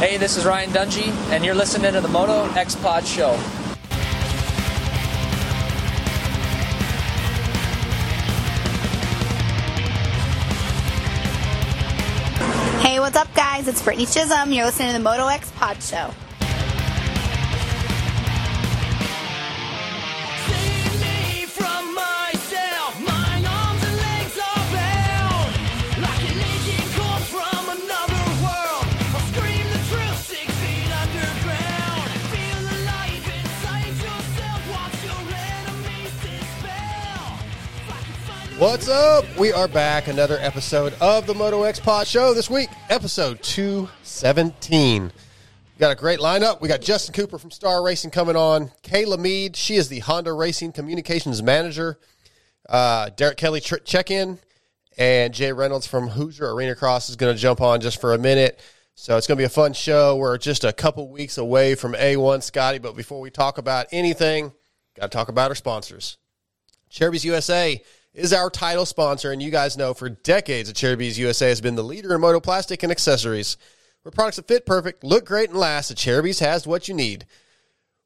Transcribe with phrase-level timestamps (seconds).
[0.00, 3.34] Hey, this is Ryan Dungey, and you're listening to the Moto X Pod Show.
[12.80, 13.68] Hey, what's up, guys?
[13.68, 14.54] It's Brittany Chisholm.
[14.54, 16.10] You're listening to the Moto X Pod Show.
[38.60, 39.24] What's up?
[39.38, 40.06] We are back.
[40.06, 42.34] Another episode of the Moto X Pod Show.
[42.34, 45.10] This week, episode 217.
[45.78, 46.60] Got a great lineup.
[46.60, 48.70] We got Justin Cooper from Star Racing coming on.
[48.82, 51.98] Kayla Mead, she is the Honda Racing Communications Manager.
[52.68, 54.38] Uh, Derek Kelly tr- check in.
[54.98, 58.18] And Jay Reynolds from Hoosier Arena Cross is going to jump on just for a
[58.18, 58.60] minute.
[58.94, 60.16] So it's going to be a fun show.
[60.16, 62.78] We're just a couple weeks away from A1 Scotty.
[62.78, 64.52] But before we talk about anything,
[64.96, 66.18] got to talk about our sponsors.
[66.92, 71.48] Acerbis USA is our title sponsor, and you guys know for decades that Acerbis USA
[71.48, 73.56] has been the leader in motoplastic and accessories.
[74.02, 77.26] For products that fit perfect, look great, and last, the Acerbis has what you need.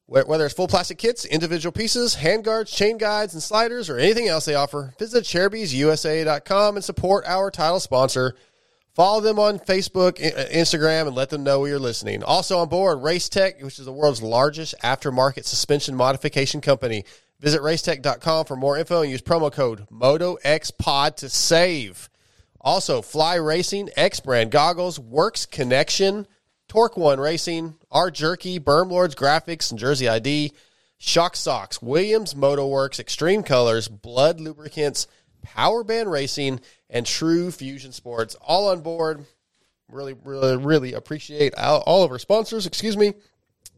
[0.06, 4.44] Whether it's full plastic kits, individual pieces, handguards, chain guides, and sliders, or anything else
[4.44, 8.34] they offer, visit AcerbisUSA.com and support our title sponsor.
[8.94, 12.22] Follow them on Facebook, I- uh, Instagram, and let them know you're listening.
[12.22, 17.04] Also on board, Racetech, which is the world's largest aftermarket suspension modification company.
[17.44, 22.08] Visit racetech.com for more info and use promo code MotoXPod to save.
[22.58, 26.26] Also, Fly Racing, X Brand Goggles, Works Connection,
[26.70, 30.54] Torc1 Racing, R Jerky, Berm Lords Graphics, and Jersey ID,
[30.96, 35.06] Shock Socks, Williams Moto Works, Extreme Colors, Blud Lubricants,
[35.42, 38.36] Power Band Racing, and True Fusion Sports.
[38.40, 39.26] All on board.
[39.90, 42.64] Really, really, really appreciate all of our sponsors.
[42.64, 43.12] Excuse me.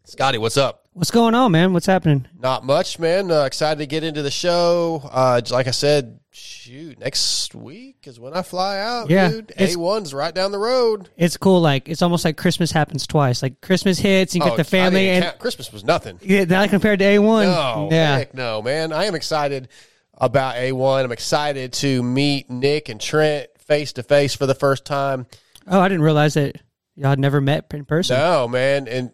[0.09, 0.85] Scotty, what's up?
[0.93, 1.73] What's going on, man?
[1.73, 2.29] What's happening?
[2.39, 3.29] Not much, man.
[3.31, 5.03] Uh, excited to get into the show.
[5.13, 9.49] Uh, like I said, shoot, next week is when I fly out, Yeah, dude.
[9.59, 11.11] A1's right down the road.
[11.17, 11.61] It's cool.
[11.61, 13.43] Like it's almost like Christmas happens twice.
[13.43, 16.21] Like Christmas hits, you get Oh, the family, and count- Christmas was nothing.
[16.23, 17.47] yeah, not compared to A one.
[17.47, 18.93] No, yeah, heck no, man.
[18.93, 19.69] I am excited
[20.15, 21.03] about A1.
[21.05, 25.27] I'm excited to meet Nick and Trent face to face for the first time.
[25.67, 26.57] Oh, I didn't realize that
[26.95, 28.17] y'all had never met in person.
[28.17, 29.11] No, man, and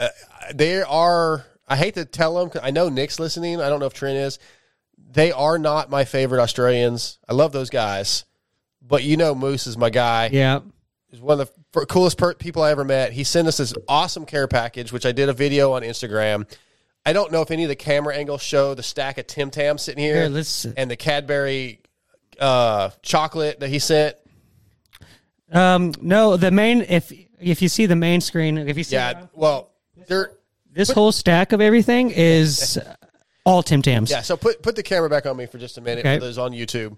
[0.00, 0.08] uh,
[0.54, 1.44] there are.
[1.68, 2.60] I hate to tell them.
[2.62, 3.60] I know Nick's listening.
[3.60, 4.38] I don't know if Trent is.
[5.12, 7.18] They are not my favorite Australians.
[7.28, 8.24] I love those guys,
[8.82, 10.30] but you know, Moose is my guy.
[10.32, 10.60] Yeah,
[11.10, 13.12] He's one of the coolest per- people I ever met.
[13.12, 16.48] He sent us this awesome care package, which I did a video on Instagram.
[17.04, 19.82] I don't know if any of the camera angles show the stack of Tim Tams
[19.82, 21.80] sitting here, Here, and the Cadbury
[22.38, 24.16] uh, chocolate that he sent.
[25.52, 29.26] Um, no, the main if if you see the main screen, if you see Yeah,
[29.32, 29.69] well,
[30.10, 30.32] they're
[30.72, 32.78] this whole stack of everything is
[33.44, 34.10] all Tim Tams.
[34.10, 36.16] Yeah, so put put the camera back on me for just a minute Okay.
[36.18, 36.96] for those on YouTube.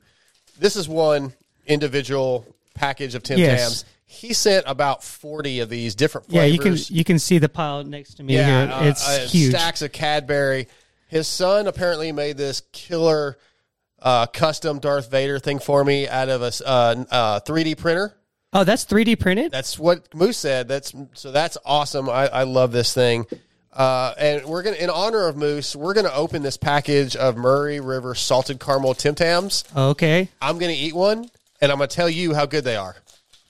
[0.58, 1.32] This is one
[1.66, 3.60] individual package of Tim Yes.
[3.60, 3.84] Tams.
[4.04, 6.46] He sent about forty of these different flavors.
[6.48, 8.74] Yeah, you can you can see the pile next to me yeah, here.
[8.74, 9.52] uh, It's uh, huge.
[9.54, 10.68] Stacks of Cadbury.
[11.08, 13.38] His son apparently made this killer
[14.00, 18.14] uh, custom Darth Vader thing for me out of a uh, uh, 3D printer.
[18.52, 19.50] Oh, that's 3D printed.
[19.52, 20.68] That's what Moose said.
[20.68, 22.08] That's so that's awesome.
[22.10, 23.26] I, I love this thing.
[23.72, 27.80] Uh, and we're gonna, in honor of Moose, we're gonna open this package of Murray
[27.80, 29.64] River salted caramel Tim Tams.
[29.74, 31.30] Okay, I'm gonna eat one,
[31.62, 32.94] and I'm gonna tell you how good they are.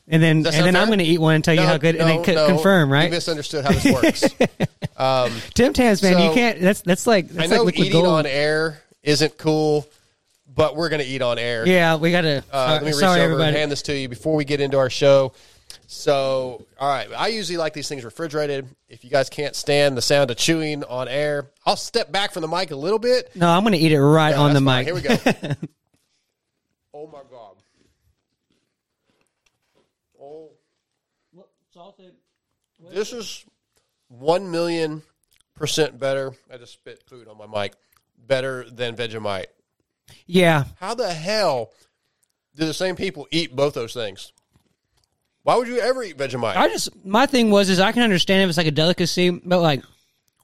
[0.07, 1.97] and then and then sound I'm going to eat one and tell you how good,
[1.97, 3.11] and then co- confirm, You right?
[3.11, 4.21] misunderstood how this works.
[5.55, 6.61] Tim Tams, man, So- you can't.
[6.61, 8.07] That's that's like I that's know like eating gold.
[8.07, 9.87] on air isn't cool,
[10.55, 11.67] but we're gonna eat on air.
[11.67, 12.45] Yeah, we got to.
[12.53, 13.49] Uh, let me reach sorry, over everybody.
[13.49, 15.33] and hand this to you before we get into our show.
[15.87, 18.67] So, all right, I usually like these things refrigerated.
[18.89, 22.41] If you guys can't stand the sound of chewing on air, I'll step back from
[22.43, 23.35] the mic a little bit.
[23.37, 24.87] no, I'm going to eat it right Yeah, on the that's mic.
[24.87, 24.87] fine.
[24.87, 25.67] Here we go.
[26.95, 27.57] oh my god.
[30.21, 30.51] Oh,
[31.73, 32.13] salted.
[32.91, 33.45] this is
[34.09, 35.03] one million
[35.57, 36.33] percent better.
[36.53, 37.75] I just spit food on my mic.
[38.27, 39.47] Better than Vegemite.
[40.27, 41.71] Yeah, How the hell
[42.55, 44.33] do the same people eat both those things?
[45.45, 46.57] Why would you ever eat Vegemite?
[46.57, 49.61] I just my thing was is I can understand if it's like a delicacy, but
[49.61, 49.83] like,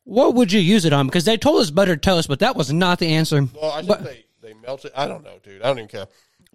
[0.05, 1.07] what would you use it on?
[1.07, 3.47] Because they told us buttered toast, but that was not the answer.
[3.61, 4.93] well, I think but- they, they melt it.
[4.97, 5.63] I don't know, dude.
[5.63, 6.07] I don't even care.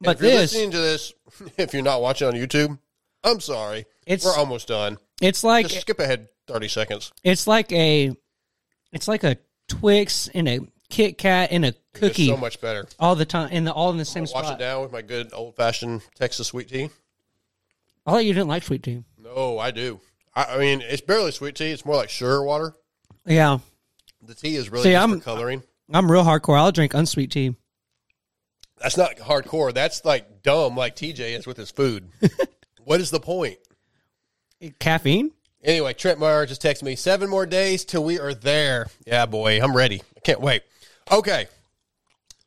[0.02, 1.14] But if you're this- listening to this,
[1.58, 2.78] if you're not watching on YouTube,
[3.24, 3.86] I'm sorry.
[4.06, 4.98] It's- We're almost done.
[5.22, 7.14] It's like Just skip ahead 30 seconds.
[7.24, 8.12] it's like a
[8.92, 9.38] it's like a
[9.70, 10.60] Twix and a
[10.94, 12.88] Kit Kat and a cookie so much better.
[13.00, 14.54] all the time, and the, all in the same Wash spot.
[14.54, 16.92] it down with my good old fashioned Texas sweet tea.
[18.06, 19.04] I thought you didn't like sweet tea.
[19.18, 20.00] No, I do.
[20.36, 21.72] I, I mean, it's barely sweet tea.
[21.72, 22.76] It's more like sugar water.
[23.26, 23.58] Yeah,
[24.22, 25.64] The tea is really See, just I'm- for coloring.
[25.92, 26.58] I'm real hardcore.
[26.60, 27.56] I'll drink unsweet tea.
[28.78, 29.74] That's not hardcore.
[29.74, 32.10] That's like dumb, like TJ is with his food.
[32.84, 33.58] what is the point?
[34.80, 35.32] Caffeine.
[35.64, 38.88] Anyway, Trent Meyer just texted me seven more days till we are there.
[39.08, 40.02] Yeah, boy, I'm ready.
[40.16, 40.62] I can't wait.
[41.12, 41.48] Okay,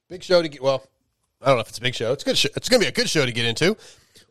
[0.09, 0.63] big show to get.
[0.63, 0.83] Well,
[1.43, 2.13] I don't know if it's a big show.
[2.13, 2.37] It's good.
[2.39, 2.49] Show.
[2.57, 3.77] It's going to be a good show to get into.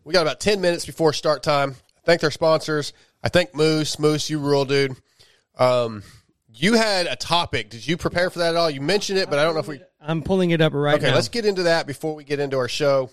[0.03, 1.75] We got about ten minutes before start time.
[2.05, 2.93] Thank their sponsors.
[3.23, 3.97] I thank Moose.
[3.99, 4.95] Moose, you rule, dude.
[5.57, 6.03] Um,
[6.53, 7.69] you had a topic.
[7.69, 8.69] Did you prepare for that at all?
[8.69, 9.81] You mentioned it, but I don't know if we.
[10.01, 11.15] I'm pulling it up right Okay, now.
[11.15, 13.09] let's get into that before we get into our show.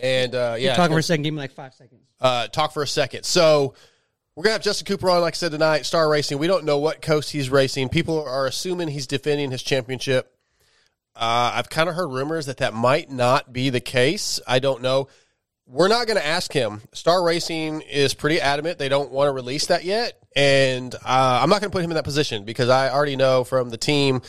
[0.00, 1.22] And uh, yeah, talking for a second.
[1.24, 2.02] Give me like five seconds.
[2.20, 3.24] uh, talk for a second.
[3.24, 3.74] So
[4.34, 5.84] we're gonna have Justin Cooper on, like I said tonight.
[5.84, 6.38] Star Racing.
[6.38, 7.88] We don't know what coast he's racing.
[7.88, 10.34] People are assuming he's defending his championship.
[11.14, 14.40] Uh, I've kind of heard rumors that that might not be the case.
[14.46, 15.08] I don't know.
[15.66, 16.80] We're not going to ask him.
[16.92, 20.98] Star Racing is pretty adamant they don't want to release that yet, and uh,
[21.42, 23.76] I'm not going to put him in that position because I already know from the
[23.76, 24.22] team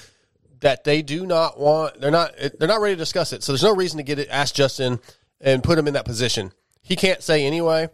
[0.60, 2.00] that they do not want.
[2.02, 2.36] They're not.
[2.38, 3.44] They're not ready to discuss it.
[3.44, 4.28] So there's no reason to get it.
[4.30, 5.00] Ask Justin
[5.40, 6.52] and put him in that position.
[6.82, 7.90] He can't say anyway.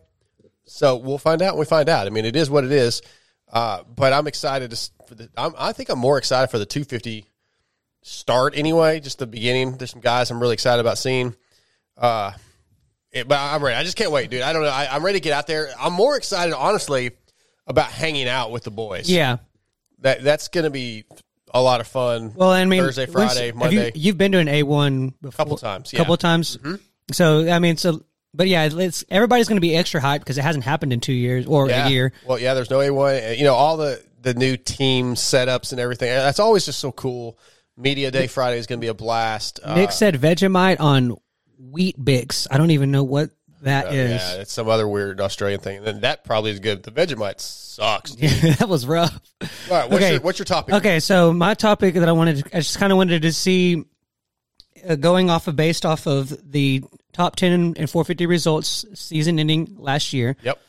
[0.69, 2.07] So we'll find out when we find out.
[2.07, 3.01] I mean, it is what it is.
[3.51, 4.92] Uh, but I'm excited to.
[5.07, 7.25] For the, I'm, I think I'm more excited for the 250
[8.04, 9.00] start anyway.
[9.00, 9.77] Just the beginning.
[9.77, 11.36] There's some guys I'm really excited about seeing.
[11.98, 12.31] Uh,
[13.12, 13.75] it, but I'm ready.
[13.75, 14.44] I just can't wait, dude.
[14.44, 14.69] I don't know.
[14.69, 15.69] I, I'm ready to get out there.
[15.80, 17.12] I'm more excited, honestly,
[17.66, 19.10] about hanging out with the boys.
[19.10, 19.38] Yeah.
[20.00, 21.06] that that's going to be
[21.51, 22.33] a lot of fun.
[22.36, 23.92] Well, I mean, Thursday, Friday, Monday.
[23.95, 25.98] You, have been to an A1 before, a Couple times, yeah.
[25.98, 26.57] A couple times.
[26.57, 26.75] Mm-hmm.
[27.12, 28.04] So I mean, so
[28.34, 31.14] but yeah, it's everybody's going to be extra hyped because it hasn't happened in two
[31.14, 31.88] years or yeah.
[31.88, 32.14] a year.
[32.26, 32.54] Well, yeah.
[32.54, 33.38] There's no A1.
[33.38, 36.10] You know all the the new team setups and everything.
[36.10, 37.38] That's always just so cool.
[37.78, 39.60] Media Day Friday is going to be a blast.
[39.64, 41.16] Uh, Nick said Vegemite on
[41.58, 42.48] Weet-Bix.
[42.52, 43.30] I don't even know what
[43.62, 44.22] that is.
[44.22, 45.78] Yeah, it's some other weird Australian thing.
[45.78, 46.84] And then that probably is good.
[46.84, 48.16] The Vegemite sucks.
[48.16, 49.20] that was rough.
[49.42, 50.76] All right, what's, your, what's your topic?
[50.76, 53.84] Okay, so my topic that I wanted, to, I just kind of wanted to see,
[54.88, 59.75] uh, going off of based off of the top ten and 450 results season ending
[59.77, 60.59] last year, Yep.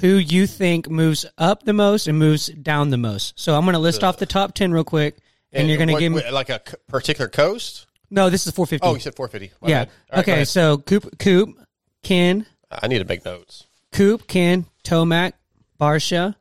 [0.00, 3.38] who you think moves up the most and moves down the most.
[3.38, 5.18] So I'm going to list uh, off the top ten real quick,
[5.52, 6.28] and, you're going to give me.
[6.30, 7.86] like a particular coast.
[8.10, 8.86] No, this is 450.
[8.86, 9.54] Oh, you said 450.
[9.60, 9.78] My yeah.
[10.12, 11.58] right, okay, so Coop, Coop,
[12.02, 13.66] Ken, I need to make notes.
[13.92, 15.32] Coop, Ken, Tomac,
[15.78, 16.34] Barcia,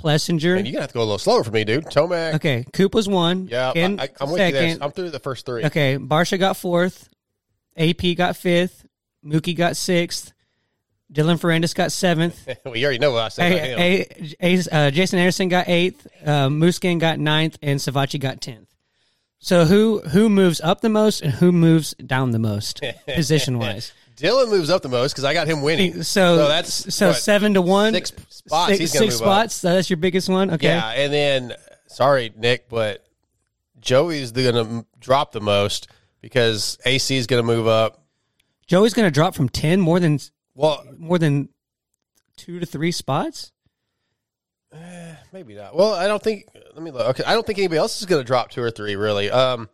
[0.00, 0.56] Plessinger.
[0.56, 1.84] And you're gonna have to go a little slower for me, dude.
[1.86, 2.34] Tomac.
[2.34, 3.46] okay, Coop was one.
[3.48, 4.78] Yeah, Ken, I, I'm with you there.
[4.80, 5.64] I'm through the first three.
[5.64, 7.08] Okay, Barcia got fourth.
[7.76, 8.84] AP got fifth.
[9.24, 10.32] Mookie got sixth.
[11.12, 12.48] Dylan Ferrandis got seventh.
[12.64, 13.52] we already know what I said.
[13.52, 14.06] A,
[14.40, 16.06] A, A- uh, Jason Anderson got eighth.
[16.24, 18.68] Uh, Musquin got ninth, and Savatgy got tenth.
[19.38, 23.92] So who who moves up the most and who moves down the most position wise?
[24.16, 26.02] Dylan moves up the most because I got him winning.
[26.12, 27.92] So, that's so what, seven to one.
[27.92, 28.68] six spots.
[28.68, 29.54] Six, he's six spots.
[29.54, 30.52] So that's your biggest one.
[30.52, 30.68] Okay.
[30.68, 31.54] Yeah, and then
[31.88, 33.04] sorry, Nick, but
[33.80, 35.88] Joey's going to drop the most
[36.22, 38.02] because AC is going to move up.
[38.66, 40.18] Joey's going to drop from ten more than
[40.54, 41.50] Well, more than
[42.38, 43.52] two to three spots.
[45.32, 45.76] maybe not.
[45.76, 46.46] Well, I don't think.
[46.72, 47.06] Let me look.
[47.08, 48.96] Okay, I don't think anybody else is going to drop two or three.
[48.96, 49.30] Really.
[49.30, 49.68] Um,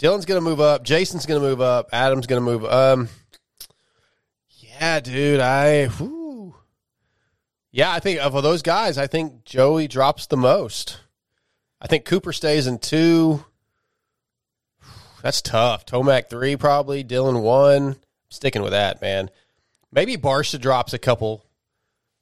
[0.00, 0.82] Dylan's going to move up.
[0.82, 1.88] Jason's going to move up.
[1.92, 2.64] Adam's going to move.
[2.64, 3.08] Um,
[4.50, 5.40] yeah, dude.
[5.40, 5.86] I.
[5.86, 6.54] Whew.
[7.70, 11.00] Yeah, I think of those guys, I think Joey drops the most.
[11.80, 13.44] I think Cooper stays in two.
[15.22, 15.86] That's tough.
[15.86, 17.02] Tomac three probably.
[17.04, 17.96] Dylan one.
[18.30, 19.30] sticking with that, man.
[19.92, 21.44] Maybe Barcia drops a couple.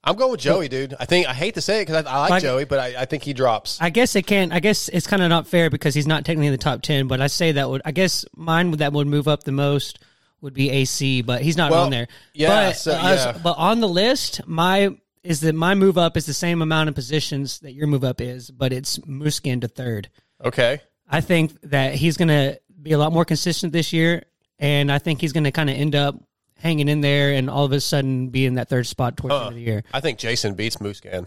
[0.05, 0.95] I'm going with Joey, dude.
[1.01, 3.03] I think I hate to say it because I, I like Like- Joey, but I,
[3.03, 3.79] I think he drops.
[3.81, 4.53] I guess it can't.
[4.53, 7.09] I guess it's kind of not fair because he's not technically in the top ten.
[7.09, 7.83] But I say that would.
[7.85, 9.99] I guess mine that would move up the most
[10.43, 12.07] would be AC, but he's not Well, on there.
[12.35, 13.39] yeah, but, so- uh, yeah.
[13.43, 16.95] but on the list, my is that my move up is the same amount of
[16.95, 20.09] positions that your move up is, but it's Musquin to third.
[20.45, 20.81] Okay.
[21.09, 24.23] I think that he's going to be a lot more consistent this year,
[24.59, 26.15] and I think he's going to kind of end up
[26.59, 29.39] hanging in there and all of a sudden be in that third spot towards the
[29.41, 29.85] end of the year.
[29.93, 31.27] I think Jason beats Musquin.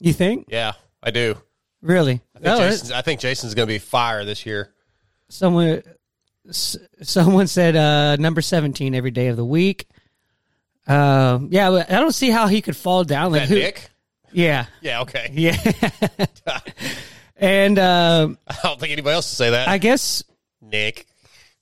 [0.00, 0.46] You think?
[0.48, 0.72] Yeah,
[1.02, 1.36] I do.
[1.80, 2.20] Really?
[2.34, 4.74] I think, Oh, Jason's, I think Jason's going to be fire this year.
[5.28, 5.82] someone
[6.48, 9.86] s- someone said uh, number 17 every day of the week.
[10.86, 13.32] Uh, yeah, but I don't see how he could fall down.
[13.32, 13.54] Like That who?
[13.56, 13.88] Nick?
[14.32, 15.30] Yeah, Yeah, okay.
[15.32, 15.56] yeah.
[17.36, 19.68] and uh, I don't think anybody else will say that.
[19.68, 20.22] I guess
[20.70, 21.06] Nick,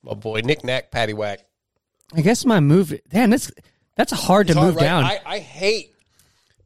[0.02, 1.40] my boy, Nick Knack, Patty Whack.
[2.14, 2.98] I guess my move.
[3.08, 3.50] Damn, that's
[3.96, 4.82] that's hard to It's hard, move right?
[4.82, 5.04] down.
[5.04, 5.92] I, I hate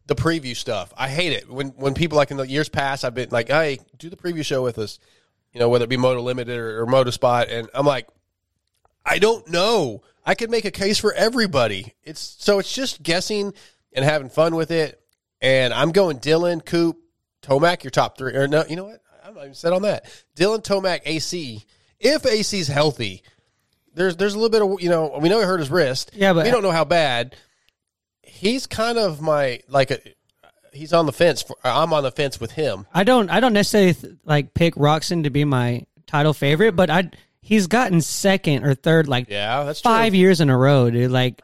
[0.07, 0.93] the preview stuff.
[0.97, 3.05] I hate it when when people like in the years past.
[3.05, 4.99] I've been like, hey, do the preview show with us.
[5.53, 8.07] You know, whether it be Moto Limited or, or Moto Spot, and I'm like,
[9.05, 10.03] I don't know.
[10.25, 11.95] I could make a case for everybody.
[12.05, 13.55] It's so it's just guessing
[13.95, 15.01] and having fun with it.
[15.41, 16.99] and I'm going Dylan, Coop,
[17.43, 18.35] Tomac, your top three.
[18.35, 19.01] Or no, you know what?
[19.25, 20.05] I'm not even set on that.
[20.37, 21.65] Dylan, Tomac, AC.
[22.01, 23.23] If AC's healthy,
[23.95, 26.11] there's there's a little bit of you know we know he hurt his wrist.
[26.15, 27.37] Yeah, but- we don't know how bad.
[28.23, 29.99] He's kind of my like a.
[30.73, 31.43] He's on the fence.
[31.43, 32.87] For, uh, I'm on the fence with him.
[32.95, 36.89] I don't I don't necessarily th- like pick Roczen to be my title favorite, but
[36.91, 39.91] I he's gotten second or third like Yeah, that's true.
[39.91, 41.11] five years in a row, dude.
[41.11, 41.43] Like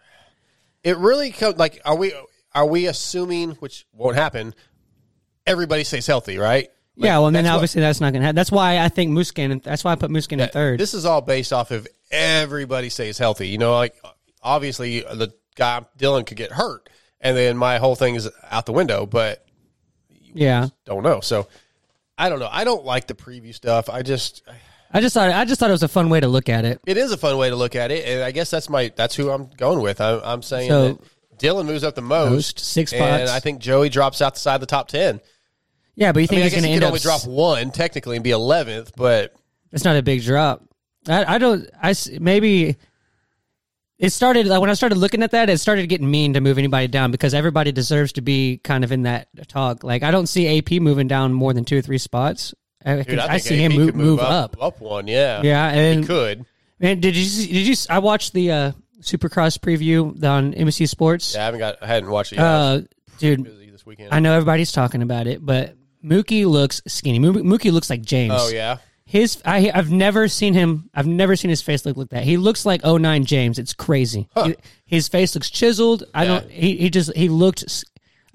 [0.84, 2.12] It really comes like are we
[2.54, 4.54] are we assuming which won't happen?
[5.46, 6.68] Everybody stays healthy, right?
[6.96, 8.36] Like, yeah, well, and then that's what- obviously that's not gonna happen.
[8.36, 9.62] That's why I think Musquin.
[9.62, 10.78] That's why I put Musquin in third.
[10.78, 13.48] This is all based off of everybody stays healthy.
[13.48, 13.96] You know, like
[14.42, 16.88] obviously uh, the guy Dylan could get hurt,
[17.20, 19.06] and then my whole thing is out the window.
[19.06, 19.44] But
[20.32, 21.20] yeah, don't know.
[21.20, 21.48] So
[22.16, 22.48] I don't know.
[22.50, 23.88] I don't like the preview stuff.
[23.90, 24.42] I just
[24.92, 26.80] I just thought I just thought it was a fun way to look at it.
[26.86, 29.16] it is a fun way to look at it, and I guess that's my that's
[29.16, 30.00] who I'm going with.
[30.00, 30.98] I, I'm saying So- that
[31.40, 33.28] Dylan moves up the most, Most, six and.
[33.28, 35.20] I think Joey drops outside the top ten.
[35.96, 36.90] Yeah, but you think mean, I he's guess going to end could up?
[36.90, 39.34] only drop one technically and be eleventh, but
[39.72, 40.62] It's not a big drop.
[41.08, 41.68] I, I don't.
[41.82, 42.76] I maybe
[43.98, 45.48] it started like when I started looking at that.
[45.50, 48.90] It started getting mean to move anybody down because everybody deserves to be kind of
[48.92, 49.84] in that talk.
[49.84, 52.54] Like I don't see AP moving down more than two or three spots.
[52.84, 54.56] I, dude, I, I see AP him move, move up.
[54.60, 55.06] up one.
[55.06, 56.44] Yeah, Yeah, he and could.
[56.80, 57.74] man, did you see, did you?
[57.88, 61.34] I watched the uh, Supercross preview on NBC Sports.
[61.34, 61.82] Yeah, I haven't got.
[61.82, 62.44] I hadn't watched it yet.
[62.44, 62.80] Uh,
[63.18, 64.12] dude, this weekend.
[64.12, 67.18] I know everybody's talking about it, but Mookie looks skinny.
[67.18, 68.34] Moo- Mookie looks like James.
[68.36, 70.90] oh yeah, His I I've never seen him.
[70.94, 72.24] I've never seen his face look like that.
[72.24, 73.58] He looks like 09 James.
[73.58, 74.28] It's crazy.
[74.44, 74.56] He-
[74.86, 76.04] his face looks chiseled.
[76.14, 76.28] I Yeah.
[76.40, 76.50] don't.
[76.50, 77.64] He, he just he looked.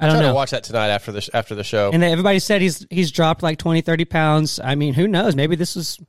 [0.02, 0.30] I don't know.
[0.30, 1.92] to watch that tonight after the after the show.
[1.94, 4.60] And then everybody said he's he's dropped like 20, 30 pounds.
[4.64, 5.36] I mean, who knows?
[5.36, 6.00] Maybe this was.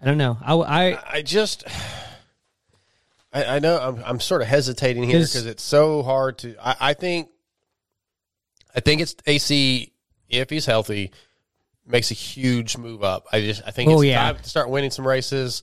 [0.00, 0.38] I don't know.
[0.42, 1.64] I I I just,
[3.32, 6.54] I, I know I'm I'm sort of hesitating here because it's so hard to.
[6.60, 7.28] I, I think,
[8.74, 9.92] I think it's AC
[10.30, 11.10] if he's healthy
[11.86, 13.26] makes a huge move up.
[13.32, 14.22] I just I think Oh, it's yeah.
[14.32, 15.62] time to start winning some races,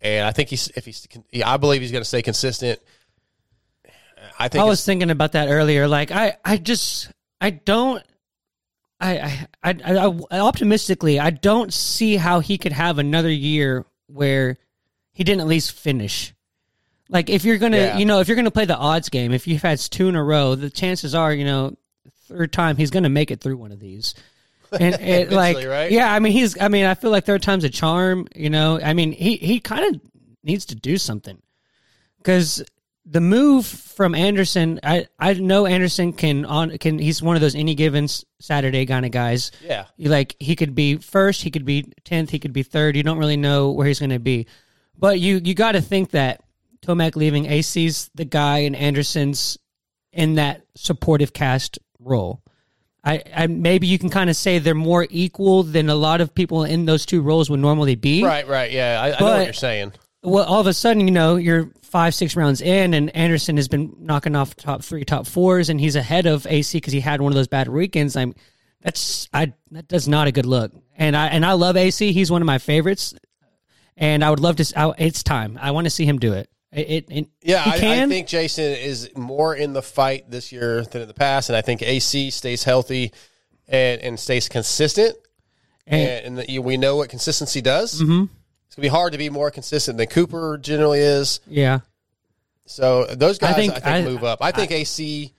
[0.00, 2.80] and I think he's if he's yeah, I believe he's going to stay consistent.
[4.38, 5.88] I think I was thinking about that earlier.
[5.88, 8.02] Like I I just I don't.
[9.00, 14.56] I, I, I, I optimistically, I don't see how he could have another year where
[15.12, 16.34] he didn't at least finish.
[17.08, 17.96] Like if you're gonna, Yeah.
[17.98, 20.22] you know, if you're gonna play the odds game, if you've had two in a
[20.24, 21.76] row, the chances are, you know,
[22.28, 24.14] third time he's gonna make it through one of these.
[24.72, 25.90] And it, like, right?
[25.90, 28.26] yeah, I mean, he's, I mean, I feel like third time's a charm.
[28.34, 30.00] You know, I mean, he he kind of
[30.42, 31.40] needs to do something
[32.18, 32.62] because
[33.10, 37.54] the move from Anderson, I I know Anderson can on can he's one of those
[37.54, 38.06] any given
[38.38, 39.50] Saturday kind of guys.
[39.64, 39.86] Yeah.
[39.96, 42.96] You like he could be first, he could be tenth, he could be third.
[42.96, 44.46] You don't really know where he's going to be,
[44.96, 46.42] but you you got to think that
[46.82, 49.58] Tomac leaving AC's the guy and Anderson's
[50.12, 51.78] in that supportive cast
[52.08, 52.42] role.
[53.04, 56.34] I, I maybe you can kind of say they're more equal than a lot of
[56.34, 59.00] people in those two roles would normally be right, right, yeah.
[59.00, 59.92] I, I know what you're saying.
[60.22, 63.68] well, all of a sudden, you know, you're five, six rounds in, and Anderson has
[63.68, 67.20] been knocking off top three, top fours, and he's ahead of AC because he had
[67.20, 68.16] one of those bad weekends.
[68.16, 68.34] I'm
[68.82, 70.72] that's I that does not a good look.
[70.96, 72.12] And I and I love AC.
[72.12, 73.14] He's one of my favorites,
[73.96, 74.72] and I would love to.
[74.76, 75.58] I, it's time.
[75.60, 76.50] I want to see him do it.
[76.72, 80.84] It, it, it- Yeah, I, I think Jason is more in the fight this year
[80.84, 83.12] than in the past, and I think AC stays healthy
[83.66, 85.16] and, and stays consistent.
[85.86, 88.02] And, and that you, we know what consistency does.
[88.02, 88.24] Mm-hmm.
[88.66, 91.40] It's gonna be hard to be more consistent than Cooper generally is.
[91.46, 91.80] yeah,
[92.66, 94.40] So those guys, I think- think, I- move up.
[94.42, 95.32] I think AC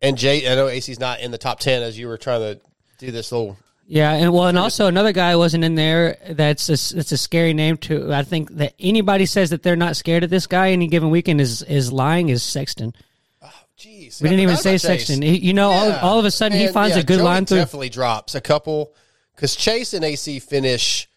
[0.00, 0.50] and Jay.
[0.50, 2.60] I know AC's not in the top ten as you were trying to
[2.98, 3.58] do this little.
[3.88, 6.18] Yeah, and well, and also another guy wasn't in there.
[6.30, 8.12] That's a, that's a scary name too.
[8.12, 11.40] I think that anybody says that they're not scared of this guy any given weekend
[11.40, 12.28] is is lying.
[12.28, 12.94] Is Sexton.
[13.40, 14.76] Oh, jeez, We I didn't even say.
[14.78, 15.22] Sexton.
[15.22, 16.00] He, you know, Yeah.
[16.02, 17.58] all, all of a sudden he finds yeah, a good Joey line through.
[17.58, 18.92] Definitely drops a couple
[19.36, 21.08] because Chase and AC finish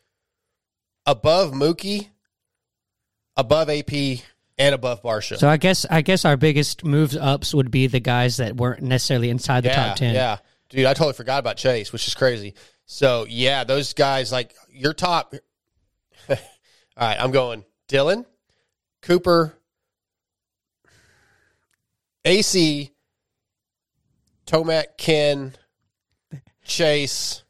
[1.08, 2.10] above Mookie,
[3.36, 3.92] above AP,
[4.58, 5.38] and above Barcia.
[5.38, 8.84] So I guess I guess our biggest moves ups would be the guys that weren't
[8.84, 10.14] necessarily inside the yeah, top ten.
[10.14, 10.38] yeah,
[10.70, 12.54] dude, I totally forgot about Chase, which is crazy.
[12.86, 15.34] So yeah, those guys like your top.
[16.30, 16.38] All
[16.98, 18.26] right, I'm going Dylan,
[19.02, 19.54] Cooper,
[22.26, 22.92] AC,
[24.46, 25.54] Tomac, Ken,
[26.64, 27.44] Chase.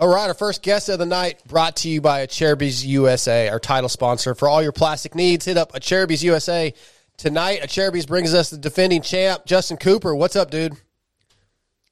[0.00, 3.60] All right, our first guest of the night brought to you by Acerbis USA, our
[3.60, 4.34] title sponsor.
[4.34, 6.72] For all your plastic needs, hit up Acerbis USA.
[7.18, 10.14] Tonight, Acerbis brings us the defending champ, Justin Cooper.
[10.14, 10.72] What's up, dude?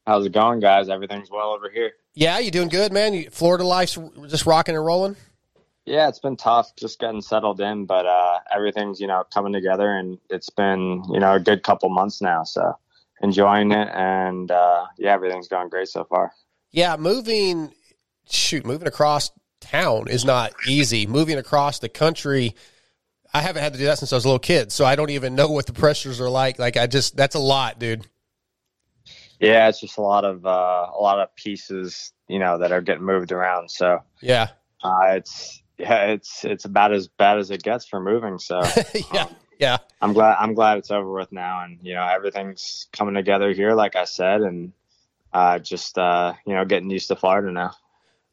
[0.06, 0.88] How's it going, guys?
[0.88, 1.92] Everything's well over here.
[2.14, 3.12] Yeah, you doing good, man?
[3.12, 5.14] You, Florida life's just rocking and rolling?
[5.84, 9.98] Yeah, it's been tough just getting settled in, but uh, everything's, you know, coming together
[9.98, 12.42] and it's been, you know, a good couple months now.
[12.44, 12.74] So
[13.20, 16.32] enjoying it and uh, yeah, everything's going great so far.
[16.70, 17.72] Yeah, moving,
[18.30, 21.06] shoot, moving across town is not easy.
[21.06, 22.54] Moving across the country,
[23.34, 25.10] I haven't had to do that since I was a little kid, so I don't
[25.10, 26.58] even know what the pressures are like.
[26.58, 28.06] Like, I just, that's a lot, dude.
[29.40, 32.80] Yeah, it's just a lot of uh, a lot of pieces, you know, that are
[32.80, 33.70] getting moved around.
[33.70, 34.48] So Yeah.
[34.82, 38.38] uh, it's yeah, it's it's about as bad as it gets for moving.
[38.40, 38.60] So
[39.14, 39.28] yeah,
[39.60, 39.76] yeah.
[40.02, 43.74] I'm glad I'm glad it's over with now, and you know everything's coming together here,
[43.74, 44.72] like I said, and
[45.32, 47.74] uh, just uh, you know getting used to Florida now.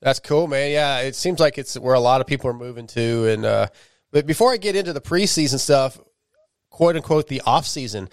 [0.06, 0.72] That's cool, man.
[0.72, 3.26] Yeah, it seems like it's where a lot of people are moving to.
[3.28, 3.68] And uh,
[4.12, 6.00] but before I get into the preseason stuff,
[6.70, 8.08] quote unquote, the off season,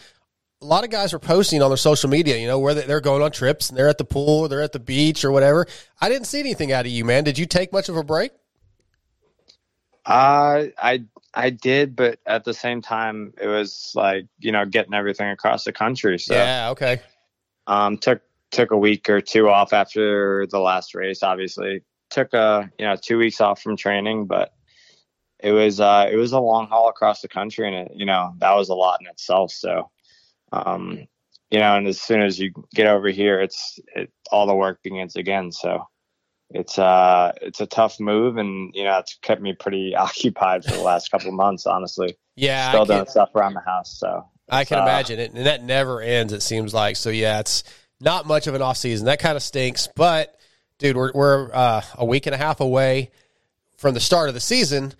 [0.62, 2.38] a lot of guys were posting on their social media.
[2.38, 4.72] You know, where they- they're going on trips and they're at the pool, they're at
[4.72, 5.66] the beach or whatever.
[6.00, 7.24] I didn't see anything out of you, man.
[7.24, 8.32] Did you take much of a break?
[10.06, 14.94] Uh, I I did, but at the same time, it was like you know getting
[14.94, 16.18] everything across the country.
[16.18, 16.70] So Yeah.
[16.70, 17.00] Okay.
[17.66, 21.22] um, took took a week or two off after the last race.
[21.22, 24.52] Obviously, took a you know two weeks off from training, but
[25.40, 28.34] it was uh, it was a long haul across the country, and it, you know
[28.38, 29.50] that was a lot in itself.
[29.50, 29.90] So,
[30.52, 31.08] um,
[31.50, 34.82] you know, and as soon as you get over here, it's it, all the work
[34.82, 35.50] begins again.
[35.50, 35.88] So.
[36.54, 40.72] It's uh it's a tough move and you know it's kept me pretty occupied for
[40.72, 42.18] the last couple of months honestly.
[42.36, 45.64] Yeah, Still doing stuff around the house, so I can uh, imagine it, and that
[45.64, 46.34] never ends.
[46.34, 47.08] It seems like so.
[47.08, 47.64] Yeah, it's
[48.02, 49.06] not much of an off season.
[49.06, 49.88] That kind of stinks.
[49.94, 50.34] But
[50.78, 53.10] dude, we're we're uh, a week and a half away
[53.76, 54.92] from the start of the season.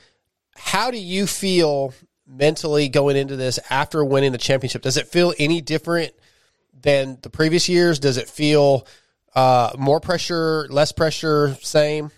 [0.54, 1.94] How do you feel
[2.26, 4.82] mentally going into this after winning the championship?
[4.82, 6.12] Does it feel any different
[6.80, 7.98] than the previous years?
[7.98, 8.86] Does it feel
[9.34, 12.10] uh, more pressure, less pressure, same?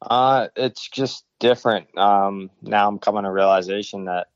[0.00, 1.96] Uh, it's just different.
[1.96, 4.28] Um, now I'm coming to realization that,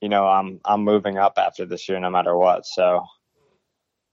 [0.00, 2.66] you know, I'm I'm moving up after this year, no matter what.
[2.66, 3.06] So,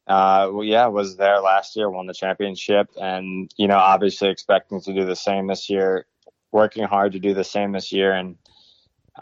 [0.07, 4.81] uh, well, yeah, was there last year, won the championship, and you know, obviously expecting
[4.81, 6.05] to do the same this year,
[6.51, 8.37] working hard to do the same this year, and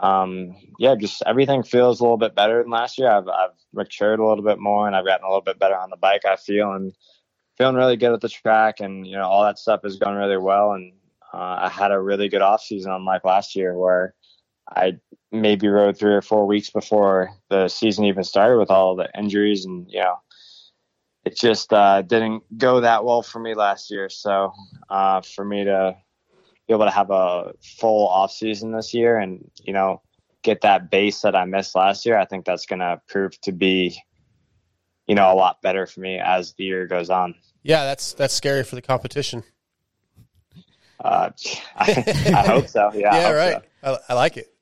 [0.00, 3.10] um, yeah, just everything feels a little bit better than last year.
[3.10, 5.88] I've I've matured a little bit more, and I've gotten a little bit better on
[5.88, 6.26] the bike.
[6.26, 6.92] I feel, and
[7.56, 10.36] feeling really good at the track, and you know all that stuff is going really
[10.36, 10.72] well.
[10.72, 10.92] And
[11.32, 14.14] uh, I had a really good off season, unlike last year where
[14.68, 14.94] I
[15.32, 19.64] maybe rode three or four weeks before the season even started with all the injuries,
[19.64, 20.16] and you know
[21.24, 24.08] it just uh, didn't go that well for me last year.
[24.08, 24.52] So
[24.88, 25.96] uh, for me to
[26.66, 30.02] be able to have a full off season this year, and you know
[30.42, 33.52] get that base that I missed last year, I think that's going to prove to
[33.52, 33.98] be
[35.06, 37.34] you know a lot better for me as the year goes on.
[37.62, 39.42] Yeah, that's that's scary for the competition.
[41.02, 41.30] Uh,
[41.76, 42.90] I, I hope so.
[42.94, 43.62] Yeah, I yeah, hope right.
[43.82, 43.98] so.
[44.08, 44.53] I, I like it.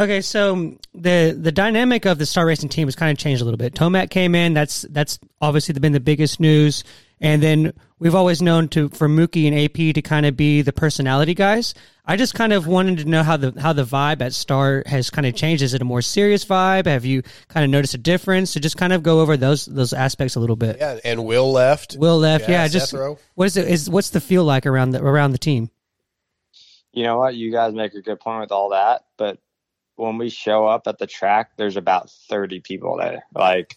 [0.00, 3.44] Okay, so the the dynamic of the Star Racing team has kind of changed a
[3.44, 3.74] little bit.
[3.74, 4.54] Tomac came in.
[4.54, 6.84] That's that's obviously been the biggest news.
[7.20, 10.72] And then we've always known to for Mookie and AP to kind of be the
[10.72, 11.74] personality guys.
[12.06, 15.10] I just kind of wanted to know how the how the vibe at Star has
[15.10, 15.62] kind of changed.
[15.62, 16.86] Is it a more serious vibe?
[16.86, 18.52] Have you kind of noticed a difference?
[18.52, 20.78] So just kind of go over those those aspects a little bit.
[20.80, 21.96] Yeah, and Will left.
[21.98, 22.48] Will left.
[22.48, 23.18] Yeah, Yeah, just Seth Rowe.
[23.34, 23.68] what is it?
[23.68, 25.68] Is what's the feel like around the around the team?
[26.92, 27.34] you know what?
[27.34, 29.38] You guys make a good point with all that, but
[30.00, 33.24] when we show up at the track, there's about 30 people there.
[33.34, 33.76] Like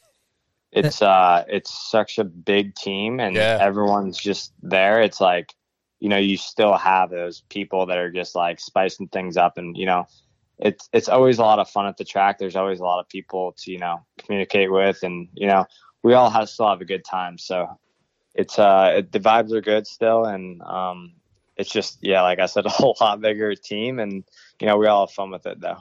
[0.72, 3.58] it's uh it's such a big team and Yeah.
[3.60, 5.02] everyone's just there.
[5.02, 5.54] It's like,
[6.00, 9.78] you know, you still have those people that are just like spicing things up and
[9.78, 10.08] you know,
[10.58, 12.40] it's it's always a lot of fun at the track.
[12.40, 15.66] There's always a lot of people to, you know, communicate with and you know,
[16.04, 17.38] we all have still have a good time.
[17.38, 17.68] So
[18.34, 21.14] it's uh it, the vibes are good still and um
[21.58, 24.24] it's just yeah, like I said, a whole lot bigger team and
[24.60, 25.80] you know, we all have fun with it though.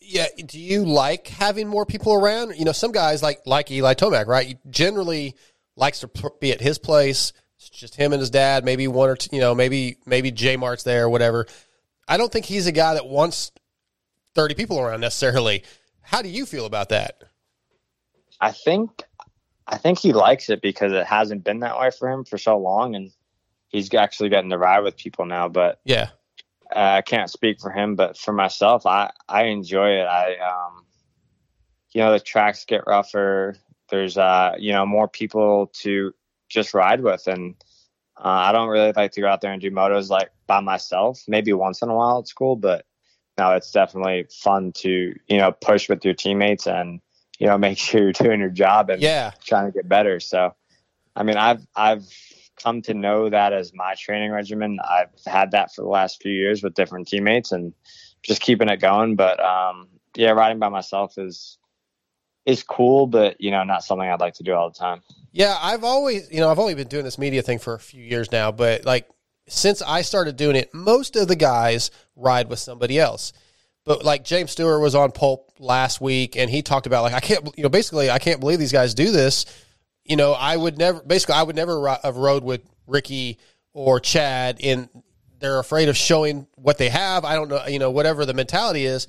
[0.00, 2.56] Yeah, do you like having more people around?
[2.56, 4.46] You know, some guys like like Eli Tomac, right?
[4.46, 5.36] He generally
[5.76, 6.10] likes to
[6.40, 7.32] be at his place.
[7.56, 10.56] It's just him and his dad, maybe one or two, you know, maybe maybe J
[10.56, 11.46] Mart's there or whatever.
[12.08, 13.52] I don't think he's a guy that wants
[14.34, 15.64] 30 people around necessarily.
[16.02, 17.22] How do you feel about that?
[18.40, 19.04] I think
[19.66, 22.58] I think he likes it because it hasn't been that way for him for so
[22.58, 23.12] long, and
[23.68, 25.48] he's actually getting to ride with people now.
[25.48, 26.08] But Yeah.
[26.74, 30.04] Uh, I can't speak for him, but for myself, I I enjoy it.
[30.04, 30.84] I um,
[31.92, 33.56] you know, the tracks get rougher.
[33.88, 36.12] There's uh, you know, more people to
[36.48, 37.54] just ride with, and
[38.16, 41.22] uh, I don't really like to go out there and do motos like by myself.
[41.26, 42.84] Maybe once in a while it's cool, but
[43.38, 47.00] no, it's definitely fun to you know push with your teammates and
[47.38, 49.32] you know make sure you're doing your job and Yeah.
[49.44, 50.20] trying to get better.
[50.20, 50.54] So,
[51.16, 52.06] I mean, I've I've
[52.62, 54.78] come to know that as my training regimen.
[54.88, 57.72] I've had that for the last few years with different teammates and
[58.22, 59.16] just keeping it going.
[59.16, 61.58] But um, yeah, riding by myself is
[62.46, 65.02] is cool, but you know, not something I'd like to do all the time.
[65.32, 68.02] Yeah, I've always, you know, I've only been doing this media thing for a few
[68.02, 69.08] years now, but like
[69.48, 73.32] since I started doing it, most of the guys ride with somebody else.
[73.84, 77.20] But like James Stewart was on Pulp last week, and he talked about like I
[77.20, 79.46] can't, you know, basically I can't believe these guys do this.
[80.04, 83.38] You know, I would never, basically, I would never have rode with Ricky
[83.72, 84.88] or Chad, and
[85.38, 87.24] they're afraid of showing what they have.
[87.24, 89.06] I don't know, you know, whatever the mentality is.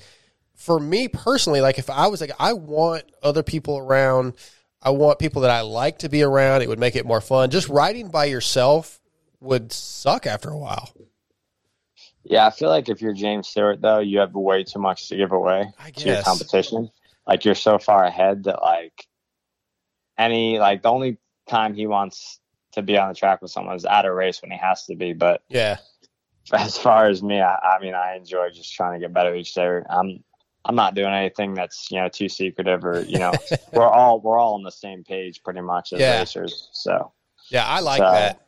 [0.56, 4.34] For me personally, like if I was like, I want other people around.
[4.82, 6.62] I want people that I like to be around.
[6.62, 7.50] It would make it more fun.
[7.52, 9.00] Just riding by yourself
[9.40, 10.92] would suck after a while.
[12.24, 15.18] Yeah, I feel like if you're James Stewart though, you have way too much to
[15.18, 16.90] give away to your competition.
[17.28, 19.08] Like you're so far ahead that like
[20.22, 21.18] any like the only
[21.50, 22.40] time he wants
[22.74, 24.96] to be on the track with someone is at a race when he has to
[24.96, 25.14] be.
[25.14, 25.78] But Yeah.
[26.54, 29.54] as far as me, I, I mean, I enjoy just trying to get better each
[29.54, 29.82] day.
[29.90, 30.24] I'm
[30.64, 33.32] I'm not doing anything that's you know too secretive or you know
[33.74, 36.20] we're all we're all on the same page pretty much as Yeah.
[36.20, 36.70] racers.
[36.74, 37.12] So
[37.50, 38.42] Yeah, I like So- that.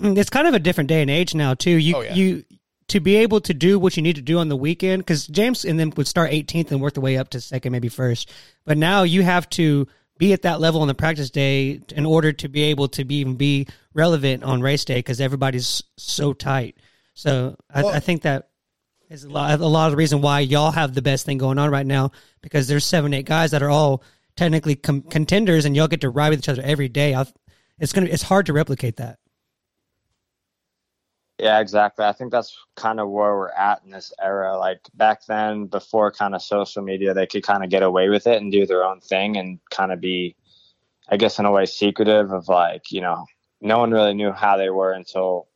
[0.00, 1.72] Mm, It's kind of a different day and age now too.
[1.72, 2.14] You Oh, yeah.
[2.14, 2.44] you
[2.86, 5.64] to be able to do what you need to do on the weekend because James
[5.64, 8.30] and then would start 18th and work the way up to second, maybe first.
[8.64, 9.86] But now you have to
[10.18, 13.16] be at that level on the practice day in order to be able to be
[13.20, 16.76] even be relevant on race day because everybody's so tight.
[17.14, 18.48] So I, Well- I think that
[19.08, 21.58] is a lot, a lot of the reason why y'all have the best thing going
[21.58, 22.10] on right now
[22.42, 24.02] because there's seven, eight guys that are all
[24.36, 27.14] technically com- contenders and y'all get to ride with each other every day.
[27.14, 27.32] I've,
[27.78, 29.18] it's gonna it's hard to replicate that.
[31.38, 32.04] Yeah, exactly.
[32.04, 34.58] I think that's kind of where we're at in this era.
[34.58, 38.26] Like back then, before kind of social media, they could kind of get away with
[38.26, 40.34] it and do their own thing and kind of be,
[41.08, 43.24] I guess, in a way, secretive of like, you know,
[43.60, 45.46] no one really knew how they were until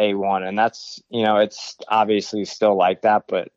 [0.00, 0.48] A1.
[0.48, 3.52] And that's, you know, it's obviously still like that, but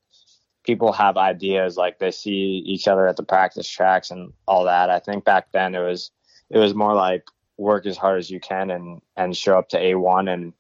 [0.64, 4.92] people have ideas like they see each other at the practice tracks and all that.
[4.92, 6.12] I think back then it was,
[6.52, 7.24] it was more like
[7.58, 10.54] work as hard as you can and, and show up to A1 and,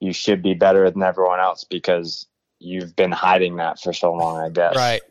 [0.00, 2.26] you should be better than everyone else because
[2.58, 4.76] you've been hiding that for so long, I guess.
[4.76, 5.02] Right.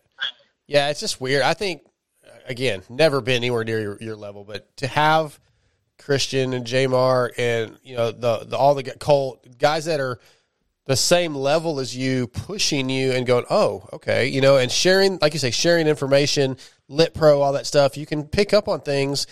[0.67, 1.43] Yeah, it's just weird.
[1.43, 1.83] I think
[2.47, 5.39] again, never been anywhere near your, your level, but to have
[5.99, 10.19] Christian and J Mart and you know the, the all the Cole guys that are
[10.85, 15.19] the same level as you pushing you and going oh okay you know and sharing
[15.21, 18.81] like you say sharing information lit pro all that stuff you can pick up on
[18.81, 19.27] things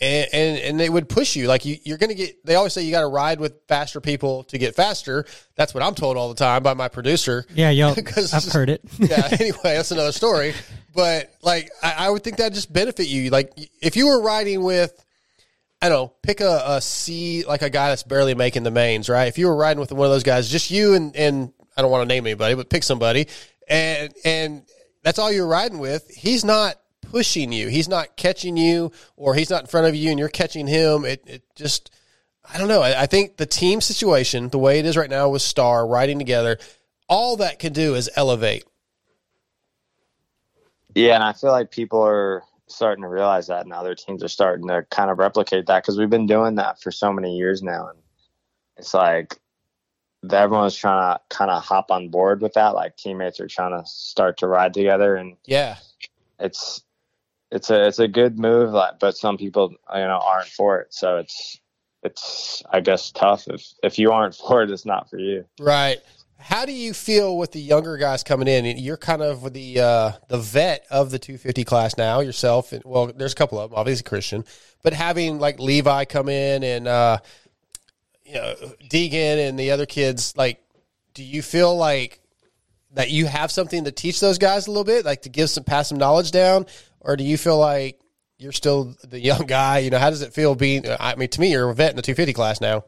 [0.00, 2.82] and and, and they would push you like you, you're gonna get they always say
[2.82, 5.24] you got to ride with faster people to get faster
[5.56, 8.70] that's what i'm told all the time by my producer Yeah, yo, 'Cause I've heard
[8.70, 8.80] it.
[8.98, 10.54] yeah anyway that's another story
[10.94, 14.62] but like I, I would think that just benefit you like if you were riding
[14.62, 14.92] with
[15.80, 19.08] I don't know, pick a, a C, like a guy that's barely making the mains,
[19.08, 19.28] right?
[19.28, 21.90] If you were riding with one of those guys, just you and, and I don't
[21.92, 23.28] want to name anybody, but pick somebody,
[23.68, 24.62] and and
[25.04, 26.10] that's all you're riding with.
[26.10, 26.74] He's not
[27.10, 27.68] pushing you.
[27.68, 31.04] He's not catching you, or he's not in front of you, and you're catching him.
[31.04, 31.90] It it just,
[32.52, 32.82] I don't know.
[32.82, 36.18] I, I think the team situation, the way it is right now with Star riding
[36.18, 36.58] together,
[37.08, 38.64] all that can do is elevate.
[40.94, 44.28] Yeah, and I feel like people are starting to realize that, and other teams are
[44.28, 47.62] starting to kind of replicate that because we've been doing that for so many years
[47.62, 47.98] now, and
[48.76, 49.38] it's like
[50.30, 52.74] everyone's trying to kind of hop on board with that.
[52.74, 55.76] Like teammates are trying to start to ride together, and Yeah,
[56.38, 56.82] it's
[57.50, 61.16] it's a it's a good move, but some people you know aren't for it, so
[61.16, 61.58] it's
[62.02, 65.44] it's I guess tough if if you aren't for it, it's not for you.
[65.58, 65.98] Right.
[66.40, 68.64] How do you feel with the younger guys coming in?
[68.78, 72.72] You're kind of the uh, the vet of the 250 class now yourself.
[72.72, 74.44] And, well, there's a couple of them, obviously Christian,
[74.84, 77.18] but having like Levi come in and uh,
[78.24, 78.54] you know
[78.88, 80.62] Deegan and the other kids, like,
[81.12, 82.20] do you feel like
[82.92, 85.64] that you have something to teach those guys a little bit, like to give some
[85.64, 86.66] pass some knowledge down,
[87.00, 88.00] or do you feel like
[88.38, 89.78] you're still the young guy?
[89.78, 90.84] You know, how does it feel being?
[91.00, 92.84] I mean, to me, you're a vet in the 250 class now.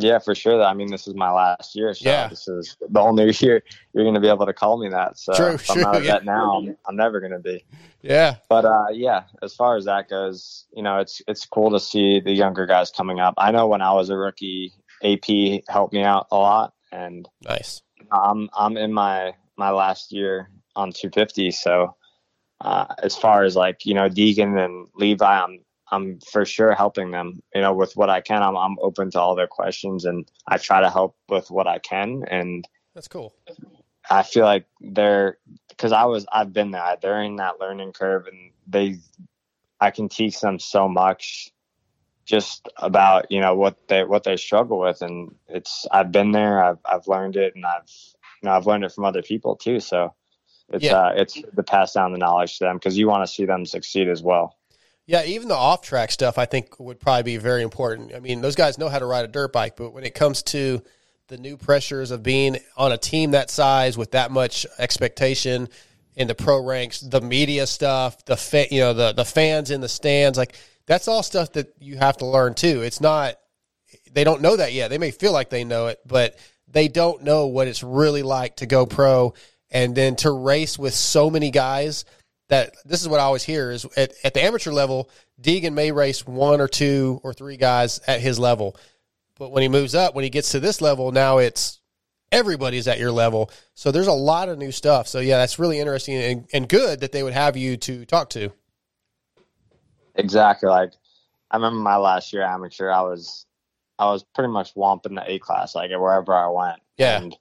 [0.00, 0.62] Yeah, for sure.
[0.62, 2.28] I mean, this is my last year, so Yeah.
[2.28, 5.18] this is the only year you're going to be able to call me that.
[5.18, 6.12] So True, if I'm not a yeah.
[6.12, 7.64] vet now, I'm, I'm never going to be.
[8.02, 8.36] Yeah.
[8.48, 12.20] But uh, yeah, as far as that goes, you know, it's it's cool to see
[12.20, 13.34] the younger guys coming up.
[13.38, 17.82] I know when I was a rookie, AP helped me out a lot, and nice.
[18.12, 21.96] I'm I'm in my my last year on 250, so
[22.60, 27.10] uh, as far as like you know Deegan and Levi, I'm I'm for sure helping
[27.10, 27.42] them.
[27.54, 30.58] You know, with what I can, I'm I'm open to all their questions, and I
[30.58, 32.24] try to help with what I can.
[32.28, 33.34] And That's cool.
[34.10, 36.96] I feel like they're because I was I've been there.
[37.00, 38.98] They're in that learning curve, and they
[39.80, 41.52] I can teach them so much
[42.24, 46.62] just about you know what they what they struggle with, and it's I've been there.
[46.62, 47.90] I've I've learned it, and I've
[48.42, 49.80] you know I've learned it from other people too.
[49.80, 50.14] So
[50.70, 50.96] it's Yeah.
[50.98, 53.64] uh it's to pass down the knowledge to them because you want to see them
[53.66, 54.56] succeed as well.
[55.06, 58.14] Yeah, even the off track stuff I think would probably be very important.
[58.14, 60.42] I mean, those guys know how to ride a dirt bike, but when it comes
[60.44, 60.82] to
[61.28, 65.68] the new pressures of being on a team that size with that much expectation
[66.16, 69.80] in the pro ranks, the media stuff, the fa- you know the the fans in
[69.80, 70.54] the stands, like
[70.86, 72.82] that's all stuff that you have to learn too.
[72.82, 73.36] It's not
[74.12, 74.88] they don't know that yet.
[74.88, 78.56] They may feel like they know it, but they don't know what it's really like
[78.56, 79.32] to go pro
[79.70, 82.04] and then to race with so many guys
[82.48, 85.92] that this is what I always hear is at, at the amateur level, Deegan may
[85.92, 88.76] race one or two or three guys at his level.
[89.38, 91.80] But when he moves up, when he gets to this level, now it's
[92.32, 93.50] everybody's at your level.
[93.74, 95.06] So there's a lot of new stuff.
[95.08, 98.30] So yeah, that's really interesting and, and good that they would have you to talk
[98.30, 98.50] to.
[100.14, 100.68] Exactly.
[100.68, 100.92] Like
[101.50, 103.46] I remember my last year amateur, I was
[103.98, 106.80] I was pretty much womping the A class like wherever I went.
[106.96, 107.20] Yeah.
[107.20, 107.36] And,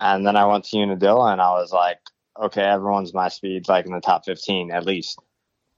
[0.00, 1.98] and then I went to Unadilla and I was like,
[2.40, 5.18] okay, everyone's my speed like in the top 15 at least.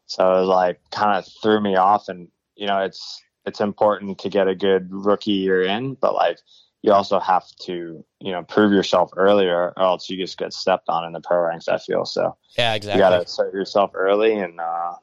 [0.07, 4.19] So it was like kind of threw me off and you know, it's it's important
[4.21, 6.39] to get a good rookie year in, but like
[6.83, 10.89] you also have to, you know, prove yourself earlier or else you just get stepped
[10.89, 12.05] on in the pro ranks, I feel.
[12.05, 12.99] So Yeah, exactly.
[12.99, 14.95] you got to assert yourself early and uh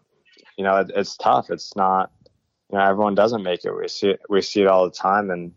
[0.57, 1.49] you know, it, it's tough.
[1.49, 2.11] It's not,
[2.71, 3.75] you know, everyone doesn't make it.
[3.75, 5.53] We see it, we see it all the time, and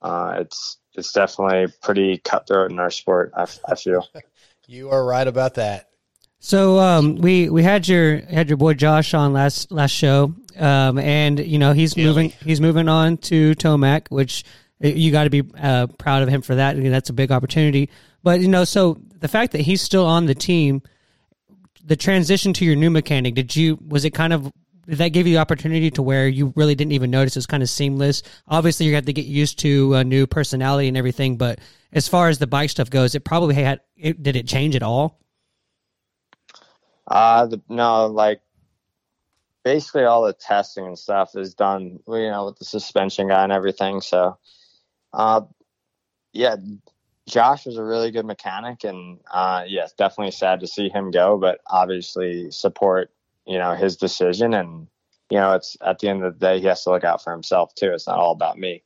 [0.00, 3.32] uh, it's it's definitely pretty cutthroat in our sport.
[3.36, 4.06] I, I feel.
[4.68, 5.90] You are right about that.
[6.38, 10.98] So um, we we had your had your boy Josh on last last show, um,
[10.98, 14.44] and you know he's moving he's moving on to Tomac, which
[14.82, 16.76] uh, you got to be uh, proud of him for that.
[16.76, 17.90] I mean, that's a big opportunity.
[18.22, 20.82] But you know, so the fact that he's still on the team,
[21.84, 24.52] the transition to your new mechanic, did you was it kind of
[24.86, 27.70] did that give you opportunity to where you really didn't even notice It's kind of
[27.70, 28.22] seamless?
[28.48, 31.60] Obviously, you have to get used to a new personality and everything, but
[31.92, 34.82] as far as the bike stuff goes, it probably had it, did it change at
[34.82, 35.20] all?
[37.06, 38.40] Uh, the, no, like
[39.64, 43.52] basically all the testing and stuff is done, you know, with the suspension guy and
[43.52, 44.00] everything.
[44.00, 44.38] So,
[45.12, 45.42] uh,
[46.32, 46.56] yeah,
[47.28, 51.38] Josh was a really good mechanic, and uh, yes, definitely sad to see him go,
[51.38, 53.10] but obviously support,
[53.46, 54.86] you know, his decision, and
[55.30, 57.32] you know, it's at the end of the day, he has to look out for
[57.32, 57.92] himself too.
[57.92, 58.82] It's not all about me.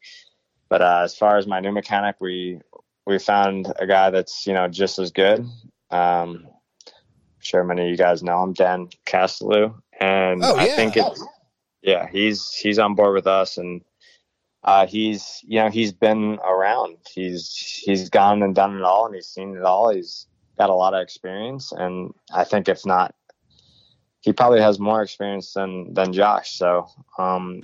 [0.69, 2.61] But uh, as far as my new mechanic, we
[3.07, 5.41] we found a guy that's you know just as good.
[5.91, 10.97] Um, I'm sure many of you guys know him, Dan Castellou, and Oh, I think
[10.97, 11.25] it's
[11.83, 13.83] yeah, he's he's on board with us, and
[14.65, 16.97] uh, he's you know he's been around.
[17.13, 19.91] He's he's gone and done it all, and he's seen it all.
[19.91, 20.27] He's
[20.59, 23.15] got a lot of experience, and I think if not,
[24.27, 26.59] he probably has more experience than than Josh.
[26.59, 27.63] So um,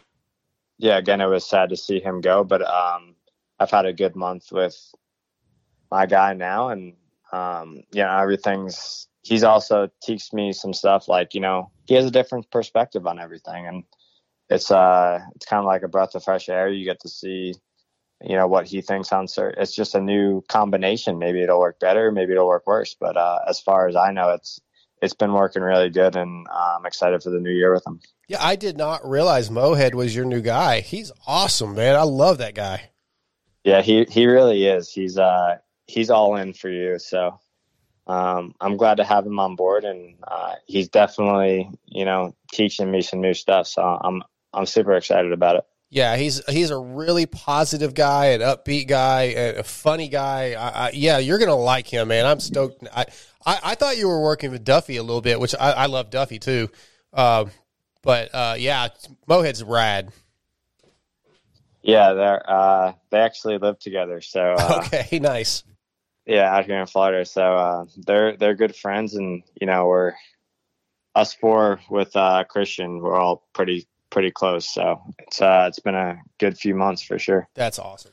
[0.78, 3.16] yeah, again, it was sad to see him go, but um,
[3.58, 4.76] I've had a good month with
[5.90, 6.94] my guy now, and
[7.32, 9.08] um, you know everything's.
[9.24, 13.18] He's also teached me some stuff like you know he has a different perspective on
[13.18, 13.82] everything, and
[14.48, 16.68] it's uh it's kind of like a breath of fresh air.
[16.68, 17.54] You get to see
[18.22, 19.60] you know what he thinks on certain.
[19.60, 21.18] It's just a new combination.
[21.18, 22.94] Maybe it'll work better, maybe it'll work worse.
[22.94, 24.60] But uh, as far as I know, it's
[25.02, 28.00] it's been working really good, and uh, I'm excited for the new year with him.
[28.28, 30.80] Yeah, I did not realize Mohead was your new guy.
[30.80, 31.96] He's awesome, man.
[31.96, 32.90] I love that guy.
[33.64, 34.90] Yeah, he he really is.
[34.90, 36.98] He's uh he's all in for you.
[36.98, 37.38] So
[38.06, 42.90] um, I'm glad to have him on board, and uh, he's definitely you know teaching
[42.90, 43.66] me some new stuff.
[43.66, 44.22] So I'm
[44.54, 45.64] I'm super excited about it.
[45.94, 50.54] Yeah, he's he's a really positive guy, an upbeat guy, a a funny guy.
[50.54, 52.24] I, I, yeah, you're gonna like him, man.
[52.24, 52.82] I'm stoked.
[52.96, 53.04] I,
[53.44, 56.08] I, I thought you were working with Duffy a little bit, which I, I love
[56.08, 56.70] Duffy too.
[57.12, 57.44] Uh,
[58.02, 58.88] but uh, yeah,
[59.28, 60.12] Mohead's rad.
[61.82, 64.22] Yeah, they're uh, they actually live together.
[64.22, 65.62] So uh, Okay, nice.
[66.24, 67.26] yeah, out here in Florida.
[67.26, 70.14] So uh, they're they're good friends, and you know we're
[71.14, 73.00] us four with uh, Christian.
[73.00, 74.68] We're all pretty pretty close.
[74.68, 77.48] So it's uh, it's been a good few months for sure.
[77.54, 78.12] That's awesome.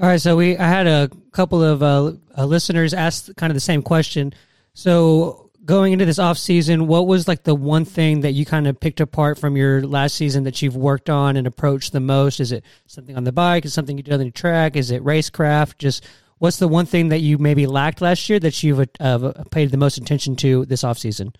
[0.00, 3.54] All right, so we I had a couple of uh, uh, listeners ask kind of
[3.54, 4.32] the same question.
[4.74, 8.68] So going into this off season, what was like the one thing that you kind
[8.68, 12.38] of picked apart from your last season that you've worked on and approached the most?
[12.38, 13.64] Is it something on the bike?
[13.64, 14.76] Is it something you did on the track?
[14.76, 15.78] Is it racecraft?
[15.78, 16.06] Just
[16.38, 19.76] what's the one thing that you maybe lacked last year that you've uh, paid the
[19.76, 21.32] most attention to this off season?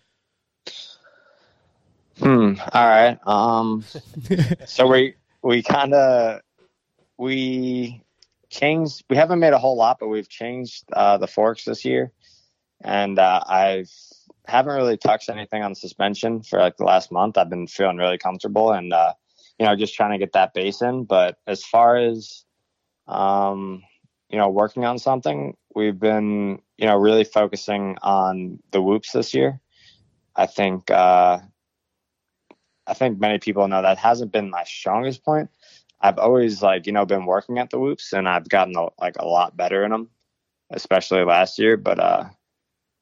[2.18, 2.54] Hmm.
[2.72, 3.18] All right.
[3.26, 3.85] Um.
[4.66, 6.40] so we we kind of
[7.16, 8.02] we
[8.50, 9.04] changed.
[9.09, 12.12] We haven't made a whole lot, but we've changed uh, the forks this year,
[12.83, 13.90] and uh, I've
[14.46, 17.37] haven't really touched anything on suspension for like the last month.
[17.37, 19.12] I've been feeling really comfortable, and uh,
[19.59, 21.04] you know, just trying to get that base in.
[21.04, 22.44] But as far as
[23.07, 23.83] um,
[24.28, 29.35] you know, working on something, we've been you know really focusing on the whoops this
[29.35, 29.61] year.
[30.35, 30.90] I think.
[30.90, 31.40] Uh,
[32.88, 35.51] I think many people know that hasn't been my strongest point.
[36.01, 39.16] I've always like you know been working at the whoops and I've gotten a, like
[39.18, 40.09] a lot better in them,
[40.70, 41.77] especially last year.
[41.77, 42.24] But uh,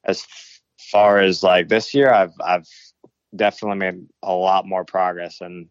[0.04, 0.26] as
[0.90, 2.68] far as like this year, I've I've
[3.34, 5.68] definitely made a lot more progress and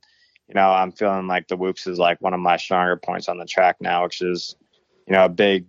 [0.47, 3.38] you know I'm feeling like the whoops is like one of my stronger points on
[3.38, 4.56] the track now, which is
[5.08, 5.65] you know a big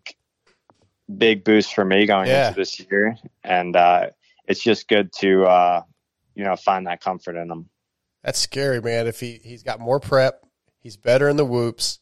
[1.18, 2.48] big boost for me going Yeah.
[2.48, 4.10] into this year, and uh,
[4.46, 5.82] it's just good to uh,
[6.34, 7.68] you know find that comfort in them.
[8.26, 9.06] That's scary, man.
[9.06, 10.44] If he he's got more prep,
[10.80, 12.00] he's better in the whoops.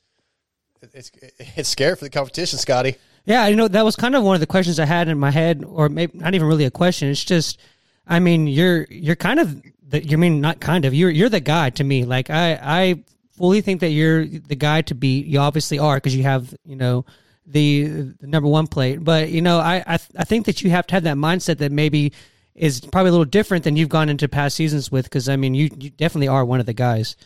[0.94, 2.96] It's it's scary for the competition, Scotty.
[3.26, 5.30] Yeah, you know that was kind of one of the questions I had in my
[5.30, 7.10] head, or maybe not even really a question.
[7.10, 7.60] It's just,
[8.06, 11.40] I mean, you're you're kind of the, you mean not kind of you're you're the
[11.40, 12.06] guy to me.
[12.06, 13.04] Like I I
[13.36, 15.26] fully think that you're the guy to beat.
[15.26, 17.04] You obviously are because you have you know
[17.46, 19.04] the, the number one plate.
[19.04, 21.70] But you know I I I think that you have to have that mindset that
[21.70, 22.14] maybe
[22.54, 25.04] is probably a little different than you've gone into past seasons with.
[25.04, 27.16] Because I mean, you you definitely are one of the guys.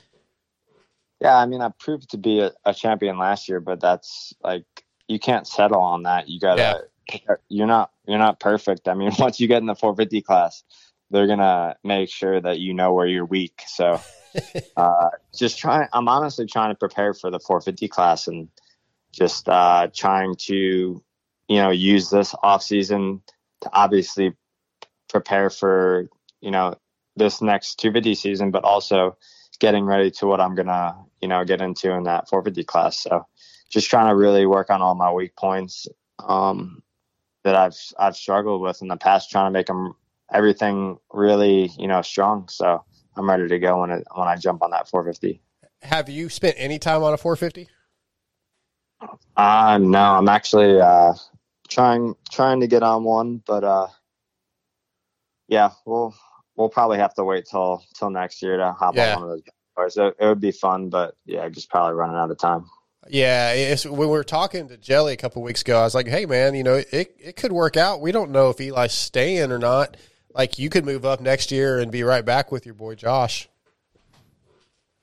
[1.21, 4.65] Yeah, I mean, I proved to be a, a champion last year, but that's like
[5.09, 6.29] you can't settle on that.
[6.29, 6.85] You gotta,
[7.49, 8.87] you're not, you're not perfect.
[8.87, 10.63] I mean, once you get in the 450 class,
[11.11, 13.63] they're gonna make sure that you know where you're weak.
[13.67, 14.01] So,
[14.77, 15.89] uh, just trying.
[15.93, 18.49] I'm honestly trying to prepare for the 450 class and
[19.13, 21.03] just uh, trying to,
[21.49, 23.23] you know, use this off season
[23.63, 24.35] to obviously
[25.09, 26.09] prepare for,
[26.41, 26.77] you know,
[27.17, 29.17] this next 250 season, but also
[29.59, 33.01] getting ready to what I'm gonna, you know, get into in that 450 class.
[33.01, 33.27] So
[33.69, 35.87] just trying to really work on all my weak points
[36.27, 36.83] um,
[37.45, 39.95] that I've I've struggled with in the past, trying to make them
[40.33, 42.49] everything really, you know, strong.
[42.49, 42.85] So
[43.17, 45.41] I'm ready to go when it when I jump on that 450.
[45.83, 47.69] Have you spent any time on a 450?
[49.37, 51.15] Uh no, I'm actually uh
[51.69, 53.89] trying trying to get on one, but uh
[55.49, 56.15] yeah, we'll
[56.57, 59.15] we'll probably have to wait till till next year to hop Yeah.
[59.17, 59.43] on one of those
[59.77, 59.97] cars.
[59.97, 62.67] It, it would be fun, but yeah, just probably running out of time.
[63.11, 66.09] Yeah, it's, when we were talking to Jelly a couple weeks ago, I was like,
[66.09, 68.01] "Hey, man, you know, it it could work out.
[68.01, 69.97] We don't know if Eli's staying or not.
[70.35, 73.49] Like, you could move up next year and be right back with your boy Josh."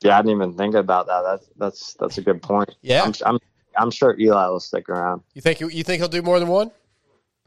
[0.01, 1.21] Yeah, I didn't even think about that.
[1.23, 2.75] That's that's that's a good point.
[2.81, 3.03] Yeah.
[3.03, 3.39] I'm I'm,
[3.75, 5.21] I'm sure Eli will stick around.
[5.33, 6.69] You think you think he'll do more than one?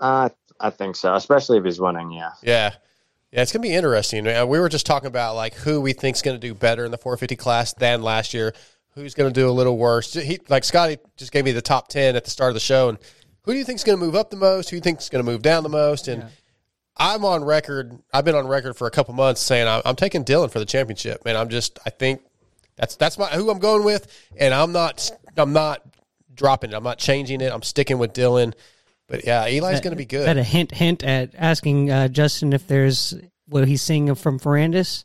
[0.01, 2.11] Uh, I think so, especially if he's winning.
[2.11, 2.31] Yeah.
[2.43, 2.75] Yeah.
[3.31, 4.26] Yeah, it's gonna be interesting.
[4.26, 6.99] Uh, We were just talking about like who we think's gonna do better in the
[6.99, 8.55] 450 class than last year.
[8.95, 10.14] Who's gonna do a little worse?
[10.14, 12.89] He like Scotty just gave me the top ten at the start of the show,
[12.89, 12.99] and
[13.43, 14.70] who do you think's gonna move up the most?
[14.70, 16.09] Who do you think's gonna move down the most?
[16.09, 16.24] And
[16.97, 17.97] I'm on record.
[18.12, 20.66] I've been on record for a couple months saying I'm, I'm taking Dylan for the
[20.66, 21.24] championship.
[21.24, 22.22] Man, I'm just I think
[22.76, 24.07] that's that's my who I'm going with,
[24.39, 25.83] and I'm not I'm not
[26.35, 26.74] dropping it.
[26.74, 27.53] I'm not changing it.
[27.53, 28.55] I'm sticking with Dylan.
[29.09, 30.27] But yeah, Eli's going to be good.
[30.27, 33.15] that a hint hint at asking uh, Justin if there's
[33.47, 35.05] what he's seeing from Ferrandis?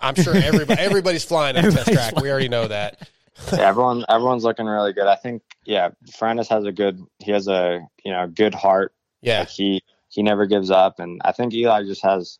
[0.00, 2.22] I'm sure everybody everybody's flying at the test Everybody's track.
[2.22, 3.08] We already know that.
[3.52, 5.06] yeah, everyone everyone's looking really good.
[5.06, 8.92] I think yeah, Ferrandis has a good he has a you know good heart.
[9.20, 9.40] Yeah.
[9.40, 12.38] Like he he never gives up and I think Eli just has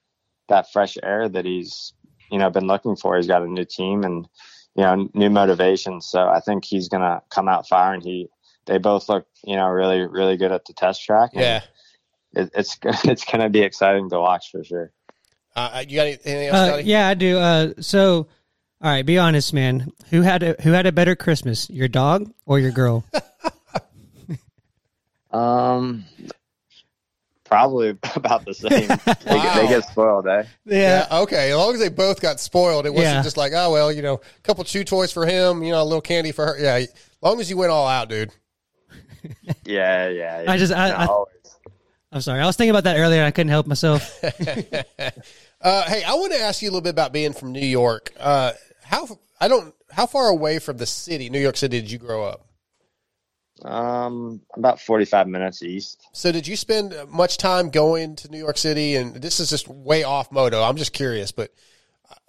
[0.49, 1.93] that fresh air that he's
[2.31, 3.17] you know been looking for.
[3.17, 4.29] He's got a new team and
[4.77, 6.01] you know new motivation.
[6.01, 8.01] So I think he's gonna come out firing.
[8.01, 8.29] He
[8.69, 11.31] they both look you know really really good at the test track.
[11.35, 11.63] Yeah.
[12.35, 14.93] It, it's it's gonna be exciting to watch for sure.
[15.57, 17.37] Uh, you got anything else, Uh, yeah, I do.
[17.39, 18.29] Uh, so,
[18.81, 19.91] all right, be honest, man.
[20.11, 23.05] Who had a who had a better Christmas, your dog or your girl?
[25.31, 26.05] Um,
[27.45, 28.71] probably about the same.
[29.25, 30.45] they, get, they get spoiled, eh?
[30.65, 31.07] Yeah.
[31.11, 31.51] Okay.
[31.51, 33.23] As long as they both got spoiled, it wasn't Yeah.
[33.23, 35.85] just like, oh well, you know, a couple chew toys for him, you know, a
[35.85, 36.59] little candy for her.
[36.59, 36.75] Yeah.
[36.77, 38.31] As long as you went all out, dude.
[39.65, 40.45] Yeah, yeah.
[40.49, 41.25] I just I, I
[42.11, 42.41] I'm sorry.
[42.41, 43.21] I was thinking about that earlier.
[43.21, 44.23] and I couldn't help myself.
[45.61, 48.13] Uh, hey, I want to ask you a little bit about being from New York.
[48.19, 48.53] Uh,
[48.85, 49.09] how
[49.41, 52.47] I don't how far away from the city, New York City, did you grow up?
[53.65, 56.07] Um, about forty-five minutes east.
[56.13, 58.95] So did you spend much time going to New York City?
[58.95, 60.63] And this is just way off moto.
[60.63, 61.53] I'm just curious, but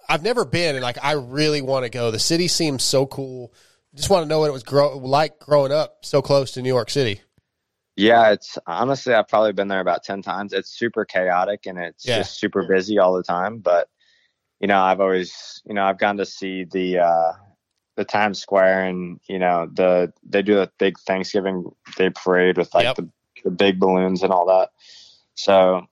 [0.08, 2.10] I've never been, and like I really want to go.
[2.10, 3.52] The city seems so cool.
[3.94, 6.68] Just want to know what it was grow like growing up so close to New
[6.68, 7.22] York City.
[7.96, 10.52] Yeah, it's honestly I've probably been there about ten times.
[10.52, 12.18] It's super chaotic and it's Yeah.
[12.18, 13.58] just super busy all the time.
[13.58, 13.88] But
[14.60, 17.32] you know, I've always you know I've gone to see the uh,
[17.96, 21.64] the Times Square and you know the they do a big Thanksgiving
[21.96, 23.08] Day parade with like the,
[23.44, 24.70] the big balloons and all that.
[25.34, 25.84] So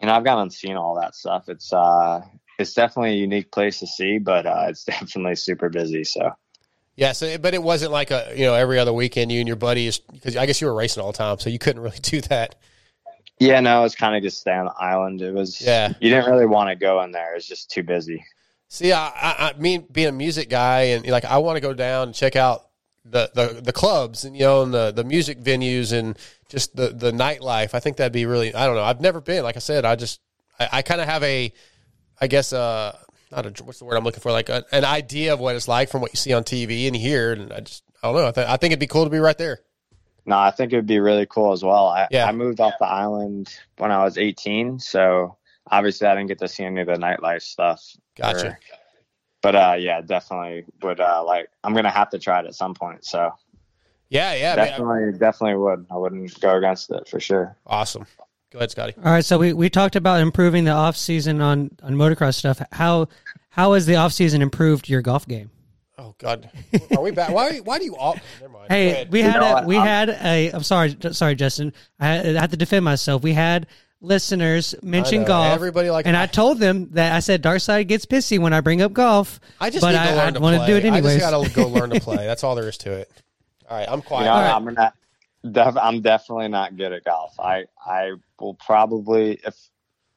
[0.00, 1.48] you know I've gone and seen all that stuff.
[1.48, 2.20] It's uh
[2.58, 6.04] it's definitely a unique place to see, but uh, it's definitely super busy.
[6.04, 6.30] So.
[6.96, 9.56] Yeah, so but it wasn't like a you know every other weekend you and your
[9.56, 12.20] buddies because I guess you were racing all the time, so you couldn't really do
[12.22, 12.56] that.
[13.40, 15.20] Yeah, no, it's kind of just stay on the island.
[15.20, 15.92] It was Yeah.
[16.00, 17.34] You didn't really want to go in there.
[17.34, 18.24] It's just too busy.
[18.68, 21.74] See, I, I, I mean, being a music guy and like I want to go
[21.74, 22.62] down and check out
[23.04, 26.18] the, the the clubs and you know and the the music venues and
[26.48, 27.74] just the the nightlife.
[27.74, 28.54] I think that'd be really.
[28.54, 28.82] I don't know.
[28.82, 29.42] I've never been.
[29.42, 30.20] Like I said, I just
[30.58, 31.52] I, I kind of have a,
[32.20, 32.96] I guess uh
[33.32, 35.68] not a what's the word I'm looking for like a, an idea of what it's
[35.68, 38.28] like from what you see on TV and hear, and I just I don't know.
[38.28, 39.60] I, th- I think it'd be cool to be right there.
[40.26, 41.88] No, I think it would be really cool as well.
[41.88, 42.26] I, Yeah.
[42.26, 45.36] I moved off the island when I was 18, so
[45.70, 47.82] obviously I didn't get to see any of the nightlife stuff.
[48.16, 48.48] Gotcha.
[48.48, 48.58] Or-
[49.42, 51.50] but uh, yeah, definitely would uh, like.
[51.62, 53.04] I'm gonna have to try it at some point.
[53.04, 53.30] So
[54.08, 54.66] Yeah, yeah, man.
[54.68, 55.86] definitely, definitely would.
[55.90, 57.54] I wouldn't go against it for sure.
[57.66, 58.06] Awesome.
[58.54, 58.94] Go ahead, Scotty.
[59.04, 62.62] All right, so we, we talked about improving the off season on on motocross stuff.
[62.70, 63.08] How
[63.48, 65.50] how has the off season improved your golf game?
[65.98, 66.48] Oh God,
[66.96, 67.30] are we back?
[67.30, 68.16] Why why do you all?
[68.40, 68.70] Never mind.
[68.70, 70.52] Hey, we had a, we had a.
[70.52, 71.72] I'm sorry, sorry, Justin.
[71.98, 73.24] I had, I had to defend myself.
[73.24, 73.66] We had
[74.00, 75.26] listeners mention know.
[75.26, 75.52] golf.
[75.52, 78.60] Everybody like- and I told them that I said Dark Side gets pissy when I
[78.60, 79.40] bring up golf.
[79.60, 80.66] I just but need to I, learn I to want play.
[80.66, 80.94] to do it anyway.
[80.94, 81.18] I anyways.
[81.18, 82.24] just got to go learn to play.
[82.24, 83.10] That's all there is to it.
[83.68, 84.26] All right, I'm quiet.
[84.26, 84.92] You know, I'm gonna.
[85.50, 87.38] Def, I'm definitely not good at golf.
[87.38, 88.12] I I
[88.44, 89.56] will probably if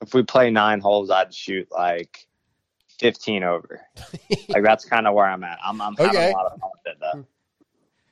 [0.01, 2.27] if we play nine holes, I'd shoot like
[2.99, 3.81] 15 over.
[4.49, 5.57] like that's kind of where I'm at.
[5.65, 6.31] I'm I'm having Okay.
[6.31, 7.25] a lot of fun with it though.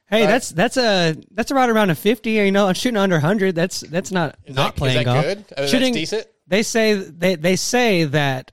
[0.08, 2.32] Hey, that's that's a that's right around a fifty.
[2.32, 3.56] You know, I'm shooting under hundred.
[3.56, 5.24] That's that's not Is not that- is playing that golf.
[5.26, 5.38] good?
[5.38, 6.28] I mean, that's Shooting decent?
[6.48, 8.52] They say they they say that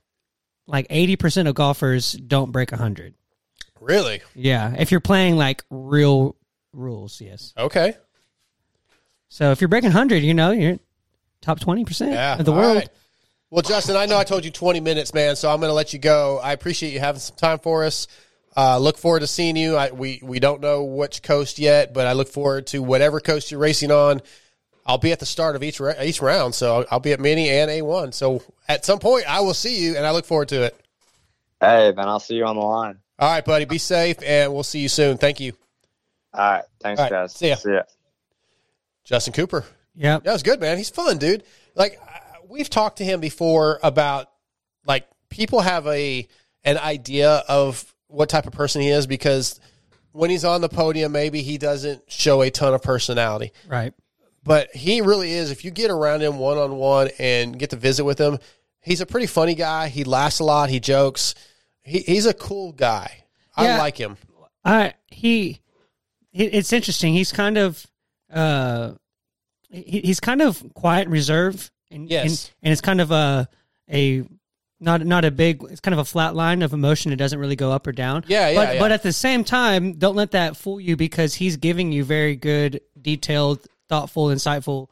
[0.65, 3.13] like eighty percent of golfers don't break hundred.
[3.79, 4.21] Really?
[4.33, 6.35] Yeah, if you're playing like real
[6.71, 7.53] rules, yes.
[7.57, 7.93] Okay.
[9.29, 10.79] So if you're breaking hundred, you know you're
[11.43, 12.77] top twenty percent Yeah, of the world.
[12.77, 12.89] right.
[13.51, 15.93] Well, Justin, I know I told you 20 minutes, man, so I'm going to let
[15.93, 16.39] you go.
[16.41, 18.07] I appreciate you having some time for us.
[18.57, 19.75] Uh, look forward to seeing you.
[19.75, 23.51] I, we we don't know which coast yet, but I look forward to whatever coast
[23.51, 24.21] you're racing on.
[24.87, 27.47] I'll be at the start of each each round, so I'll, I'll be at Mini
[27.51, 28.15] and A1.
[28.15, 30.79] So at some point, I will see you, and I look forward to it.
[31.61, 32.97] Hey, man, I'll see you on the line.
[33.19, 33.65] All right, buddy.
[33.65, 35.17] Be safe, and we'll see you soon.
[35.17, 35.53] Thank you.
[36.33, 37.33] All right, thanks, All right, guys.
[37.35, 37.55] see ya.
[37.55, 37.83] See ya.
[39.03, 39.63] Justin Cooper.
[39.95, 40.77] Yeah, that was good, man.
[40.77, 41.43] He's fun, dude.
[41.75, 41.99] Like
[42.47, 44.29] we've talked to him before about
[44.85, 46.27] like people have a
[46.63, 49.59] an idea of what type of person he is because
[50.11, 53.51] when he's on the podium, maybe he doesn't show a ton of personality.
[53.67, 53.93] Right.
[54.43, 55.49] But he really is.
[55.51, 58.37] If you get around him one on one and get to visit with him,
[58.81, 59.87] he's a pretty funny guy.
[59.87, 60.69] He laughs a lot.
[60.69, 61.33] He jokes.
[61.81, 63.23] He, he's a cool guy.
[63.55, 63.77] I Yeah.
[63.77, 64.17] like him.
[64.65, 65.61] I he,
[66.31, 67.13] it- it's interesting.
[67.13, 67.85] He's kind of,
[68.31, 68.91] uh,
[69.73, 71.69] he, he's kind of quiet and reserved.
[71.91, 72.25] And, Yes.
[72.25, 73.47] and, and it's kind of a
[73.91, 74.23] a
[74.79, 75.63] not not a big.
[75.69, 77.11] It's kind of a flat line of emotion.
[77.11, 78.23] It doesn't really go up or down.
[78.27, 78.79] Yeah, yeah, But yeah.
[78.79, 82.35] but at the same time, don't let that fool you because he's giving you very
[82.35, 84.87] good, detailed, thoughtful, insightful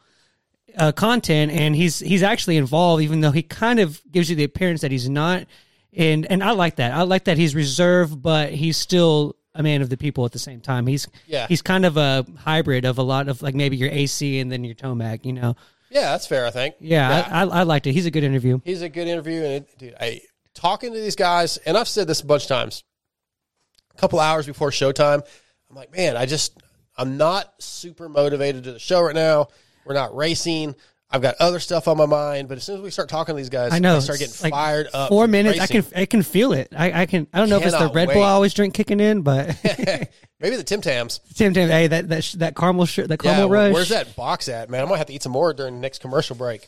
[0.77, 4.43] uh, content, and he's he's actually involved, even though he kind of gives you the
[4.45, 5.45] appearance that he's not.
[5.93, 6.93] And and I like that.
[6.93, 10.39] I like that he's reserved, but he's still a man of the people at the
[10.39, 10.87] same time.
[10.87, 11.47] He's Yeah.
[11.47, 14.63] he's kind of a hybrid of a lot of like maybe your AC and then
[14.63, 15.25] your Tomac.
[15.25, 15.55] You know.
[15.89, 16.45] Yeah, that's fair.
[16.45, 16.75] I think.
[16.79, 17.91] Yeah, I, I, I liked it.
[17.93, 18.61] He's a good interview.
[18.63, 20.21] He's a good interview, and it, dude, I
[20.53, 22.83] talking to these guys, and I've said this a bunch of times.
[23.93, 25.21] A couple hours before showtime,
[25.69, 26.57] I'm like, man, I just
[26.97, 29.47] I'm not super motivated to the show right now.
[29.85, 30.75] We're not racing.
[31.13, 33.37] I've got other stuff on my mind, but as soon as we start talking to
[33.37, 33.97] these guys, I know.
[33.97, 35.09] I start getting like fired up.
[35.09, 35.59] Four from minutes.
[35.59, 36.69] I can I can feel it.
[36.75, 37.27] I, I can.
[37.33, 38.13] I don't know if it's the Red wait.
[38.13, 39.47] Bull I always drink kicking in, but
[40.39, 41.19] maybe the Tim Tams.
[41.35, 41.67] Tim Tam.
[41.67, 43.73] Hey, that that that caramel sh- that Yeah, caramel rush.
[43.73, 44.83] where's that box at, man?
[44.83, 46.67] I might have to eat some more during the next commercial break.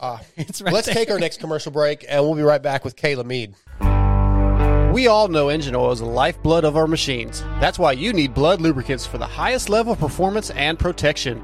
[0.00, 0.94] Uh, right let's there.
[0.94, 3.54] take our next commercial break, and we'll be right back with Kayla Mead.
[4.94, 7.42] We all know engine oil is the lifeblood of our machines.
[7.60, 11.42] That's why you need Blud lubricants for the highest level of performance and protection.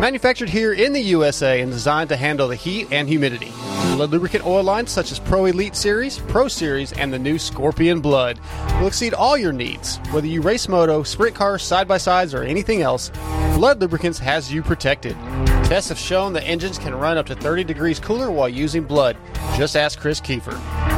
[0.00, 3.50] Manufactured here in the USA and designed to handle the heat and humidity.
[3.96, 8.02] Blud lubricant oil lines such as Pro Elite Series, Pro Series, and the new Scorpion
[8.02, 8.38] Blud
[8.78, 9.96] will exceed all your needs.
[10.10, 13.08] Whether you race moto, sprint cars, side by sides, or anything else,
[13.54, 15.16] Blud Lubricants has you protected.
[15.64, 19.16] Tests have shown that engines can run up to 30 degrees cooler while using Blud.
[19.56, 20.52] Just ask Chris Kiefer.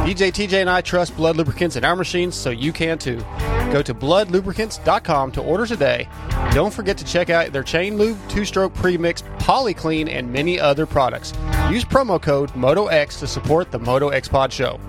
[0.04, 3.24] DJ TJ and I trust Blood Lubricants in our machines, so you can too.
[3.70, 6.08] Go to bludlubricants.com to order today.
[6.52, 10.86] Don't forget to check out their chain lube, two stroke premix, polyclean, and many other
[10.86, 11.32] products.
[11.70, 14.80] Use promo code MotoX to support the Moto X Pod show.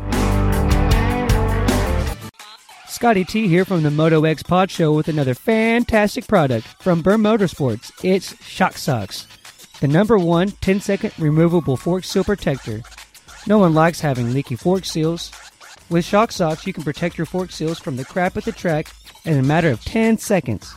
[2.87, 7.15] Scotty T here from the Moto X Pod Show with another fantastic product from Burr
[7.15, 7.91] Motorsports.
[8.03, 9.25] It's Shock Socks,
[9.79, 12.81] the number one 10 second removable fork seal protector.
[13.47, 15.31] No one likes having leaky fork seals.
[15.89, 18.87] With Shock Socks, you can protect your fork seals from the crap at the track
[19.25, 20.71] in a matter of 10 seconds.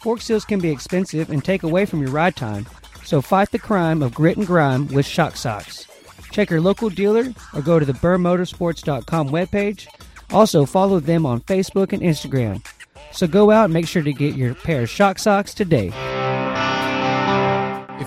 [0.00, 2.66] Fork seals can be expensive and take away from your ride time,
[3.04, 5.86] so fight the crime of grit and grime with Shock Socks.
[6.30, 9.88] Check your local dealer or go to the burmotorsports.com webpage.
[10.30, 12.64] Also, follow them on Facebook and Instagram.
[13.12, 15.92] So go out and make sure to get your pair of Shock Socks today.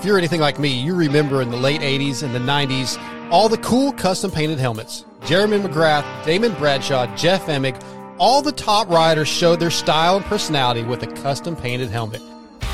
[0.04, 2.98] If you're anything like me, you remember in the late 80s and the 90s
[3.30, 5.06] all the cool custom painted helmets.
[5.24, 7.82] Jeremy McGrath, Damon Bradshaw, Jeff Emig,
[8.18, 12.20] all the top riders showed their style and personality with a custom painted helmet.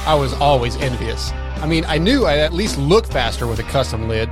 [0.05, 1.31] I was always envious.
[1.31, 4.29] I mean, I knew I'd at least look faster with a custom lid.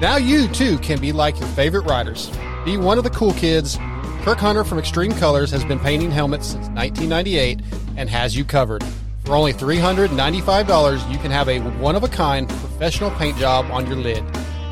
[0.00, 2.30] Now you too can be like your favorite riders.
[2.64, 3.78] Be one of the cool kids.
[4.22, 7.62] Kirk Hunter from Xtreme Kolors has been painting helmets since 1998
[7.96, 8.84] and has you covered.
[9.28, 13.86] For only $395, you can have a one of a kind professional paint job on
[13.86, 14.24] your lid.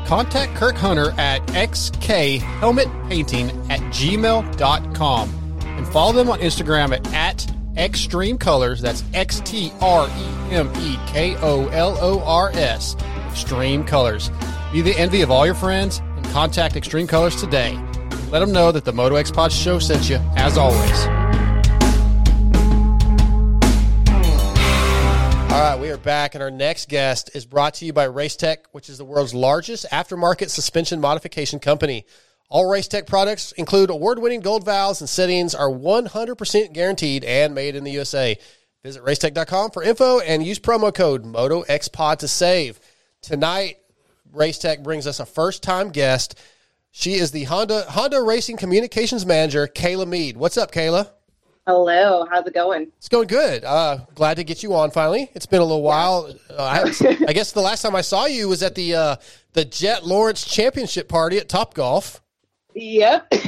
[0.07, 7.37] Contact Kirk Hunter at xkhelmetpainting at gmail.com and follow them on Instagram at, at
[7.75, 8.81] Xtreme Kolors.
[8.81, 12.95] That's X T R E M E K O L O R S.
[12.95, 14.31] Xtreme Kolors.
[14.73, 17.77] Be the envy of all your friends and contact Xtreme Kolors today.
[18.31, 21.26] Let them know that the Moto X Pod show sent you, as always.
[25.57, 28.57] All right, we are back, and our next guest is brought to you by Racetech,
[28.73, 32.05] which is the world's largest aftermarket suspension modification company.
[32.47, 37.83] All Racetech products include award-winning gold valves and settings, are 100% guaranteed and made in
[37.83, 38.37] the USA.
[38.83, 42.79] Visit racetech.com for info and use promo code MotoXPod to save.
[43.23, 43.77] Tonight,
[44.31, 46.39] Racetech brings us a first-time guest.
[46.91, 50.37] She is the Honda Honda Racing Communications Manager, Kayla Mead.
[50.37, 51.09] What's up, Kayla?
[51.67, 52.83] Hello, how's it going?
[52.95, 53.65] It's going good.
[53.65, 55.29] Uh, glad to get you on finally.
[55.33, 56.33] It's been a little while.
[56.49, 56.79] Uh, I,
[57.27, 59.15] I guess the last time I saw you was at the uh,
[59.51, 62.21] the Jett Lawrence Championship party at Top Golf.
[62.73, 63.33] Yep.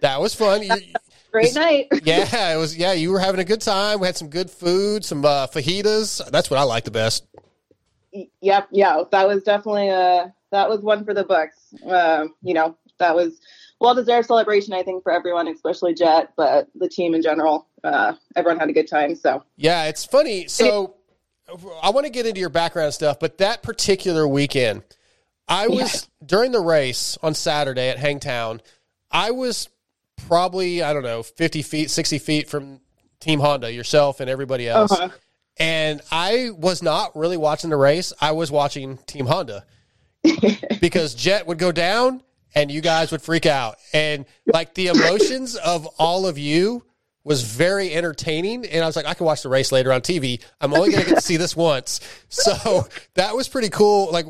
[0.00, 0.62] That was fun.
[0.62, 0.74] You-
[1.32, 1.88] Great night.
[2.04, 2.76] yeah, it was.
[2.76, 4.00] Yeah, you were having a good time.
[4.00, 6.30] We had some good food, some uh, fajitas.
[6.30, 7.26] That's what I like the best.
[8.40, 11.74] Yep, yeah, that was definitely a that was one for the books.
[11.86, 13.40] Um, you know, that was
[13.80, 17.68] well deserved celebration I think for everyone, especially Jett, but the team in general.
[17.82, 19.14] Uh, everyone had a good time.
[19.14, 20.48] So Yeah, it's funny.
[20.48, 20.94] So
[21.82, 24.82] I want to get into your background stuff, but that particular weekend,
[25.46, 28.62] I was during the race on Saturday at Hangtown.
[29.10, 29.68] I was
[30.26, 32.80] probably I don't know fifty feet, sixty feet from
[33.20, 34.92] Team Honda, yourself and everybody else.
[34.92, 35.08] Uh-huh.
[35.56, 38.12] And I was not really watching the race.
[38.20, 39.64] I was watching Team Honda
[40.80, 42.22] because Jett would go down
[42.54, 43.76] and you guys would freak out.
[43.92, 46.84] And like the emotions of all of you
[47.24, 48.66] was very entertaining.
[48.66, 50.42] And I was like, I can watch the race later on TV.
[50.60, 52.00] I'm only going to get to see this once.
[52.28, 54.10] So that was pretty cool.
[54.12, 54.26] Like,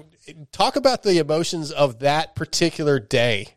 [0.53, 3.49] talk about the emotions of that particular day.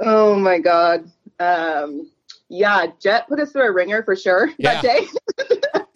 [0.00, 1.10] Oh my god.
[1.40, 2.10] Um,
[2.48, 4.80] yeah, Jett put us through a ringer for sure Yeah.
[4.80, 5.06] that day.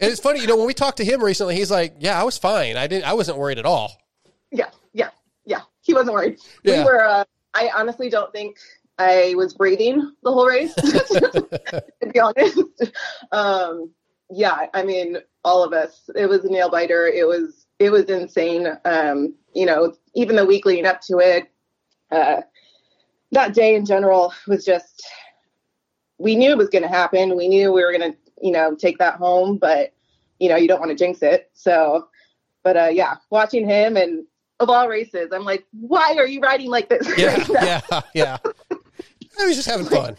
[0.01, 2.23] And it's funny, you know, when we talked to him recently, he's like, "Yeah, I
[2.23, 2.77] was fine.
[2.77, 3.03] I didn't.
[3.05, 3.91] I wasn't worried at all."
[4.51, 5.09] yeah, yeah,
[5.45, 5.61] yeah.
[5.81, 6.39] He wasn't worried.
[6.63, 6.79] Yeah.
[6.79, 7.03] We were.
[7.03, 7.23] Uh,
[7.59, 8.57] I honestly don't think
[8.97, 10.73] I was breathing the whole race.
[10.75, 12.59] to be honest.
[13.31, 13.91] Um,
[14.29, 16.09] yeah, I mean, all of us.
[16.15, 17.07] It was a nail biter.
[17.07, 17.65] It was.
[17.79, 18.67] It was insane.
[18.85, 21.51] Um, you know, even the week leading up to it,
[22.11, 22.41] uh,
[23.31, 25.05] that day in general was just.
[26.17, 27.37] We knew it was going to happen.
[27.37, 29.93] We knew we were going to, you know, take that home, but
[30.39, 31.49] you know, you don't want to jinx it.
[31.53, 32.07] So,
[32.63, 34.25] but uh, yeah, watching him and
[34.59, 37.07] of all races, I'm like, why are you riding like this?
[37.17, 37.45] Yeah,
[37.91, 38.37] yeah, yeah.
[39.39, 40.17] I was just having fun.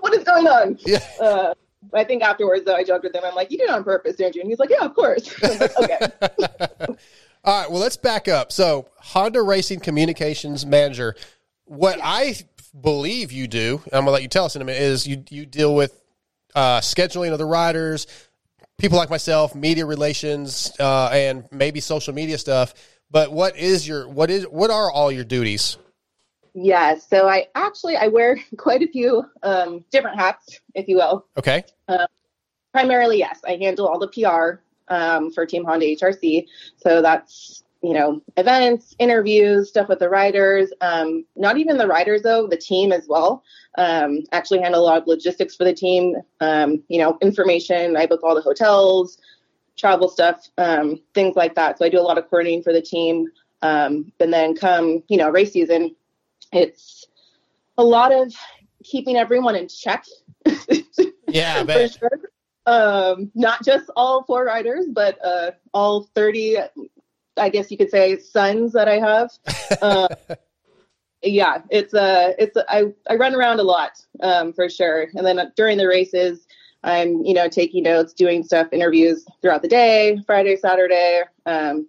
[0.00, 0.78] what is going on?
[0.84, 1.04] Yeah.
[1.20, 1.54] Uh,
[1.92, 3.22] I think afterwards, though, I joked with him.
[3.24, 4.42] I'm like, you did it on purpose, didn't you?
[4.42, 5.32] And he's like, yeah, of course.
[5.42, 5.98] Like, okay.
[7.44, 8.50] All right, well, let's back up.
[8.50, 11.14] So, Honda Racing Communications Manager,
[11.64, 12.34] what I
[12.80, 15.22] believe you do, and I'm gonna let you tell us in a minute, is you
[15.30, 15.96] you deal with
[16.56, 18.08] uh, scheduling of the riders,
[18.78, 22.74] people like myself, media relations, uh, and maybe social media stuff.
[23.10, 25.78] But what is your what is what are all your duties?
[26.54, 26.96] Yeah.
[26.98, 31.26] So I actually I wear quite a few um, different hats, if you will.
[31.36, 31.64] Okay.
[31.88, 32.06] Uh,
[32.72, 34.60] primarily, yes, I handle all the PR
[34.92, 36.46] um, for Team Honda HRC.
[36.76, 40.72] So that's you know events, interviews, stuff with the riders.
[40.80, 43.44] Um, not even the riders though, the team as well.
[43.78, 46.16] Um, actually handle a lot of logistics for the team.
[46.40, 47.96] Um, you know, information.
[47.96, 49.18] I book all the hotels,
[49.76, 51.78] travel stuff, um, things like that.
[51.78, 53.28] So I do a lot of coordinating for the team.
[53.62, 55.96] Um, and then come you know race season,
[56.52, 57.06] it's
[57.78, 58.32] a lot of
[58.84, 60.04] keeping everyone in check
[61.28, 62.20] Yeah, for sure.
[62.66, 66.58] Um, not just all four riders, but uh, all 30,
[67.36, 69.30] I guess you could say, sons that I have.
[69.80, 70.08] Uh,
[71.22, 75.08] yeah, it's a, it's a, I, I run around a lot um, for sure.
[75.14, 76.45] And then during the races,
[76.86, 81.22] I'm, you know, taking notes, doing stuff, interviews throughout the day, Friday, Saturday.
[81.44, 81.88] Um,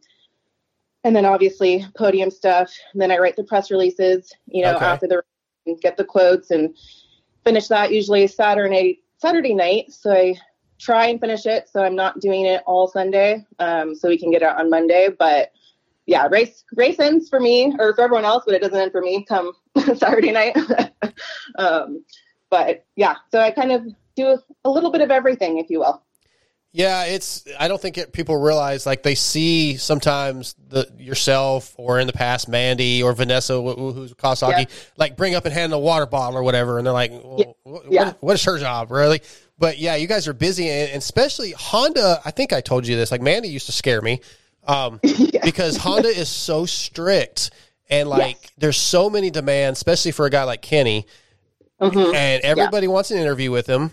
[1.04, 2.74] and then obviously podium stuff.
[2.92, 4.86] And then I write the press releases, you know, Okay.
[4.86, 5.24] after the
[5.68, 6.76] and get the quotes and
[7.46, 9.92] finish that usually Saturday Saturday night.
[9.92, 10.36] So I
[10.80, 14.32] try and finish it so I'm not doing it all Sunday, um, so we can
[14.32, 15.10] get it out on Monday.
[15.18, 15.52] But
[16.08, 19.02] yeah, race race ends for me or for everyone else, but it doesn't end for
[19.02, 19.54] me come
[19.96, 20.58] Saturday night.
[21.58, 22.04] um,
[22.50, 23.86] but yeah, so I kind of
[24.18, 26.04] do a little bit of everything, if you will.
[26.74, 27.46] Yeah, it's.
[27.58, 32.14] I don't think it, people realize like they see sometimes the yourself or in the
[32.14, 34.76] past Mandy or Vanessa wh- wh- who's Kawasaki Yeah.
[34.98, 37.86] like bring up and hand a water bottle or whatever, and they're like, well, what,
[37.92, 38.06] Yeah.
[38.08, 39.22] what, what is her job really?
[39.58, 42.22] But yeah, you guys are busy, and, especially Honda.
[42.26, 43.12] I think I told you this.
[43.12, 44.20] Like Mandy used to scare me
[44.68, 45.00] um,
[45.44, 47.50] because Honda is so strict,
[47.90, 51.08] and like there's so many demands, especially for a guy like Kenny,
[51.80, 53.92] and everybody wants an interview with him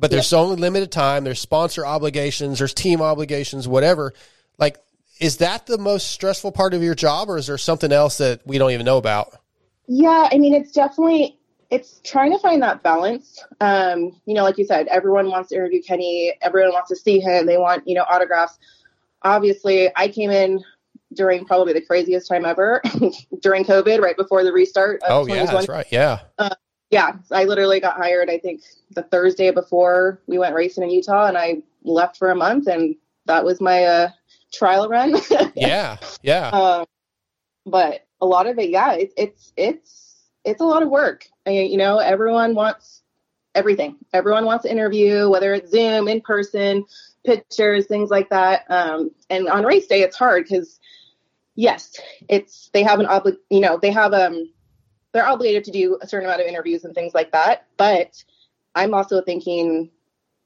[0.00, 1.24] but there's only limited time.
[1.24, 4.14] There's sponsor obligations, there's team obligations, whatever.
[4.58, 4.78] Like,
[5.20, 8.40] is that the most stressful part of your job, or is there something else that
[8.46, 9.36] we don't even know about?
[9.86, 11.38] Yeah, I mean, it's definitely
[11.70, 13.44] it's trying to find that balance.
[13.60, 16.32] Um, you know, like you said, everyone wants to interview Kenny.
[16.40, 17.46] Everyone wants to see him.
[17.46, 18.58] They want you know autographs.
[19.22, 20.64] Obviously, I came in
[21.12, 22.80] during probably the craziest time ever
[23.42, 25.00] during COVID, right before the restart.
[25.06, 25.86] Oh yeah, that's right.
[25.90, 26.54] Yeah, Uh,
[26.90, 28.30] yeah, I literally got hired.
[28.30, 32.36] I think the Thursday before we went racing in Utah, and I left for a
[32.36, 34.10] month, and that was my uh,
[34.52, 35.16] trial run.
[35.54, 36.48] yeah, yeah.
[36.48, 36.86] um,
[37.66, 41.26] but a lot of it, yeah, it, it's it's it's a lot of work.
[41.46, 43.02] I, you know, everyone wants
[43.54, 43.96] everything.
[44.12, 46.84] Everyone wants to interview, whether it's Zoom, in person,
[47.24, 48.64] pictures, things like that.
[48.68, 50.80] Um, and on race day, it's hard because
[51.54, 54.52] yes, it's they have an obli- you know, they have um
[55.12, 57.66] they're obligated to do a certain amount of interviews and things like that.
[57.76, 58.22] But
[58.74, 59.90] I'm also thinking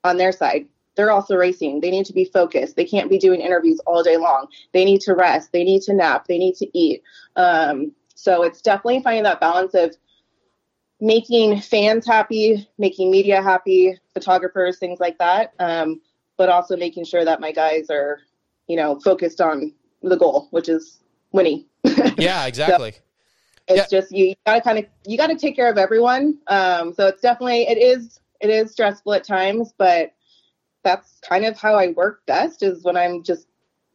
[0.02, 0.66] on their side,
[0.96, 1.80] they're also racing.
[1.80, 2.76] They need to be focused.
[2.76, 4.46] They can't be doing interviews all day long.
[4.72, 5.52] They need to rest.
[5.52, 6.26] They need to nap.
[6.26, 7.02] They need to eat.
[7.36, 9.96] Um, so it's definitely finding that balance of
[11.00, 15.52] making fans happy, making media happy, photographers, things like that.
[15.58, 16.00] Um,
[16.36, 18.20] but also making sure that my guys are,
[18.68, 21.00] you know, focused on the goal, which is
[21.32, 21.66] winning.
[22.18, 22.94] yeah, exactly.
[23.68, 26.38] It's just you gotta kind of you gotta take care of everyone.
[26.48, 30.12] Um, so it's definitely it is it is stressful at times, but
[30.82, 33.46] that's kind of how I work best is when I'm just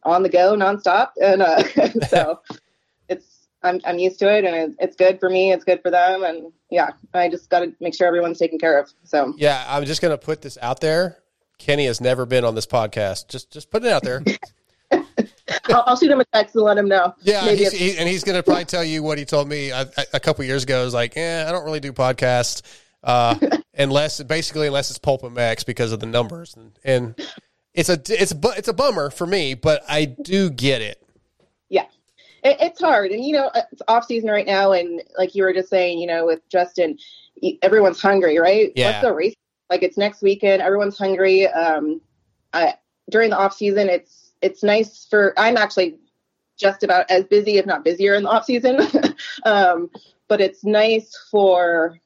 [0.02, 1.62] on the go nonstop, and uh,
[2.08, 2.40] so
[3.08, 5.52] it's I'm I'm used to it, and it, it's good for me.
[5.52, 8.78] It's good for them, and yeah, I just got to make sure everyone's taken care
[8.78, 8.90] of.
[9.04, 11.18] So Yeah, I'm just going to put this out there.
[11.58, 13.28] Kenny has never been on this podcast.
[13.28, 14.24] Just just put it out there.
[15.68, 17.14] I'll, I'll shoot him a text and let him know.
[17.22, 19.88] Yeah, he's, he, and he's going to probably tell you what he told me a,
[20.12, 20.84] a- couple years ago.
[20.84, 22.62] Is like, eh, I don't really do podcasts
[23.04, 23.36] uh,
[23.78, 27.14] unless basically unless it's Pulp MX because of the numbers, and, and
[27.74, 31.02] it's a it's a it's a bummer for me, but I do get it.
[31.68, 31.86] yeah
[32.42, 35.52] it, it's hard and you know it's off season right now and like you were
[35.52, 36.96] just saying you know with justin
[37.62, 38.86] everyone's hungry right Yeah.
[38.86, 39.34] let's go race
[39.68, 42.00] like it's next weekend everyone's hungry um
[42.54, 42.74] I,
[43.10, 45.98] during the off season it's it's nice for i'm actually
[46.60, 48.78] just about as busy if not busier in the off season.
[49.44, 49.90] Um
[50.28, 51.98] but it's nice for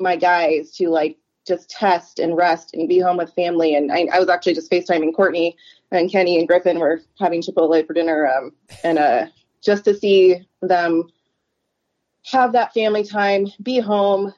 [0.00, 3.74] my guys to like just test and rest and be home with family.
[3.74, 5.56] And i, I was actually just facetiming courtney
[5.90, 6.78] and Kenny and Griffin.
[6.78, 8.52] Were having Chipotle for dinner, um,
[8.84, 9.26] and uh,
[9.62, 11.08] just to see them
[12.24, 14.34] have that family time, be home,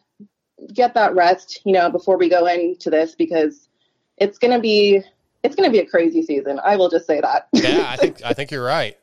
[0.72, 3.68] get that rest, you know, before we go into this because
[4.16, 5.02] it's gonna be
[5.42, 6.60] it's gonna be a crazy season.
[6.62, 8.96] I will just say that Yeah, I think I think you're right.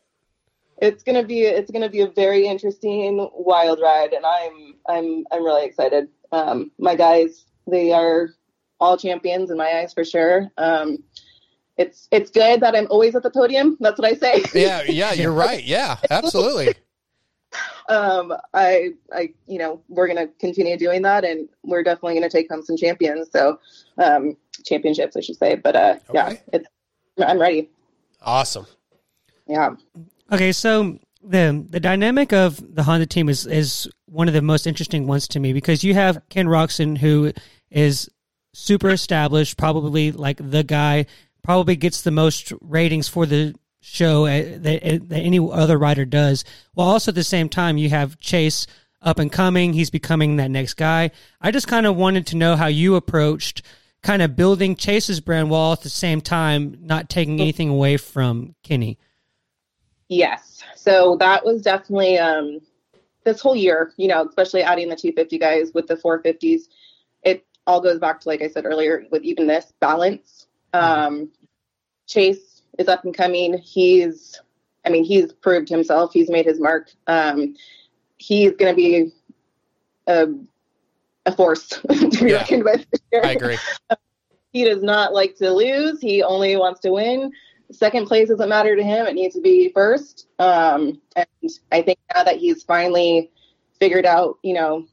[0.81, 5.43] it's gonna be it's gonna be a very interesting wild ride, and I'm I'm I'm
[5.43, 6.09] really excited.
[6.31, 8.29] Um, my guys, they are
[8.79, 10.49] all champions in my eyes for sure.
[10.57, 11.03] Um,
[11.77, 13.77] it's it's good that I'm always at the podium.
[13.79, 14.43] That's what I say.
[14.53, 15.63] Yeah, yeah, you're right.
[15.63, 16.73] Yeah, absolutely.
[17.89, 22.49] Um, I I you know we're gonna continue doing that, and we're definitely gonna take
[22.49, 23.29] home some champions.
[23.31, 23.59] So
[23.97, 24.35] um,
[24.65, 25.55] championships, I should say.
[25.55, 26.67] But uh, yeah, it's
[27.17, 27.69] I'm ready.
[28.21, 28.67] Awesome.
[29.47, 29.75] Yeah.
[30.31, 34.67] Okay, so the the dynamic of the Honda team is is one of the most
[34.67, 37.31] interesting ones to me because you have Ken Roczen who
[37.69, 38.09] is
[38.53, 41.05] super established, probably like the guy,
[41.43, 46.05] probably gets the most ratings for the show uh, that, uh, that any other writer
[46.05, 46.43] does.
[46.73, 48.67] While also at the same time, you have Chase
[49.01, 49.73] up and coming.
[49.73, 51.11] He's becoming that next guy.
[51.41, 53.61] I just kind of wanted to know how you approached
[54.01, 58.55] kind of building Chase's brand while at the same time not taking anything away from
[58.63, 58.97] Kenny.
[60.07, 60.63] Yes.
[60.75, 62.61] So that was definitely um,
[63.23, 66.61] this whole year, you know, especially adding the 250 guys with the 450s.
[67.23, 70.47] It all goes back to, like I said earlier, with even this balance.
[70.73, 71.29] Um,
[72.07, 72.46] Chase
[72.77, 73.57] is up and coming.
[73.57, 74.39] He's,
[74.85, 76.11] I mean, he's proved himself.
[76.13, 76.91] He's made his mark.
[77.07, 77.55] Um,
[78.17, 79.11] he's going to be
[80.07, 80.27] a,
[81.25, 82.37] a force to be Yeah.
[82.37, 82.85] reckoned with.
[83.13, 83.57] I agree.
[84.51, 85.99] he does not like to lose.
[86.01, 87.31] He only wants to win.
[87.71, 89.07] Second place doesn't matter to him.
[89.07, 90.27] It needs to be first.
[90.39, 91.27] Um, and
[91.71, 93.29] I think now that he's finally
[93.79, 94.85] figured out, you know,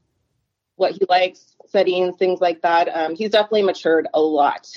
[0.77, 4.69] what he likes, settings, things like that, um, he's definitely matured a lot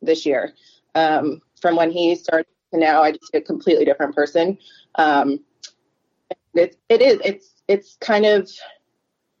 [0.00, 0.52] this year.
[0.94, 4.58] Um, from when he started to now, I just a completely different person.
[4.94, 5.40] Um,
[6.54, 7.20] it, it is.
[7.24, 8.50] It's it's kind of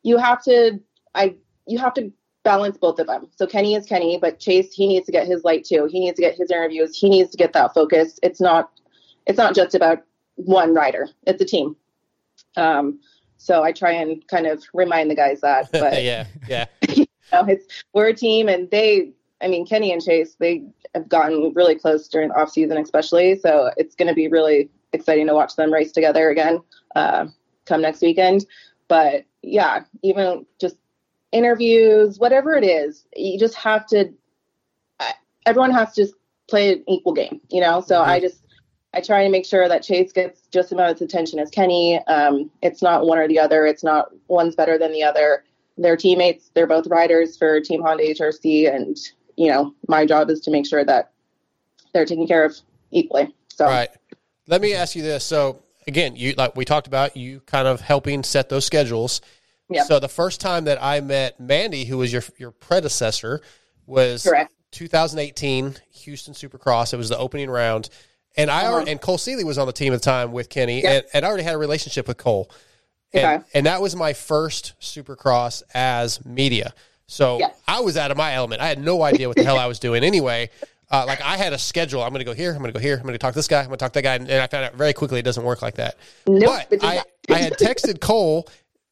[0.02, 0.80] you have to
[1.14, 1.34] I
[1.66, 2.12] you have to
[2.42, 3.28] balance both of them.
[3.36, 5.88] So Kenny is Kenny, but Chase he needs to get his light too.
[5.90, 6.96] He needs to get his interviews.
[6.96, 8.18] He needs to get that focus.
[8.22, 8.70] It's not
[9.26, 10.04] it's not just about
[10.36, 11.08] one rider.
[11.26, 11.76] It's a team.
[12.56, 13.00] Um,
[13.36, 15.70] so I try and kind of remind the guys that.
[15.72, 16.66] But yeah, yeah.
[16.88, 19.12] you know, it's we're a team, and they.
[19.40, 20.64] I mean, Kenny and Chase they
[20.94, 23.38] have gotten really close during the off season, especially.
[23.38, 26.60] So it's going to be really exciting to watch them race together again
[26.96, 27.26] uh,
[27.66, 28.46] come next weekend.
[28.88, 30.76] But yeah, even just
[31.32, 34.12] interviews, whatever it is, you just have to.
[35.46, 36.14] Everyone has to just
[36.48, 37.80] play an equal game, you know.
[37.80, 38.42] So I just
[38.92, 41.98] I try to make sure that Chase gets just about as attention as Kenny.
[42.06, 43.64] Um, it's not one or the other.
[43.64, 45.44] It's not one's better than the other.
[45.78, 46.50] They're teammates.
[46.54, 48.98] They're both riders for Team Honda HRC, and
[49.40, 51.12] you know my job is to make sure that
[51.94, 52.54] they're taken care of
[52.90, 53.34] equally.
[53.48, 53.88] So Right.
[54.46, 55.24] Let me ask you this.
[55.24, 59.20] So again, you like we talked about you kind of helping set those schedules.
[59.70, 59.84] Yeah.
[59.84, 63.40] So the first time that I met Mandy, who was your your predecessor,
[63.86, 64.52] was Correct.
[64.72, 66.92] 2018 Houston Supercross.
[66.92, 67.88] It was the opening round,
[68.36, 68.84] and I Uh-huh.
[68.86, 70.90] and Cole Seely was on the team at the time with Kenny, Yeah.
[70.92, 72.50] and, and I already had a relationship with Cole.
[73.12, 73.44] And, Okay.
[73.54, 76.72] and that was my first Supercross as media.
[77.10, 78.60] So I was out of my element.
[78.60, 80.48] I had no idea what the hell I was doing anyway.
[80.92, 82.02] Uh, like I had a schedule.
[82.02, 82.52] I'm going to go here.
[82.52, 82.96] I'm going to go here.
[82.96, 83.60] I'm going to talk to this guy.
[83.60, 84.14] I'm going to talk to that guy.
[84.14, 85.96] And, and I found out very quickly it doesn't work like that.
[86.26, 87.02] Nope, but I.
[87.28, 88.48] I had texted Cole,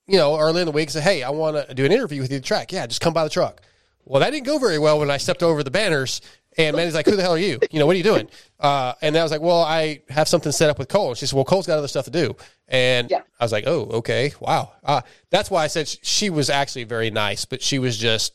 [0.06, 2.20] you know, early in the week, and said, "Hey, I want to do an interview
[2.20, 2.70] with you at the track.
[2.72, 3.62] Yeah, just come by the truck."
[4.04, 6.20] Well, that didn't go very well when I stepped over the banners,
[6.58, 7.58] And Mandy's like, "Who the hell are you?
[7.70, 8.28] You know, what are you doing?"
[8.58, 11.24] Uh, and I was like, "Well, I have something set up with Cole." And she
[11.24, 12.36] said, "Well, Cole's got other stuff to do."
[12.66, 16.84] And I was like, "Oh, okay, wow." Uh, that's why I said she was actually
[16.84, 18.34] very nice, but she was just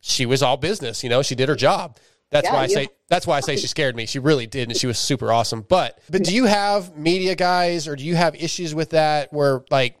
[0.00, 1.02] she was all business.
[1.02, 1.98] You know, she did her job.
[2.30, 4.06] That's Yeah, why I say that's why I say she scared me.
[4.06, 5.62] She really did, and she was super awesome.
[5.62, 9.62] But but do you have media guys, or do you have issues with that where
[9.70, 9.96] like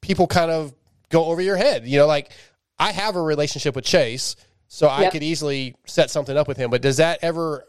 [0.00, 0.74] people kind of
[1.10, 1.86] go over your head?
[1.86, 2.32] You know, like
[2.78, 4.36] I have a relationship with Chase,
[4.68, 6.70] so I could easily set something up with him.
[6.70, 7.66] But does that ever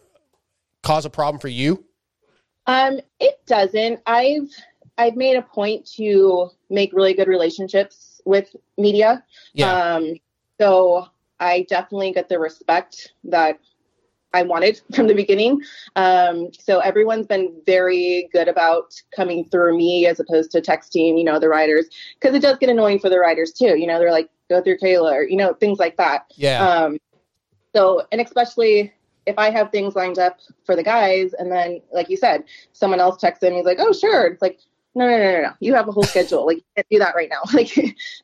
[0.83, 1.83] cause a problem for you?
[2.65, 4.01] Um, it doesn't.
[4.05, 4.49] I've
[4.97, 9.23] I've made a point to make really good relationships with media.
[9.53, 9.71] Yeah.
[9.71, 10.15] Um,
[10.59, 11.07] so
[11.39, 13.59] I definitely get the respect that
[14.33, 15.61] I wanted from the beginning.
[15.95, 21.23] Um, so everyone's been very good about coming through me as opposed to texting, you
[21.23, 21.85] know, the writers
[22.19, 23.77] because it does get annoying for the writers too.
[23.77, 26.31] You know, they're like, go through Kayla or, you know, things like that.
[26.35, 26.65] Yeah.
[26.65, 26.97] Um,
[27.75, 28.93] so, and especially
[29.25, 32.99] if I have things lined up for the guys, and then, like you said, someone
[32.99, 34.59] else texts in, he's like, "Oh, sure." It's like,
[34.97, 35.53] no, no, no, no, no.
[35.59, 36.45] You have a whole schedule.
[36.45, 37.41] Like, you can't do that right now.
[37.53, 37.71] Like,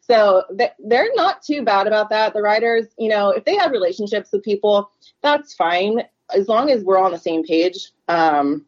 [0.01, 0.43] so
[0.79, 2.33] they're not too bad about that.
[2.33, 4.89] The writers, you know, if they have relationships with people,
[5.21, 6.01] that's fine
[6.33, 7.91] as long as we're on the same page.
[8.07, 8.65] Um,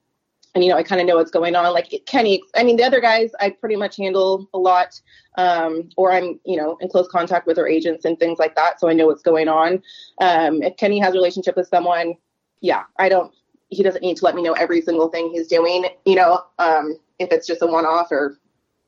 [0.55, 1.73] and you know, I kind of know what's going on.
[1.73, 4.99] Like Kenny, I mean, the other guys, I pretty much handle a lot,
[5.37, 8.79] um, or I'm, you know, in close contact with their agents and things like that,
[8.79, 9.83] so I know what's going on.
[10.21, 12.15] Um, if Kenny has a relationship with someone,
[12.61, 13.33] yeah, I don't.
[13.69, 15.87] He doesn't need to let me know every single thing he's doing.
[16.05, 18.39] You know, um, if it's just a one-off or,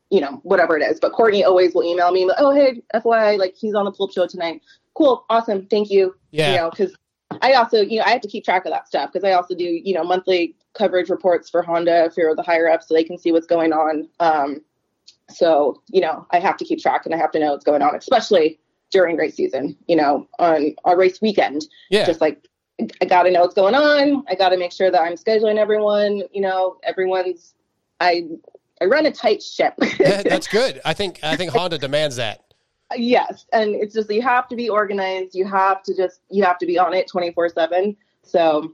[0.10, 1.00] you know, whatever it is.
[1.00, 4.26] But Courtney always will email me, oh hey, FYI, like he's on the Pulp Show
[4.28, 4.62] tonight.
[4.94, 6.16] Cool, awesome, thank you.
[6.32, 6.52] Yeah.
[6.52, 6.96] You know, because
[7.42, 9.56] I also, you know, I have to keep track of that stuff because I also
[9.56, 13.18] do, you know, monthly coverage reports for Honda for the higher ups so they can
[13.18, 14.08] see what's going on.
[14.20, 14.62] Um,
[15.30, 17.82] so, you know, I have to keep track and I have to know what's going
[17.82, 18.60] on, especially
[18.92, 21.66] during race season, you know, on our race weekend.
[21.90, 22.06] Yeah.
[22.06, 22.48] Just like,
[23.02, 24.24] I got to know what's going on.
[24.30, 27.56] I got to make sure that I'm scheduling everyone, you know, everyone's,
[28.00, 28.28] I,
[28.80, 29.74] I run a tight ship.
[30.00, 30.80] Yeah, that's good.
[30.86, 32.47] I think I think Honda demands that.
[32.96, 36.58] Yes and it's just you have to be organized you have to just you have
[36.58, 38.74] to be on it 24 7 so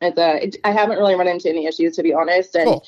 [0.00, 2.80] it's uh it, i haven't really run into any issues to be honest and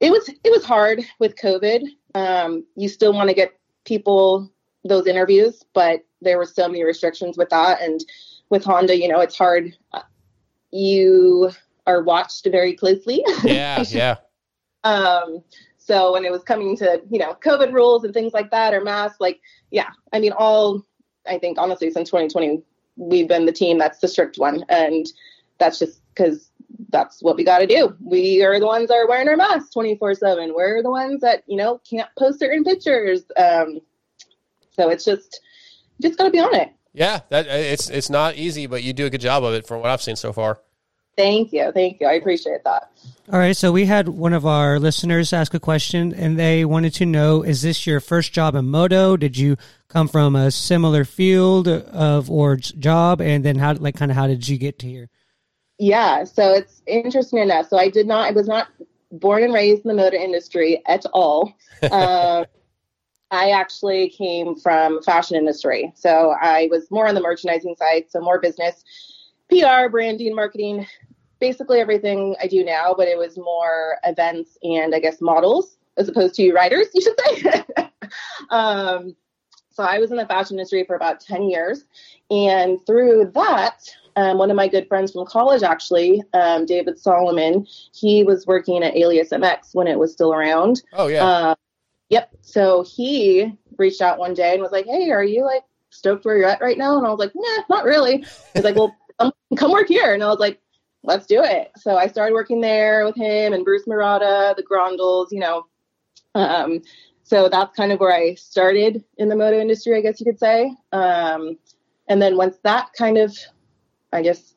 [0.00, 1.82] it was it was hard with covid
[2.14, 3.52] um you still want to get
[3.84, 4.50] people
[4.84, 8.04] those interviews but there were so many restrictions with that and
[8.50, 10.00] with honda you know it's hard Uh,
[10.70, 11.50] you
[11.86, 14.16] are watched very closely Yeah, yeah.
[14.84, 15.42] um,
[15.88, 18.82] so when it was coming to, you know, COVID rules and things like that or
[18.82, 20.84] masks, like, yeah, I mean, all,
[21.26, 22.62] I think honestly, since 2020,
[22.96, 24.66] we've been the team that's the strict one.
[24.68, 25.06] And
[25.56, 26.50] that's just because
[26.90, 27.96] that's what we got to do.
[28.04, 30.52] We are the ones that are wearing our masks 24 seven.
[30.54, 33.22] We're the ones that, you know, can't post certain pictures.
[33.38, 33.80] Um,
[34.72, 35.40] so it's just,
[36.02, 36.70] just got to be on it.
[36.92, 39.80] Yeah, that it's it's not easy, but you do a good job of it from
[39.80, 40.60] what I've seen so far.
[41.18, 41.72] Thank you.
[41.72, 42.06] Thank you.
[42.06, 42.92] I appreciate that.
[43.32, 46.94] All right, so we had one of our listeners ask a question, and they wanted
[46.94, 49.16] to know: Is this your first job in moto?
[49.16, 49.56] Did you
[49.88, 54.28] come from a similar field of or job, and then how, like, kind of, how
[54.28, 55.10] did you get to here?
[55.78, 57.68] Yeah, so it's interesting enough.
[57.68, 58.68] So I did not, I was not
[59.10, 61.52] born and raised in the motor industry at all.
[61.90, 62.46] um,
[63.32, 65.92] I actually came from fashion industry.
[65.96, 68.84] So I was more on the merchandising side, so more business,
[69.50, 70.86] PR, branding, marketing,
[71.40, 76.08] basically everything I do now, but it was more events and I guess models as
[76.08, 77.64] opposed to writers, you should say.
[78.50, 79.16] um,
[79.70, 81.84] so I was in the fashion industry for about 10 years.
[82.30, 87.66] And through that, um, one of my good friends from college, actually, um, David Solomon,
[87.94, 90.82] he was working at Alias MX when it was still around.
[90.94, 91.24] Oh, yeah.
[91.24, 91.54] Uh,
[92.08, 92.30] yep.
[92.40, 96.36] So he reached out one day and was like, Hey, are you like stoked where
[96.36, 96.98] you're at right now?
[96.98, 98.24] And I was like, Nah, not really.
[98.54, 100.12] He's like, Well, come, come work here.
[100.12, 100.60] And I was like,
[101.08, 101.70] Let's do it.
[101.78, 105.64] So I started working there with him and Bruce Murata, the Grondels, you know.
[106.34, 106.82] Um,
[107.22, 110.38] so that's kind of where I started in the moto industry, I guess you could
[110.38, 110.70] say.
[110.92, 111.56] Um,
[112.08, 113.34] and then once that kind of,
[114.12, 114.54] I guess,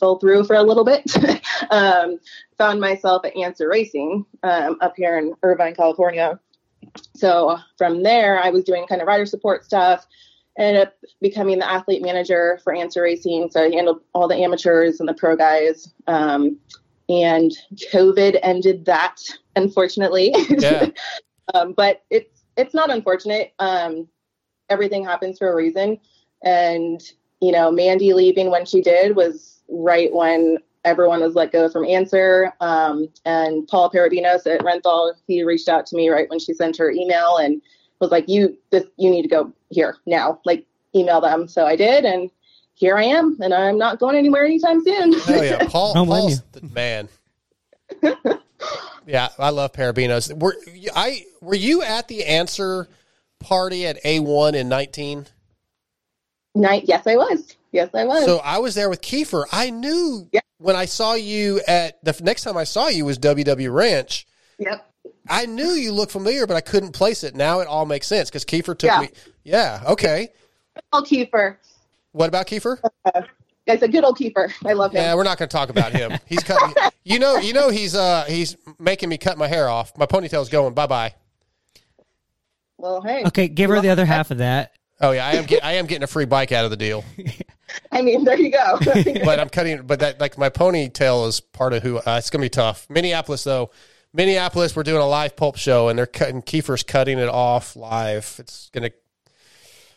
[0.00, 1.14] fell through for a little bit,
[1.70, 2.18] um,
[2.56, 6.40] found myself at Answer Racing um, up here in Irvine, California.
[7.14, 10.06] So from there, I was doing kind of rider support stuff.
[10.56, 13.50] Ended up becoming the athlete manager for Answer Racing.
[13.50, 15.92] So I handled all the amateurs and the pro guys.
[16.06, 16.58] Um,
[17.08, 17.52] and
[17.92, 19.20] COVID ended that,
[19.56, 20.34] unfortunately.
[20.48, 20.88] Yeah.
[21.54, 23.52] um, but it's it's not unfortunate.
[23.58, 24.08] Um,
[24.70, 25.98] everything happens for a reason,
[26.42, 27.02] and
[27.40, 31.84] you know, Mandy leaving when she did was right when everyone was let go from
[31.84, 32.52] Answer.
[32.60, 36.76] Um, and Paul Perebijnos at Renthal, he reached out to me right when she sent
[36.76, 37.60] her email and
[38.00, 41.76] was like, "You this you need to go here now, like email them." So I
[41.76, 42.30] did, and
[42.74, 45.12] here I am, and I'm not going anywhere anytime soon.
[45.12, 45.94] Hell yeah, Paul.
[45.94, 47.08] Paul's the man.
[49.06, 50.38] yeah, I love Perebijnos.
[50.38, 50.56] Were
[50.94, 52.88] I were you at the answer
[53.40, 55.26] party at A one in nineteen?
[56.54, 57.56] Night, yes, I was.
[57.72, 58.24] Yes, I was.
[58.24, 59.44] So I was there with Kiefer.
[59.50, 60.28] I knew
[60.58, 64.26] when I saw you at the next time I saw you was WW Ranch.
[64.58, 64.93] Yep.
[65.28, 67.34] I knew you looked familiar, but I couldn't place it.
[67.34, 69.00] Now it all makes sense because Kiefer took Yeah.
[69.00, 69.08] me.
[69.42, 69.82] Yeah.
[69.86, 70.28] Okay.
[70.92, 71.56] old Kiefer.
[72.12, 72.78] What about Kiefer?
[73.66, 74.52] It's a good old Kiefer.
[74.66, 75.02] I love him.
[75.02, 76.18] Yeah, we're not going to talk about him.
[76.26, 76.74] He's cutting.
[77.04, 79.96] you know, you know, he's uh he's making me cut my hair off.
[79.96, 80.74] My ponytail's going.
[80.74, 81.14] Bye bye.
[82.76, 83.24] Well, hey.
[83.24, 84.72] Okay, give her the other half of that.
[85.00, 85.44] Oh yeah, I am.
[85.44, 87.04] Get, I am getting a free bike out of the deal,
[87.92, 88.78] I mean, there you go.
[89.24, 89.82] but I'm cutting.
[89.86, 91.98] But that like my ponytail is part of who.
[91.98, 92.86] Uh, it's gonna be tough.
[92.88, 93.70] Minneapolis though.
[94.14, 96.40] Minneapolis, we're doing a live pulp show, and they're cutting.
[96.40, 98.36] Kiefer's cutting it off live.
[98.38, 98.90] It's gonna.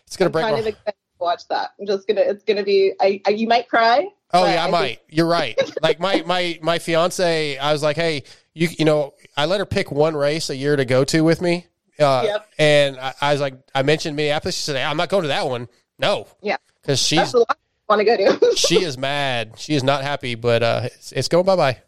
[0.06, 0.60] It's gonna I'm break kind my.
[0.60, 1.74] of excited to watch that.
[1.80, 2.22] I'm just gonna.
[2.22, 2.94] It's gonna be.
[3.00, 3.22] I.
[3.26, 4.08] I you might cry.
[4.34, 5.00] Oh yeah, I, think- might.
[5.10, 5.56] You're right.
[5.82, 8.24] Like my my my fiance, I was like, hey,
[8.56, 11.40] you you know, I let her pick one race a year to go to with
[11.42, 11.68] me.
[12.00, 12.50] Uh, Yep.
[12.60, 14.56] And I, I was like, I mentioned Minneapolis.
[14.56, 15.68] She said, I'm not going to that one.
[15.98, 16.58] No, Yeah.
[16.82, 17.56] because she's That's the one I
[17.96, 18.06] want to
[18.38, 18.56] go to.
[18.56, 19.54] she is mad.
[19.58, 21.82] She is not happy, but uh, it's, it's going bye bye.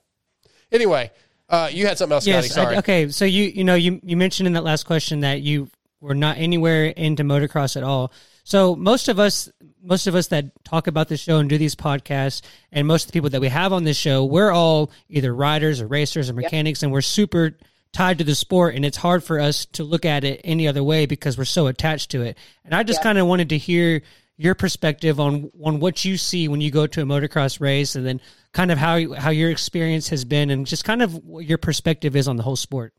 [0.71, 1.11] Anyway,
[1.49, 2.47] uh, you had something else, Scotty.
[2.47, 2.53] Yes.
[2.53, 2.75] Sorry.
[2.75, 3.09] I- okay.
[3.09, 5.69] So you you know you you mentioned in that last question that you
[6.01, 8.11] were not anywhere into motocross at all.
[8.43, 9.49] So most of us
[9.83, 12.41] most of us that talk about this show and do these podcasts,
[12.71, 15.81] and most of the people that we have on this show, we're all either riders
[15.81, 17.57] or racers or mechanics, and we're super
[17.93, 20.83] tied to the sport, and it's hard for us to look at it any other
[20.83, 22.37] way because we're so attached to it.
[22.65, 23.03] And I just Yeah.
[23.03, 24.01] kind of wanted to hear
[24.39, 28.05] your perspective on on what you see when you go to a motocross race, and
[28.05, 28.21] then
[28.53, 31.57] kind of how you- how your experience has been, and just kind of what your
[31.57, 32.93] perspective is on the whole sport.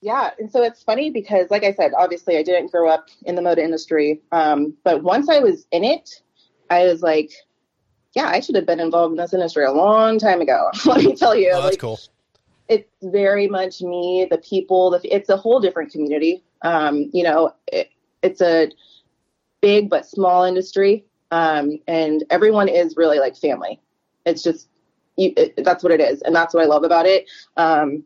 [0.00, 3.34] Yeah, and so it's funny because, like I said, obviously I didn't grow up in
[3.34, 6.22] the motor industry, um, but once I was in it,
[6.70, 7.30] I was like,
[8.14, 10.70] yeah, I should have been involved in this industry a long time ago.
[10.86, 11.98] Let me tell you, Oh, that's like, cool.
[12.68, 14.90] it's very much me, the people.
[14.90, 16.42] The, it's a whole different community.
[16.62, 17.88] Um, you know, it,
[18.22, 18.70] it's a
[19.62, 23.80] big but small industry, um, and everyone is really like family.
[24.26, 24.68] It's just
[25.16, 27.30] you, it, that's what it is, and that's what I love about it.
[27.56, 28.04] Um,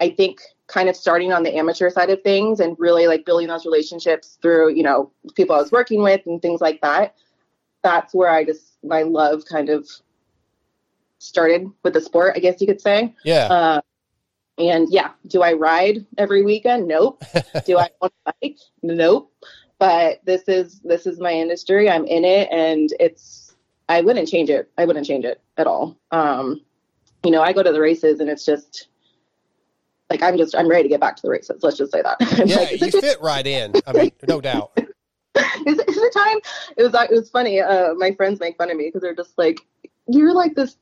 [0.00, 3.48] I think kind of starting on the amateur side of things and really like building
[3.48, 7.14] those relationships through you know people I was working with and things like that.
[7.82, 9.86] That's where I just my love kind of
[11.18, 13.14] started with the sport, I guess you could say.
[13.24, 13.46] Yeah.
[13.46, 13.80] Uh,
[14.58, 16.86] and yeah, do I ride every weekend?
[16.86, 17.22] Nope.
[17.66, 18.58] do I own a bike?
[18.82, 19.32] Nope.
[19.82, 21.90] But this is this is my industry.
[21.90, 23.56] I'm in it, and it's.
[23.88, 24.70] I wouldn't change it.
[24.78, 25.98] I wouldn't change it at all.
[26.12, 26.60] Um,
[27.24, 28.86] you know, I go to the races, and it's just
[30.08, 31.64] like I'm just I'm ready to get back to the races.
[31.64, 32.16] Let's just say that.
[32.46, 33.72] Yeah, Like, you fit right in.
[33.84, 34.70] I mean, no doubt.
[34.76, 36.38] is, is it time?
[36.76, 37.60] It was it was funny.
[37.60, 39.58] Uh, my friends make fun of me because they're just like,
[40.06, 40.76] you're like this.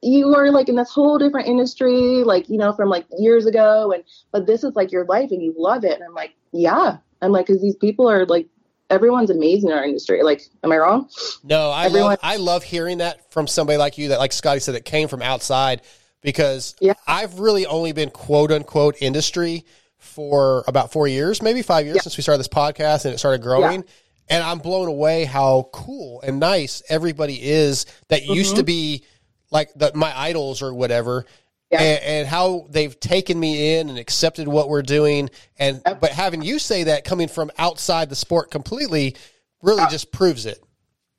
[0.00, 3.92] You are like in this whole different industry, like you know, from like years ago,
[3.92, 5.92] and but this is like your life, and you love it.
[5.92, 8.46] And I'm like, yeah, I'm like, because these people are like,
[8.88, 10.22] everyone's amazing in our industry.
[10.22, 11.08] Like, am I wrong?
[11.44, 14.60] No, I Everyone- love I love hearing that from somebody like you that like Scotty
[14.60, 15.82] said that came from outside
[16.22, 16.74] because
[17.06, 19.64] I've really only been quote unquote industry
[19.98, 23.42] for about four years, maybe five years since we started this podcast and it started
[23.42, 23.84] growing.
[24.28, 28.66] And I'm blown away how cool and nice everybody is that used to Mhm.
[28.66, 29.04] be
[29.50, 31.26] like the, my idols or whatever.
[31.72, 36.42] And, and how they've taken me in and accepted what we're doing, and but having
[36.42, 39.14] you say that coming from outside the sport completely
[39.62, 40.60] really just proves it.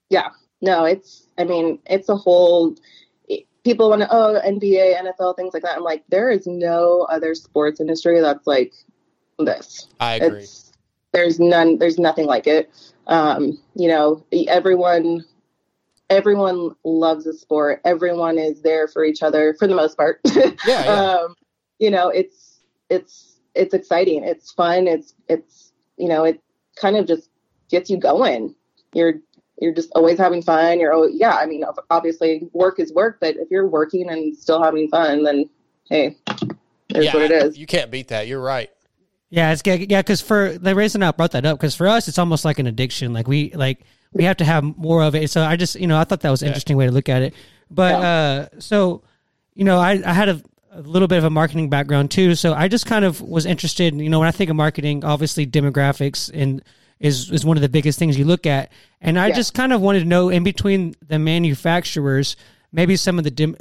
[0.10, 0.32] Yeah.
[0.62, 1.28] No, it's.
[1.38, 2.76] I mean, it's a whole.
[3.64, 5.78] People want to oh NBA, NFL, things like that.
[5.78, 8.74] I'm like, there is no other sports industry that's like
[9.40, 9.88] this.
[10.00, 10.42] I agree.
[10.42, 10.72] It's,
[11.14, 11.78] there's none.
[11.78, 12.72] There's nothing like it.
[13.08, 15.26] Um, you know, everyone,
[16.12, 17.82] everyone loves the sport.
[17.86, 20.20] Everyone is there for each other for the most part.
[20.36, 20.52] Yeah.
[20.68, 20.86] yeah.
[20.86, 21.36] um,
[21.80, 22.60] you know, it's
[22.90, 24.24] it's it's exciting.
[24.24, 24.88] It's fun.
[24.88, 26.40] It's it's you know, it
[26.76, 27.30] kind of just
[27.70, 28.54] gets you going.
[28.94, 29.16] You're
[29.60, 30.80] you're just always having fun.
[30.80, 31.36] You're always, yeah.
[31.36, 35.50] I mean, obviously, work is work, but if you're working and still having fun, then
[35.90, 36.18] hey,
[36.90, 37.58] it's yeah, what it is.
[37.58, 38.28] You can't beat that.
[38.28, 38.70] You're right.
[39.30, 42.20] Yeah, it's yeah, because for the reason I brought that up because for us it's
[42.20, 43.14] almost like an addiction.
[43.14, 43.80] Like we like
[44.14, 45.30] we have to have more of it.
[45.30, 47.22] So I just you know I thought that was an interesting way to look at
[47.22, 47.34] it.
[47.70, 49.04] But uh, so
[49.54, 50.42] you know I I had a,
[50.72, 53.96] a little bit of a marketing background too, so I just kind of was interested.
[53.96, 56.62] You know, when I think of marketing, obviously demographics and
[57.00, 59.36] is is one of the biggest things you look at, and I Yeah.
[59.36, 61.18] just kind of wanted to know in between the
[61.62, 62.36] manufacturers.
[62.74, 63.58] Maybe some of the dim,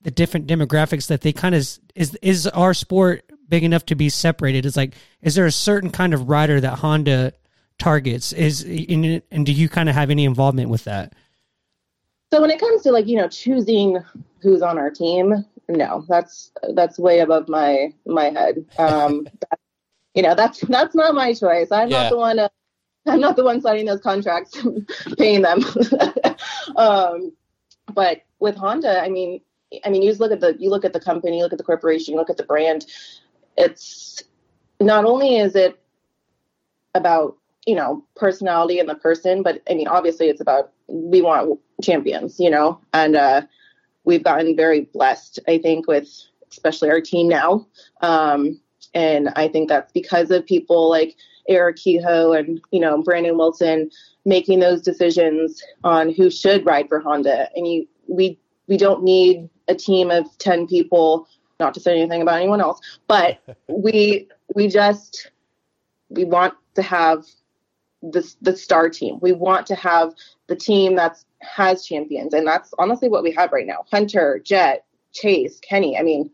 [0.00, 1.60] the different demographics that they kind of
[1.94, 4.64] is is our sport big enough to be separated?
[4.64, 7.32] Is like is there a certain kind of rider that Honda
[7.78, 8.32] targets?
[8.32, 11.12] Is in, and do you kind of have any involvement with that?
[12.32, 14.02] so when it comes to like you know choosing
[14.40, 18.64] who's on our team, no, that's that's way above my my head.
[18.78, 19.58] Um, that,
[20.14, 21.70] you know, that's that's not my choice.
[21.70, 22.02] I'm Yeah.
[22.02, 22.38] not the one.
[22.38, 22.48] Uh,
[23.06, 24.58] I'm not the one signing those contracts,
[25.18, 25.60] paying them.
[26.76, 27.32] um,
[27.92, 29.40] but with Honda, I mean,
[29.84, 31.58] I mean, you just look at the you look at the company, you look at
[31.58, 32.86] the corporation, you look at the brand.
[33.56, 34.22] It's
[34.80, 35.78] not only is it
[36.94, 41.58] about you know personality and the person, but I mean, obviously, it's about we want
[41.82, 43.42] champions, you know, and uh,
[44.04, 46.08] we've gotten very blessed, I think, with
[46.50, 47.66] especially our team now.
[48.00, 48.60] Um,
[48.94, 51.16] and I think that's because of people like
[51.48, 53.90] Eric Kehoe and, you know, Brandon Wilson
[54.24, 57.48] making those decisions on who should ride for Honda.
[57.56, 58.38] And you, we,
[58.68, 61.26] we don't need a team of 10 people,
[61.58, 65.30] not to say anything about anyone else, but we, we just,
[66.08, 67.24] we want to have
[68.12, 69.18] the, the star team.
[69.20, 70.14] We want to have
[70.46, 72.34] the team that's has champions.
[72.34, 73.84] And that's honestly what we have right now.
[73.90, 75.98] Hunter, Jett, Chase, Kenny.
[75.98, 76.30] I mean,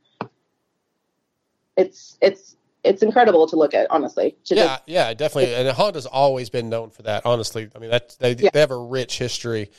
[1.76, 4.36] it's, it's, it's incredible to look at, honestly.
[4.44, 5.54] Yeah, just- yeah, definitely.
[5.54, 7.26] And Honda's always been known for that.
[7.26, 9.70] Honestly, I mean that they, they have a rich history.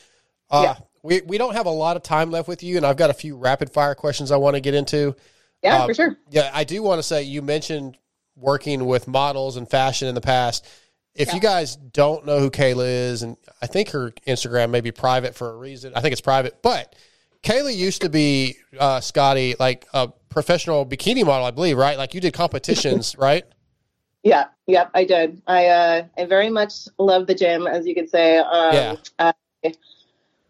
[0.50, 3.10] Uh, We we don't have a lot of time left with you, and I've got
[3.10, 5.16] a few rapid fire questions I want to get into.
[5.64, 6.18] Yeah, Um, for sure.
[6.30, 7.98] Yeah, I do want to say you mentioned
[8.36, 10.68] working with models and fashion in the past.
[11.14, 14.92] If you guys don't know who Kayla is, and I think her Instagram may be
[14.92, 15.94] private for a reason.
[15.96, 16.96] I think it's private, but
[17.44, 21.98] Kayla used to be uh, Scotty, like a professional bikini model, I believe, right?
[21.98, 23.44] Like you did competitions, right?
[24.24, 25.42] Yeah, yep, I did.
[25.48, 28.38] I uh, I very much love the gym, as you could say.
[28.38, 28.96] Um, Yeah.
[29.20, 29.34] uh,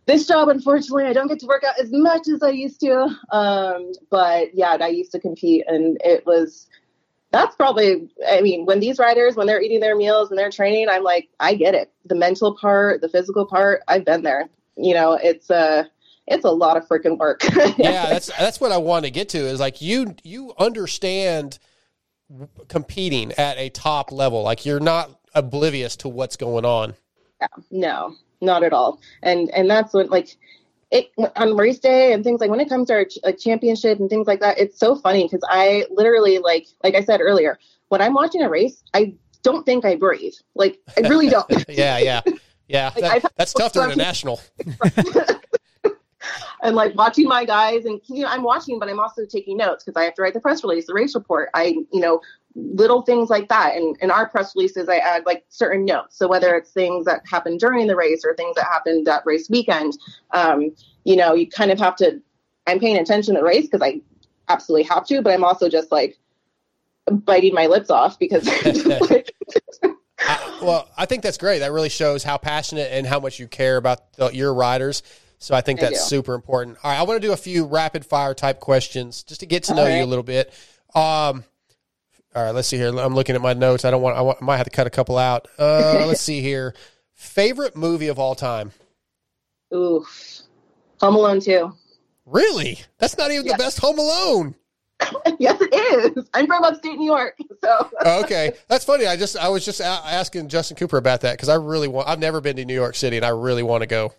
[0.08, 3.16] this job, unfortunately, I don't get to work out as much as I used to.
[3.32, 6.68] Um, but yeah, I used to compete, and it was.
[7.32, 8.10] That's probably.
[8.28, 11.30] I mean, when these riders, when they're eating their meals and they're training, I'm like,
[11.40, 11.92] I get it.
[12.06, 14.50] The mental part, the physical part, I've been there.
[14.76, 15.86] You know, it's uh
[16.28, 17.44] it's a lot of freaking work.
[17.78, 21.60] yeah, that's that's what I want to get to is like you you understand
[22.68, 24.44] competing at a top level.
[24.44, 26.96] Like you're not oblivious to what's going on.
[27.40, 29.00] Yeah, no, not at all.
[29.24, 30.38] And and that's what like
[30.92, 34.00] it on race day and things like when it comes to our ch- like championship
[34.00, 34.60] and things like that.
[34.60, 37.58] It's so funny because I literally like like I said earlier,
[37.90, 40.34] when I'm watching a race, I don't think I breathe.
[40.54, 41.50] Like I really don't.
[41.70, 42.22] yeah, yeah.
[42.68, 44.40] Yeah, Like, that- that's tough during a national.
[46.64, 49.84] and like watching my guys and you know I'm watching, but I'm also taking notes
[49.84, 51.50] because I have to write the press release, the race report.
[51.54, 52.22] I you know
[52.56, 53.76] little things like that.
[53.76, 56.18] And in our press releases, I add like certain notes.
[56.18, 59.50] So whether it's things that happened during the race or things that happened that race
[59.50, 59.98] weekend,
[60.32, 60.72] um,
[61.04, 62.22] you know, you kind of have to.
[62.68, 64.02] I'm paying attention to the race because I
[64.48, 66.18] absolutely have to, but I'm also just like
[67.10, 68.48] biting my lips off because
[70.62, 71.60] Well, I think that's great.
[71.60, 75.02] That really shows how passionate and how much you care about the, your riders.
[75.40, 76.08] So I think that's do.
[76.08, 76.78] super important.
[76.84, 79.64] All right, I want to do a few rapid fire type questions just to get
[79.64, 80.54] to know All you a little bit.
[80.94, 81.44] Um,
[82.36, 82.90] all right, let's see here.
[82.98, 83.84] I'm looking at my notes.
[83.86, 84.18] I don't want.
[84.18, 85.48] I, want, I might have to cut a couple out.
[85.60, 86.74] Uh, let's see here.
[87.16, 88.72] Favorite movie of all time?
[89.74, 90.42] oof,
[91.00, 91.74] Home Alone two.
[92.26, 92.80] Really?
[93.00, 94.56] That's not even the best Home Alone.
[95.40, 96.30] yes, it is.
[96.34, 99.08] I'm from upstate New York, so Oh, okay, that's funny.
[99.08, 102.08] I just I was just a- asking Justin Cooper about that because I really want.
[102.08, 104.14] I've never been to New York City and I really want to go.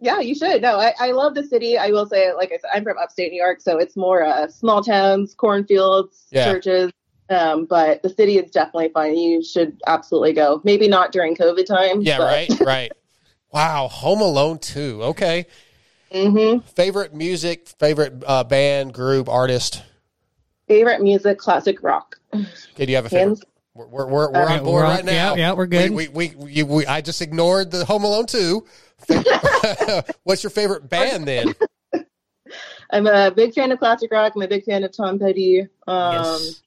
[0.00, 0.62] Yeah, you should.
[0.62, 1.76] No, I, I love the city.
[1.78, 4.48] I will say, like I said, I'm from upstate New York, so it's more uh,
[4.48, 6.44] small towns, cornfields, Yeah.
[6.52, 6.92] churches.
[7.30, 9.16] Um, but the city is definitely fun.
[9.16, 10.60] You should absolutely go.
[10.64, 12.00] Maybe not during COVID time.
[12.00, 12.92] Yeah, but, right, right.
[13.52, 15.02] Wow, Home Alone two.
[15.02, 15.46] Okay.
[16.12, 16.66] Mm-hmm.
[16.68, 19.82] Favorite music, favorite uh, band, group, artist.
[20.68, 22.16] Favorite music, classic rock.
[22.34, 23.24] Okay, do you have a favorite?
[23.26, 23.42] Hands-
[23.74, 25.34] We're, we're, we're, we're on Uh, board we're on- right now.
[25.34, 25.90] yeah, yeah, we're good.
[25.92, 28.66] We, we, we, you- we- I just ignored the Home Alone two.
[30.24, 31.54] What's your favorite band then?
[32.90, 34.32] I'm a big fan of classic rock.
[34.36, 35.60] I'm a big fan of Tom Petty.
[35.86, 36.62] Um, Yes.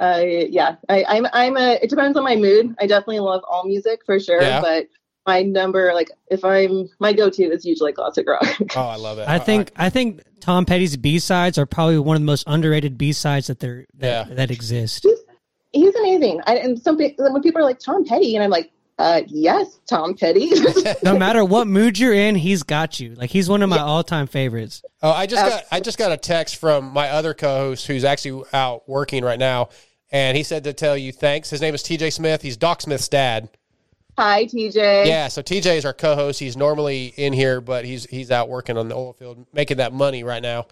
[0.00, 1.78] I yeah, I, I'm I'm a.
[1.82, 2.74] It depends on my mood.
[2.78, 4.60] I definitely love all music for sure, Yeah.
[4.60, 4.86] but
[5.26, 8.46] my number, like if I'm my go-to is usually classic rock.
[8.76, 9.28] Oh, I love it.
[9.28, 12.96] I think I think Tom Petty's B sides are probably one of the most underrated
[12.96, 14.34] B sides that there that, Yeah.
[14.34, 15.06] that exist.
[15.72, 16.40] He's amazing.
[16.46, 19.78] I, and some pe- when people are like Tom Petty, and I'm like, uh, yes,
[19.86, 20.50] Tom Petty.
[21.02, 23.14] no matter what mood you're in, he's got you.
[23.14, 24.82] Like he's one of my all time favorites.
[25.02, 28.44] Oh, I just got I just got a text from my other co-host who's actually
[28.54, 29.68] out working right now,
[30.10, 31.50] and he said to tell you thanks.
[31.50, 32.42] His name is TJ Smith.
[32.42, 33.48] He's Doc Smith's dad.
[34.18, 35.06] Hi, TJ.
[35.06, 36.40] Yeah, so TJ is our co-host.
[36.40, 39.92] He's normally in here, but he's he's out working on the oil field, making that
[39.92, 40.66] money right now.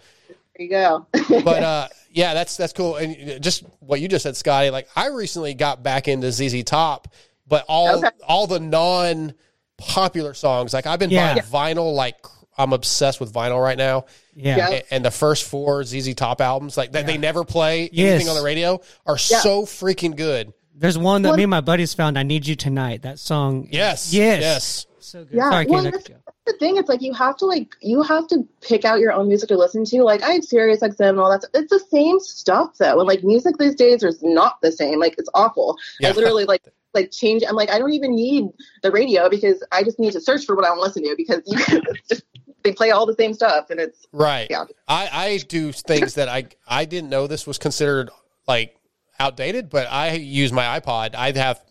[0.57, 1.07] There you go.
[1.43, 2.97] But uh, yeah, that's that's cool.
[2.97, 4.69] And just what you just said, Scotty.
[4.69, 7.07] Like I recently got back into ZZ Top,
[7.47, 8.09] but all Okay.
[8.27, 9.33] all the non
[9.77, 10.73] popular songs.
[10.73, 11.35] Like I've been Yeah.
[11.35, 12.17] buying vinyl like
[12.57, 14.05] I'm obsessed with vinyl right now.
[14.35, 14.57] Yeah.
[14.57, 14.69] Yeah.
[14.69, 18.15] And, and the first four ZZ Top albums, like that they never play Yes.
[18.15, 19.39] anything on the radio, are Yeah.
[19.39, 20.53] so freaking good.
[20.75, 22.19] There's one that me and my buddies found.
[22.19, 23.01] I need you tonight.
[23.01, 23.67] That song.
[23.71, 24.13] Yes.
[24.13, 24.41] Yes.
[24.41, 24.85] Yes.
[24.99, 25.37] So good.
[25.37, 25.91] Yeah, Sorry, well, Kayla.
[25.91, 26.77] that's, that's the thing.
[26.77, 29.57] It's like you have to like you have to pick out your own music to
[29.57, 30.03] listen to.
[30.03, 31.41] Like I have Sirius XM and all that.
[31.43, 31.51] Stuff.
[31.55, 32.99] It's the same stuff though.
[32.99, 34.99] And like music these days is not the same.
[34.99, 35.77] Like it's awful.
[35.99, 36.09] Yeah.
[36.09, 36.61] I literally like
[36.93, 37.43] like change.
[37.47, 38.49] I'm like I don't even need
[38.83, 41.15] the radio because I just need to search for what I want to listen to
[41.15, 42.23] because you it's just
[42.63, 44.47] they play all the same stuff and it's Right.
[44.49, 44.65] Yeah.
[44.87, 48.09] I, I do things that I I didn't know this was considered
[48.47, 48.75] like
[49.19, 51.15] outdated, but I use my iPod.
[51.15, 51.61] I have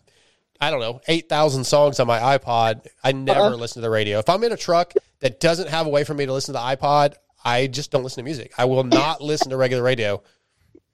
[0.59, 2.87] I don't know eight thousand songs on my iPod.
[3.03, 3.55] I never Uh-huh.
[3.55, 4.19] listen to the radio.
[4.19, 6.59] If I'm in a truck that doesn't have a way for me to listen to
[6.59, 7.13] the iPod,
[7.45, 8.53] I just don't listen to music.
[8.57, 10.21] I will not listen to regular radio.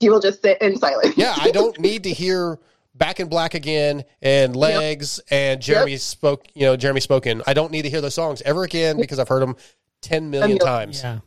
[0.02, 1.16] you will just sit in silence.
[1.18, 2.60] Yeah, I don't need to hear
[2.96, 6.46] Back in Black again and Legs and Jeremy spoke.
[6.54, 7.42] You know, Jeremy spoken.
[7.48, 9.56] I don't need to hear those songs ever again because I've heard them
[10.04, 11.02] ten million times.
[11.02, 11.20] Yeah.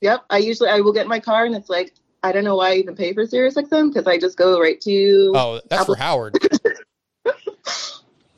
[0.00, 0.24] Yep.
[0.30, 2.70] I usually I will get in my car and it's like I don't know why
[2.70, 5.94] I even pay for Sirius XM because I just go right to Oh, that's Apple.
[5.94, 6.36] for Howard.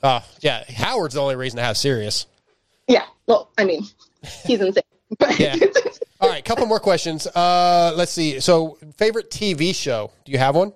[0.02, 2.26] Uh, yeah, Howard's the only reason to have Sirius.
[2.88, 3.04] Yeah.
[3.28, 3.84] Well, I mean,
[4.44, 4.82] he's insane.
[5.38, 5.54] Yeah.
[6.20, 7.26] All right, couple more questions.
[7.28, 8.40] Uh, let's see.
[8.40, 10.10] So, favorite TV show?
[10.24, 10.72] Do you have one?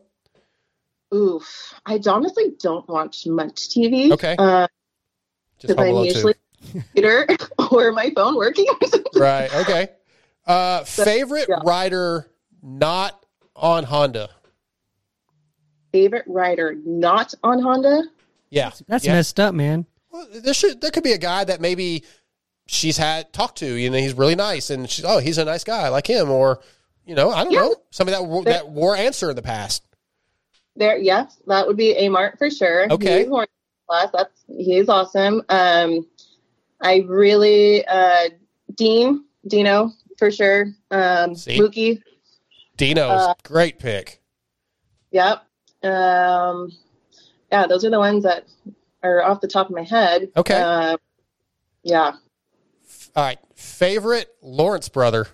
[1.13, 1.75] Oof.
[1.87, 4.13] I honestly don't watch much TV.
[4.13, 4.37] Okay.
[4.39, 4.69] Uh,
[5.59, 6.35] Just because Home I'm Alone usually
[6.66, 7.26] computer
[7.70, 8.66] or my phone working.
[9.14, 9.52] Right.
[9.55, 9.88] Okay.
[10.47, 12.30] Uh, favorite rider
[12.62, 13.24] not
[13.55, 14.30] on Honda?
[15.93, 18.05] Favorite rider not on Honda?
[18.51, 18.70] Yeah.
[18.86, 19.14] That's yeah.
[19.14, 19.86] messed up, man.
[20.10, 22.05] Well, there should there could be a guy that maybe
[22.66, 23.66] she's had talked to.
[23.66, 26.30] You know, he's really nice, and she's oh, he's a nice guy, I like him,
[26.30, 26.60] or
[27.05, 29.84] you know, I don't know, somebody that wo- that wore answer in the past.
[30.74, 32.90] There, yes, that would be a mark for sure.
[32.90, 33.20] Okay.
[33.20, 33.47] He's horny
[33.86, 34.10] plus.
[34.12, 35.43] That's he's awesome.
[35.48, 36.06] Um,
[36.81, 38.28] I really uh,
[38.74, 40.66] Dean Dino for sure.
[40.90, 41.59] Um, See?
[41.59, 42.03] Mookie.
[42.77, 44.20] Dino's Uh, great pick.
[45.11, 45.43] Yep.
[45.82, 46.73] Um,
[47.51, 48.44] yeah, those are the ones that
[49.03, 50.31] are off the top of my head.
[50.36, 50.61] Okay.
[50.61, 50.97] Uh,
[51.82, 52.12] yeah.
[53.15, 55.27] All right, favorite Lawrence brother.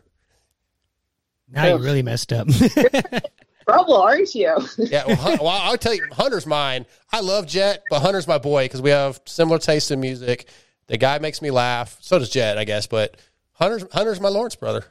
[1.48, 2.48] Now you really messed up.
[3.68, 4.56] Trouble, aren't you?
[4.78, 6.86] Yeah, well, well, I'll tell you, Hunter's mine.
[7.12, 10.48] I love Jett, but Hunter's my boy because we have similar tastes in music.
[10.86, 11.96] The guy makes me laugh.
[12.00, 12.86] So does Jett, I guess.
[12.86, 13.16] But
[13.52, 14.84] Hunter's Hunter's my Lawrence brother.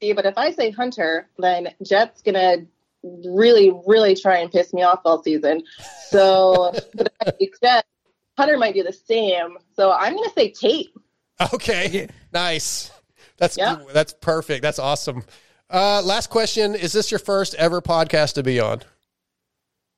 [0.00, 2.66] See, but if I say Hunter, then Jett's gonna
[3.24, 5.62] really, really try and piss me off all season.
[6.08, 7.86] So, but I say Jett,
[8.36, 9.58] Hunter might do the same.
[9.74, 10.90] So I'm gonna say Tate.
[11.54, 12.90] Okay, nice.
[13.36, 13.56] That's
[13.92, 14.62] that's perfect.
[14.62, 15.24] That's awesome.
[15.68, 18.82] Uh, last question: Is this your first ever podcast to be on?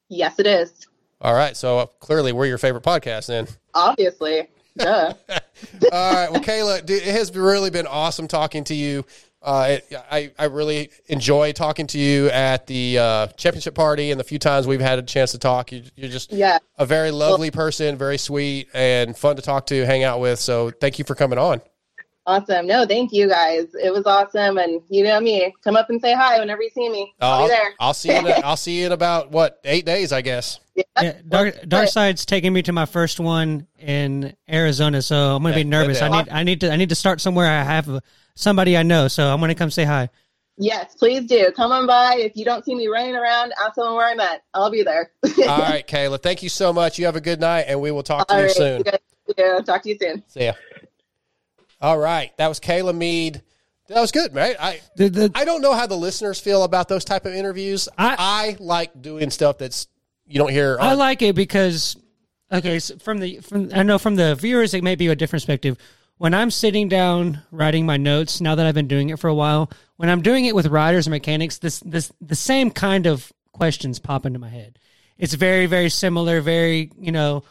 [0.08, 0.86] Yes, it is.
[1.20, 3.48] All right, so uh, clearly we're your favorite podcast then.
[3.74, 4.48] Obviously.
[4.76, 5.14] Duh.
[5.28, 6.30] All right.
[6.30, 9.04] Well, Kayla, dude, it has really been awesome talking to you.
[9.42, 14.18] Uh, it, I, I really enjoy talking to you at the uh, championship party and
[14.18, 15.70] the few times we've had a chance to talk.
[15.70, 16.58] You, you're just Yeah.
[16.78, 20.38] a very lovely person, very sweet, and fun to talk to, hang out with.
[20.38, 21.60] So thank you for coming on.
[22.26, 22.66] Awesome.
[22.66, 23.66] No, thank you guys.
[23.74, 24.56] It was awesome.
[24.56, 27.12] And you know me, come up and say hi whenever you see me.
[27.20, 27.74] I'll, I'll, be there.
[27.78, 28.18] I'll see you.
[28.18, 30.60] In a, I'll see you in about what eight days, I guess.
[31.00, 35.54] Yeah, Dark Dark Side's taking me to my first one in Arizona, so I'm gonna
[35.54, 36.02] be nervous.
[36.02, 37.48] I need I need to I need to start somewhere.
[37.48, 38.00] I have uh,
[38.34, 40.08] somebody I know, so I'm gonna come say hi.
[40.56, 41.50] Yes, please do.
[41.54, 42.16] Come on by.
[42.18, 44.42] If you don't see me running around, ask someone where I'm at.
[44.52, 45.10] I'll be there.
[45.48, 46.20] All right, Kayla.
[46.20, 46.98] Thank you so much.
[46.98, 48.78] You have a good night, and we will talk to All you right, soon.
[48.78, 48.98] you guys-
[49.38, 50.22] yeah, talk to you soon.
[50.28, 50.52] See ya.
[51.84, 53.42] All right, that was Kayla Mead.
[53.88, 54.56] That was good, right?
[54.58, 54.80] I
[55.34, 57.90] I don't know how the listeners feel about those type of interviews.
[57.98, 59.86] I, I like doing stuff that's
[60.26, 60.78] you don't hear.
[60.80, 61.98] I like it because
[62.50, 65.42] okay, so from the from I know from the viewers it may be a different
[65.42, 65.76] perspective.
[66.16, 69.34] When I'm sitting down writing my notes, now that I've been doing it for a
[69.34, 73.30] while, when I'm doing it with riders and mechanics, this this the same kind of
[73.52, 74.78] questions pop into my head.
[75.18, 77.44] It's very very similar, very you know,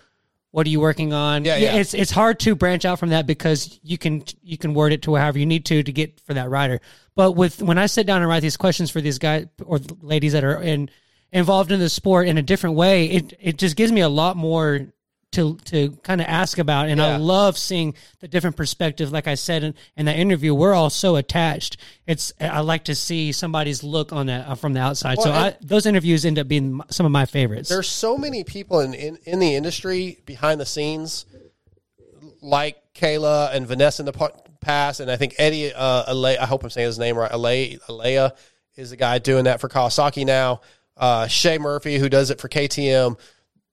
[0.53, 1.45] what are you working on?
[1.45, 1.73] Yeah, yeah.
[1.77, 5.01] It's it's hard to branch out from that because you can you can word it
[5.01, 6.79] to however you need to to get for that rider.
[7.15, 10.33] But with when I sit down and write these questions for these guys or ladies
[10.33, 10.91] that are in
[11.31, 14.37] involved in the sport in a different way, it it just gives me a lot
[14.37, 14.93] more
[15.33, 19.35] to to kind of ask about and I love seeing the different perspective like I
[19.35, 21.77] said in, in that interview we're all so attached
[22.07, 25.55] it's I like to see somebody's look on that uh, from the outside so I,
[25.61, 29.17] those interviews end up being some of my favorites There's so many people in, in,
[29.23, 31.25] in the industry behind the scenes,
[32.41, 34.31] like Kayla and Vanessa in the
[34.61, 37.31] past, and I think Eddie uh, Alea, I hope I'm saying his name right.
[37.31, 38.33] Alea, Alea
[38.75, 40.61] is the guy doing that for Kawasaki now.
[40.95, 43.17] Uh, Shay Murphy, who does it for KTM,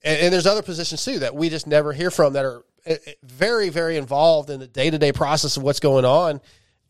[0.03, 2.95] and, and there's other positions too that we just never hear from that are uh,
[3.23, 6.41] very, very involved in the day to day process of what's going on.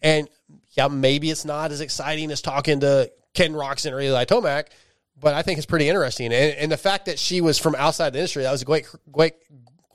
[0.03, 0.29] And
[0.73, 4.67] yeah, maybe it's not as exciting as talking to Ken Roczen or Eli Tomac,
[5.19, 6.27] but I think it's pretty interesting.
[6.27, 8.87] And, and the fact that she was from outside the industry, that was a great,
[9.11, 9.35] great,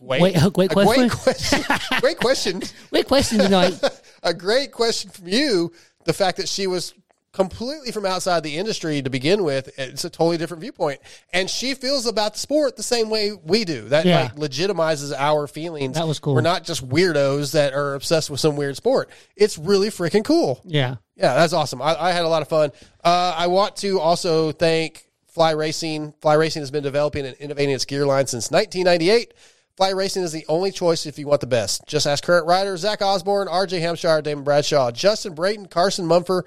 [0.06, 1.08] great, Wait, great question?
[1.08, 1.62] great question.
[2.00, 2.62] great question.
[2.92, 3.82] Great question tonight.
[4.24, 5.72] a great question from you.
[6.04, 6.94] The fact that she was
[7.36, 11.02] completely from outside the industry to begin with, it's a totally different viewpoint.
[11.34, 13.90] And she feels about the sport the same way we do.
[13.90, 14.22] That Yeah.
[14.24, 15.95] like legitimizes our feelings.
[15.95, 16.34] That was cool.
[16.34, 19.10] We're not just weirdos that are obsessed with some weird sport.
[19.36, 20.62] It's really freaking cool.
[20.66, 20.95] Yeah.
[21.18, 21.82] Yeah, that's awesome.
[21.82, 22.72] I, I had a lot of fun.
[23.03, 26.14] Uh, I want to also thank Fly Racing.
[26.22, 29.34] Fly Racing has been developing and innovating its gear line since 1998.
[29.78, 31.82] Fly Racing is the only choice if you want the best.
[31.86, 36.45] Just ask current riders Zach Osborne, RJ Hampshire, Damon Bradshaw, Justin Brayton, Carson Mumford,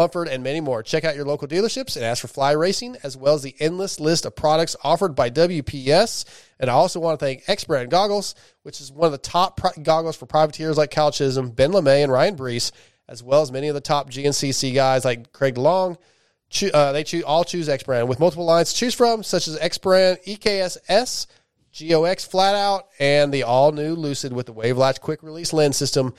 [0.00, 0.82] Mumford, and many more.
[0.82, 4.00] Check out your local dealerships and ask for Fly Racing, as well as the endless
[4.00, 6.24] list of products offered by WPS.
[6.58, 9.58] And I also want to thank X Brand Goggles, which is one of the top
[9.58, 12.72] pri- goggles for privateers like Cal Chisholm, Ben LaMay, and Ryan Breece,
[13.08, 15.98] as well as many of the top GNCC guys like Craig DeLong.
[16.48, 19.48] Choo- uh, they choose, all choose X Brand with multiple lines to choose from, such
[19.48, 21.26] as X Brand, EKSS,
[21.78, 25.76] GOX Flat Out, and the all new Lucid with the Wave Latch quick release lens
[25.76, 26.14] system.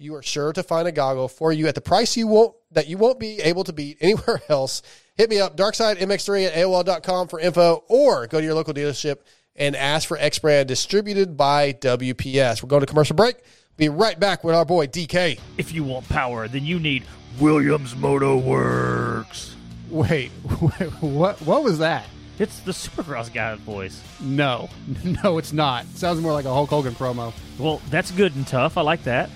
[0.00, 2.88] You are sure to find a goggle for you at the price you won't that
[2.88, 4.80] you won't be able to beat anywhere else.
[5.14, 9.18] Hit me up, darksidemx3 at AOL.com for info, or go to your local dealership
[9.54, 12.62] and ask for X Brand distributed by WPS.
[12.62, 13.36] We're going to commercial break.
[13.76, 15.38] Be right back with our boy DK.
[15.58, 17.04] If you want power, then you need
[17.38, 19.54] Williams Moto Works.
[19.90, 20.30] Wait,
[20.62, 21.42] wait, what?
[21.42, 22.06] What was that?
[22.38, 24.02] It's the Supercross guy voice.
[24.18, 24.70] No,
[25.22, 25.84] no, it's not.
[25.88, 27.34] Sounds more like a Hulk Hogan promo.
[27.58, 28.78] Well, that's good and tough.
[28.78, 29.28] I like that.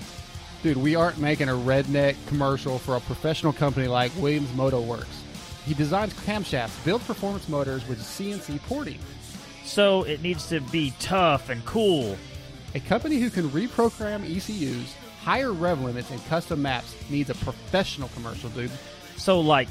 [0.65, 5.23] Dude, we aren't making a redneck commercial for a professional company like Williams Moto Works.
[5.67, 8.99] He designs camshafts, builds performance motors with CNC porting.
[9.63, 12.17] So it needs to be tough and cool.
[12.75, 18.09] A company who can reprogram ECUs, higher rev limits, and custom maps needs a professional
[18.15, 18.71] commercial, dude.
[19.19, 19.69] So, like,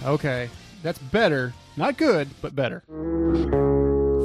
[0.04, 0.48] Okay,
[0.82, 1.52] that's better.
[1.76, 2.82] Not good, but better.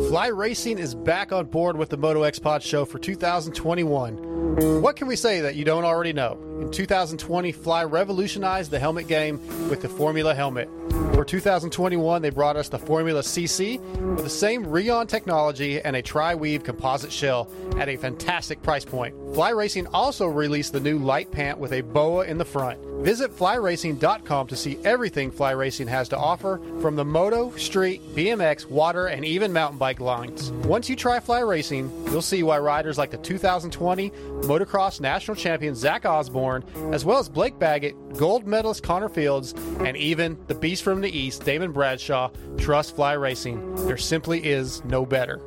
[0.09, 4.81] Fly Racing is back on board with the Moto X Pod show for 2021.
[4.81, 6.37] What can we say that you don't already know?
[6.61, 10.69] In 2020, Fly revolutionized the helmet game with the Formula helmet.
[11.13, 13.79] For 2021, they brought us the Formula CC
[14.15, 19.15] with the same Rheon technology and a tri-weave composite shell at a fantastic price point.
[19.33, 22.79] Fly Racing also released the new light pant with a boa in the front.
[23.03, 28.65] Visit flyracing.com to see everything Fly Racing has to offer from the moto, street, BMX,
[28.65, 30.51] water, and even mountain bike lines.
[30.63, 35.75] Once you try Fly Racing, you'll see why riders like the 2020 motocross national champion
[35.75, 36.44] Zach Osborne,
[36.91, 41.09] as well as Blake Baggett, gold medalist Connor Fields, and even the beast from the
[41.09, 43.75] East, Damon Bradshaw, trust Fly Racing.
[43.87, 45.39] There simply is no better.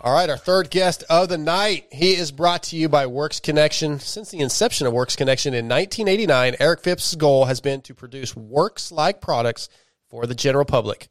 [0.03, 1.85] All right, our third guest of the night.
[1.91, 3.99] He is brought to you by Works Connection.
[3.99, 8.35] Since the inception of Works Connection in 1989, Eric Phipps' goal has been to produce
[8.35, 9.69] works like products
[10.09, 11.07] for the general public.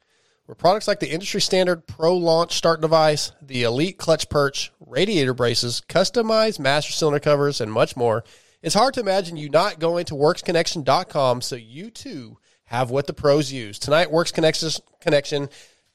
[0.46, 5.34] Where products like the industry standard Pro Launch Start Device, the Elite Clutch Perch, radiator
[5.34, 8.24] braces, customized master cylinder covers, and much more,
[8.60, 13.12] it's hard to imagine you not going to WorksConnection.com so you too have what the
[13.12, 13.78] pros use.
[13.78, 14.68] Tonight, Works Connection,
[14.98, 15.48] Connection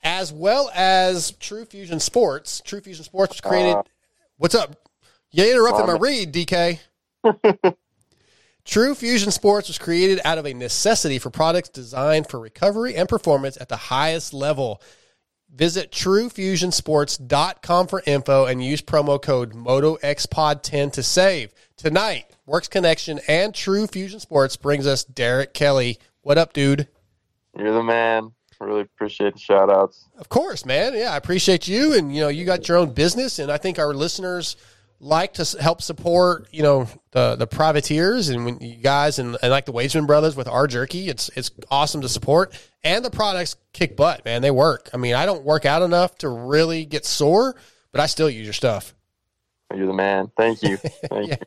[0.06, 2.62] as well as True Fusion Sports.
[2.64, 3.76] True Fusion Sports was created.
[3.76, 3.84] Uh.
[4.38, 4.78] what's up?
[5.32, 6.80] You interrupted my read, DK.
[8.66, 13.10] True Fusion Sports was created out of a necessity for products designed for recovery and
[13.10, 14.82] performance at the highest level.
[15.54, 21.54] Visit truefusionsports.com for info and use promo code MotoXPod10 to save.
[21.78, 25.98] Tonight, Works Connection and True Fusion Sports brings us Derek Kelly.
[26.22, 26.88] What up, dude?
[27.58, 28.32] You're the man.
[28.60, 30.08] Really appreciate the shout outs.
[30.18, 30.94] Of course, man.
[30.94, 31.94] Yeah, I appreciate you.
[31.94, 34.56] And, you know, you got your own business, and I think our listeners
[35.00, 39.52] like to help support, you know, the the privateers and when you guys and, and
[39.52, 41.10] like the Wageman brothers with our jerky.
[41.10, 42.54] It's it's awesome to support.
[42.84, 44.42] And the products kick butt, man.
[44.42, 44.90] They work.
[44.94, 47.56] I mean, I don't work out enough to really get sore,
[47.92, 48.94] but I still use your stuff.
[49.76, 50.32] You're the man.
[50.38, 50.78] Thank you.
[50.78, 51.38] Thank you.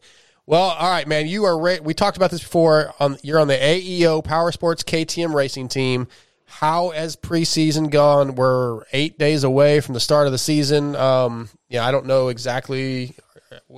[0.46, 1.26] Well, all right, man.
[1.26, 1.58] You are.
[1.58, 2.94] Ra- we talked about this before.
[3.00, 6.08] On you're on the AEO Power Sports KTM racing team.
[6.48, 8.34] How has preseason gone?
[8.34, 10.96] We're eight days away from the start of the season.
[10.96, 13.14] Um, yeah, I don't know exactly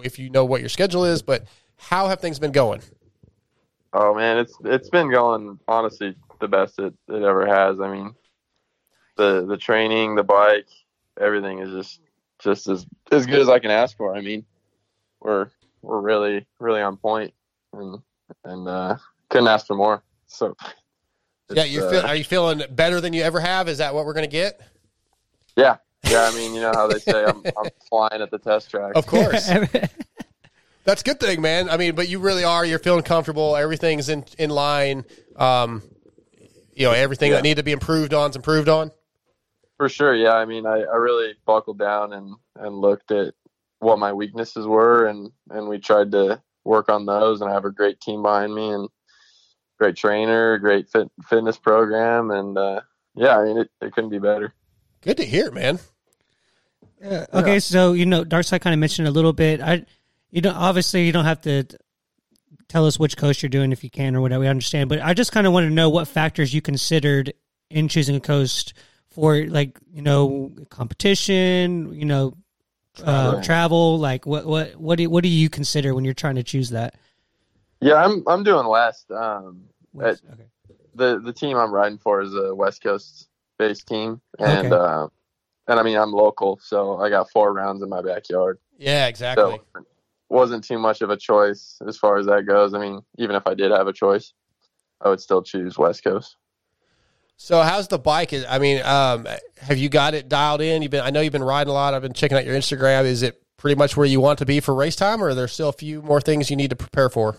[0.02, 1.44] if you know what your schedule is, but
[1.76, 2.80] how have things been going?
[3.92, 7.80] Oh man, it's it's been going honestly the best it, it ever has.
[7.80, 8.14] I mean,
[9.16, 10.68] the the training, the bike,
[11.20, 12.00] everything is just
[12.38, 14.14] just as as good as I can ask for.
[14.14, 14.44] I mean,
[15.20, 15.50] we're
[15.82, 17.34] we're really really on point,
[17.72, 17.98] and
[18.44, 18.96] and uh,
[19.28, 20.02] couldn't ask for more.
[20.28, 20.56] So
[21.50, 23.68] yeah, it's, you uh, feel, are you feeling better than you ever have?
[23.68, 24.60] Is that what we're going to get?
[25.56, 26.22] yeah yeah.
[26.22, 28.92] I mean, you know how they say I'm I'm flying at the test track.
[28.94, 29.48] Of course.
[30.84, 31.68] That's a good thing, man.
[31.68, 32.64] I mean, but you really are.
[32.64, 33.54] You're feeling comfortable.
[33.54, 35.04] Everything's in in line.
[35.36, 35.82] Um,
[36.72, 37.36] you know, everything Yeah.
[37.36, 38.90] that needed to be improved on is improved on.
[39.76, 40.32] For sure, yeah.
[40.34, 43.34] I mean, I, I really buckled down and, and looked at
[43.78, 47.40] what my weaknesses were, and, and we tried to work on those.
[47.40, 48.88] And I have a great team behind me, and
[49.80, 52.80] great trainer, great fit, fitness program, and uh,
[53.14, 54.52] yeah, I mean, it, it couldn't be better.
[55.00, 55.80] Good to hear, man.
[57.02, 59.62] Okay, so you know, Darkside kind of mentioned a little bit.
[59.62, 59.86] I,
[60.30, 61.64] you know, obviously you don't have to
[62.68, 64.40] tell us which coast you're doing if you can or whatever.
[64.40, 67.32] We understand, but I just kind of want to know what factors you considered
[67.70, 68.74] in choosing a coast
[69.08, 71.94] for, like you know, competition.
[71.94, 72.34] You know,
[73.02, 73.42] uh, Travel.
[73.42, 73.98] travel.
[73.98, 76.96] Like what what what do what do you consider when you're trying to choose that?
[77.80, 79.10] Yeah, I'm I'm doing West.
[79.10, 79.69] Um,
[80.02, 80.20] at-
[80.94, 84.76] the the team I'm riding for is a West Coast based team, and Okay.
[84.76, 85.06] uh,
[85.68, 88.58] and I mean I'm local, so I got four rounds in my backyard.
[88.78, 89.60] Yeah, exactly.
[89.74, 89.84] So
[90.28, 92.72] wasn't too much of a choice as far as that goes.
[92.74, 94.32] I mean, even if I did have a choice,
[95.00, 96.36] I would still choose West Coast.
[97.36, 98.32] So how's the bike?
[98.48, 99.26] I mean, um,
[99.58, 100.82] have you got it dialed in?
[100.82, 101.02] You've been.
[101.02, 101.94] I know you've been riding a lot.
[101.94, 103.04] I've been checking out your Instagram.
[103.04, 105.48] Is it pretty much where you want to be for race time, or are there
[105.48, 107.36] still a few more things you need to prepare for?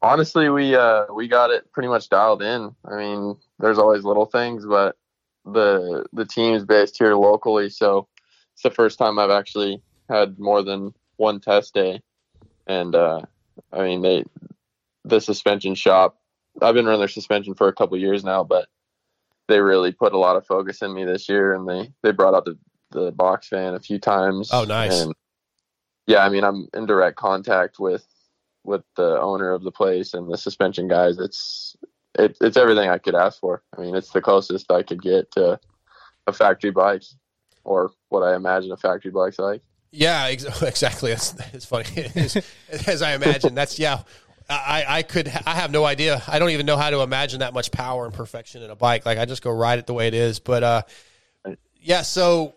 [0.00, 2.74] Honestly, we uh we got it pretty much dialed in.
[2.84, 4.96] I mean, there's always little things, but
[5.44, 8.08] the the team's based here locally, so
[8.54, 12.00] it's the first time I've actually had more than one test day.
[12.66, 13.22] And uh
[13.72, 14.24] I mean they
[15.04, 16.18] the suspension shop
[16.62, 18.68] I've been running their suspension for a couple of years now, but
[19.48, 22.34] they really put a lot of focus in me this year and they they brought
[22.34, 22.58] out the
[22.90, 24.50] the box fan a few times.
[24.52, 25.02] Oh, nice.
[25.02, 25.14] And
[26.06, 28.06] yeah, I mean I'm in direct contact with
[28.68, 31.18] with the owner of the place and the suspension guys.
[31.18, 31.74] It's
[32.18, 33.62] it, it's everything I could ask for.
[33.76, 35.58] I mean, it's the closest I could get to
[36.26, 37.02] a factory bike
[37.64, 39.62] or what I imagine a factory bike's like.
[39.90, 41.12] Yeah, ex- exactly.
[41.12, 41.86] It's funny.
[42.86, 44.02] As I imagine, that's yeah.
[44.50, 46.22] I, I could I have no idea.
[46.26, 49.04] I don't even know how to imagine that much power and perfection in a bike.
[49.04, 50.38] Like I just go ride it the way it is.
[50.38, 50.82] But uh,
[51.80, 52.00] yeah.
[52.00, 52.54] So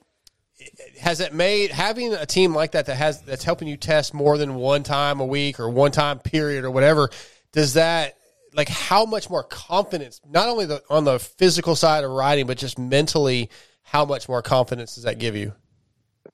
[1.00, 4.38] has it made having a team like that that has that's helping you test more
[4.38, 7.10] than one time a week or one time period or whatever?
[7.52, 8.18] Does that
[8.54, 10.22] like how much more confidence?
[10.28, 13.50] Not only the on the physical side of riding, but just mentally,
[13.84, 15.54] how much more confidence does that give you?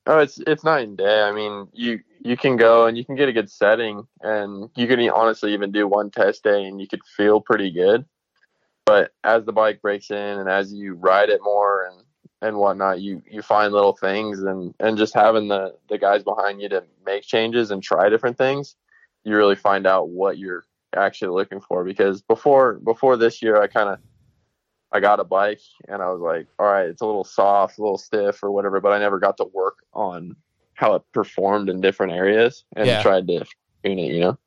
[0.06, 1.22] Oh, it's it's night and day.
[1.22, 4.88] I mean, you you can go and you can get a good setting, and you
[4.88, 8.06] can honestly even do one test day, and you could feel pretty good.
[8.86, 12.04] But as the bike breaks in, and as you ride it more and
[12.42, 16.62] and whatnot, you you find little things, and and just having the the guys behind
[16.62, 18.76] you to make changes and try different things,
[19.24, 20.66] you really find out what you're
[20.96, 21.84] actually looking for.
[21.84, 24.00] Because before before this year, I kind of
[24.92, 27.82] I got a bike and I was like, all right, it's a little soft, a
[27.82, 30.36] little stiff or whatever, but I never got to work on
[30.76, 33.02] how it performed in different areas and Yeah.
[33.02, 33.40] tried to
[33.84, 34.38] tune it, you know.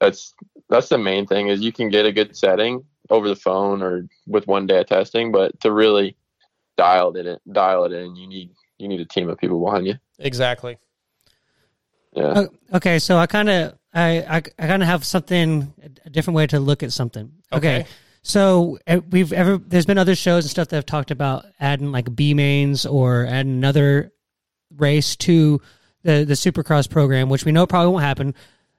[0.00, 0.34] That's
[0.68, 4.06] that's the main thing is you can get a good setting over the phone or
[4.26, 6.16] with one day of testing, but to really
[6.76, 9.86] dial it in, dial it in, you need you need a team of people behind
[9.86, 9.94] you.
[10.18, 10.78] Exactly.
[12.12, 12.46] Yeah.
[12.72, 15.72] Okay, so I kind of I I, I kind of have something
[16.04, 17.32] a different way to look at something.
[17.52, 17.80] Okay.
[17.80, 17.86] Okay.
[18.22, 18.78] So
[19.10, 22.34] we've ever there's been other shows and stuff that have talked about adding like B
[22.34, 24.12] mains or adding another
[24.76, 25.60] race to
[26.02, 28.34] the the Supercross program, which we know probably won't happen.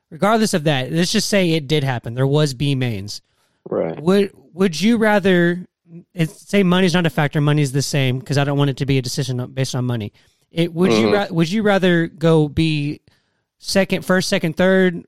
[0.09, 2.13] Regardless of that, let's just say it did happen.
[2.13, 3.21] There was B mains.
[3.69, 3.97] Right.
[4.01, 5.65] Would would you rather
[6.13, 8.85] it's, say money's not a factor, money's the same because I don't want it to
[8.85, 10.13] be a decision based on money.
[10.51, 11.13] It would you Mhm.
[11.13, 13.01] ra- would you rather go be
[13.59, 15.03] second, first, second, third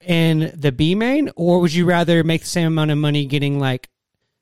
[0.00, 3.58] in the B main, or would you rather make the same amount of money getting
[3.58, 3.88] like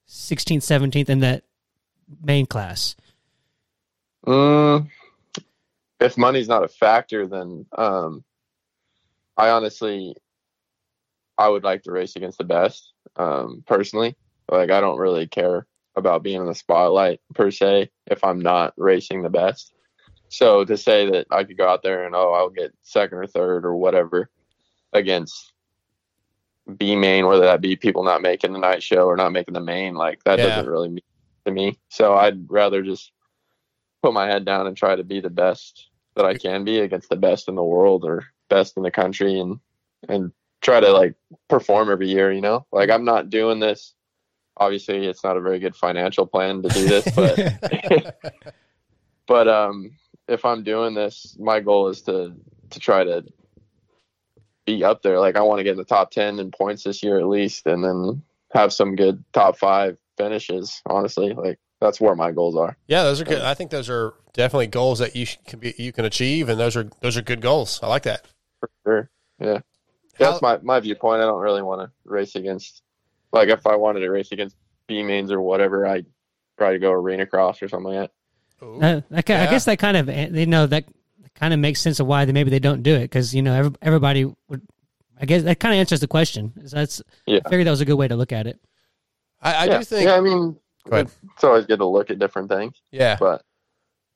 [0.06, 1.44] 16th, 17th in that
[2.22, 2.96] main class?
[4.26, 4.88] Mm,
[6.00, 8.24] if money's not a factor, then um,
[9.36, 10.14] I honestly,
[11.38, 12.92] I would like to race against the best.
[13.16, 14.16] Um, personally,
[14.50, 15.66] like I don't really care
[16.00, 19.72] about being in the spotlight per se if I'm not racing the best.
[20.28, 23.26] So to say that I could go out there and oh I'll get second or
[23.26, 24.30] third or whatever
[24.92, 25.52] against
[26.76, 29.60] B main, whether that be people not making the night show or not making the
[29.60, 30.46] main, like that Yeah.
[30.46, 31.00] doesn't really mean
[31.46, 31.78] to me.
[31.88, 33.12] So I'd rather just
[34.02, 37.08] put my head down and try to be the best that I can be against
[37.08, 39.60] the best in the world or best in the country and
[40.08, 41.14] and try to like
[41.48, 42.66] perform every year, you know?
[42.72, 43.94] Like I'm not doing this
[44.60, 48.14] obviously it's not a very good financial plan to do this, but
[49.26, 49.92] but um
[50.28, 52.34] if I'm doing this, my goal is to
[52.70, 53.24] to try to
[54.66, 55.18] be up there.
[55.18, 57.66] Like I want to get in the top 10 in points this year at least
[57.66, 58.22] and then
[58.52, 61.32] have some good top 5 finishes, honestly.
[61.32, 62.76] Like that's where my goals are.
[62.86, 63.40] Yeah, those are good.
[63.40, 66.76] I think those are definitely goals that you can be you can achieve, and those
[66.76, 67.80] are those are good goals.
[67.82, 68.26] I like that.
[68.60, 69.10] For Sure.
[69.40, 69.60] Yeah.
[70.20, 71.22] That's my, my viewpoint.
[71.22, 72.82] I don't really want to race against,
[73.32, 76.06] like, if I wanted to race against B mains or whatever, I'd
[76.56, 78.10] probably go arena cross or something like
[78.60, 78.64] that.
[78.64, 80.84] Uh, that ki- I guess that kind of they know that
[81.34, 83.54] kind of makes sense of why they, maybe they don't do it because you know
[83.54, 84.60] every, everybody would.
[85.18, 86.52] I guess that kind of answers the question.
[86.66, 87.40] So That's Yeah.
[87.44, 88.58] I figured that was a good way to look at it.
[89.40, 89.78] I, I yeah.
[89.78, 90.06] do think.
[90.06, 90.56] Yeah, I mean,
[90.92, 92.80] it's always good to look at different things.
[92.90, 93.16] Yeah.
[93.18, 93.42] But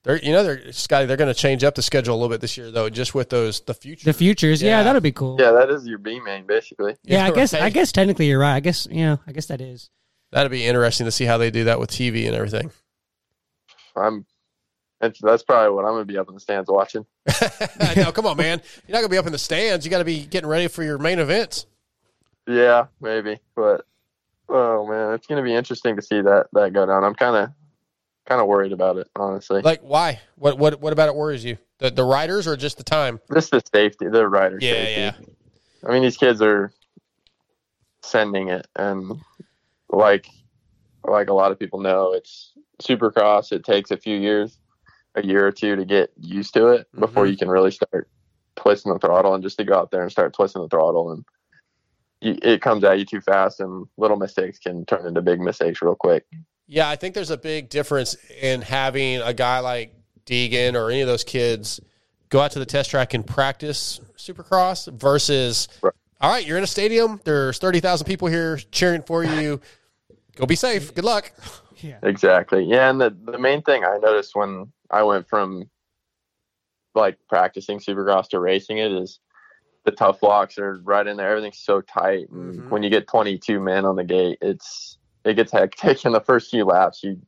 [0.04, 1.06] They're you know they're Scotty.
[1.06, 3.30] They're going to change up the schedule a little bit this year though, just with
[3.30, 4.04] those the future.
[4.04, 5.36] The futures, yeah, that'll be cool.
[5.40, 6.96] yeah, that is your B main, basically.
[7.02, 8.54] Yeah, I guess I guess technically you're right.
[8.54, 9.90] I guess you know I guess that is.
[10.34, 12.72] That'd be interesting to see how they do that with TV and everything.
[13.94, 14.26] I'm,
[15.00, 17.06] that's, that's probably what I'm going to be up in the stands watching.
[17.96, 18.60] no, come on, man.
[18.88, 19.84] You're not going to be up in the stands.
[19.84, 21.66] You got to be getting ready for your main events.
[22.48, 23.38] Yeah, maybe.
[23.54, 23.86] But,
[24.48, 27.04] oh, man, it's going to be interesting to see that, that go down.
[27.04, 27.50] I'm kind of,
[28.26, 29.62] kind of worried about it, honestly.
[29.62, 30.20] Like, why?
[30.36, 31.58] What what what about it worries you?
[31.78, 33.20] The the riders or just the time?
[33.32, 34.62] Just the safety, the riders.
[34.62, 35.00] Yeah, safety.
[35.00, 35.88] yeah.
[35.88, 36.72] I mean, these kids are
[38.02, 39.20] sending it, and
[39.90, 40.26] like
[41.06, 42.52] like a lot of people know, it's
[42.82, 43.52] Supercross.
[43.52, 44.58] It takes a few years,
[45.14, 47.30] a year or two, to get used to it before Mhm.
[47.32, 48.08] you can really start
[48.56, 51.24] twisting the throttle, and just to go out there and start twisting the throttle, and
[52.22, 55.94] it comes at you too fast, and little mistakes can turn into big mistakes real
[55.94, 56.24] quick.
[56.66, 59.94] Yeah, I think there's a big difference in having a guy like
[60.26, 61.80] Deegan or any of those kids
[62.30, 66.68] go out to the test track and practice Supercross versus, all right, you're in a
[66.68, 67.20] stadium.
[67.24, 69.60] There's thirty thousand people here cheering for you.
[70.36, 70.94] Go be safe.
[70.94, 71.32] Good luck.
[71.76, 71.98] Yeah.
[72.02, 72.64] Exactly.
[72.64, 75.68] Yeah, and the the main thing I noticed when I went from
[76.94, 79.20] like practicing Supercross to racing it is
[79.84, 81.28] the tough blocks are right in there.
[81.28, 82.70] Everything's so tight, and mm-hmm.
[82.70, 86.04] when you get 22 men on the gate, it's it gets hectic.
[86.04, 87.20] In the first few laps, you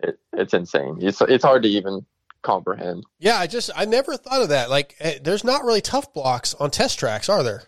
[0.00, 0.98] it, it's insane.
[1.00, 2.04] It's it's hard to even
[2.42, 3.04] comprehend.
[3.18, 4.70] Yeah, I just I never thought of that.
[4.70, 7.64] Like, eh, there's not really tough blocks on test tracks, are there?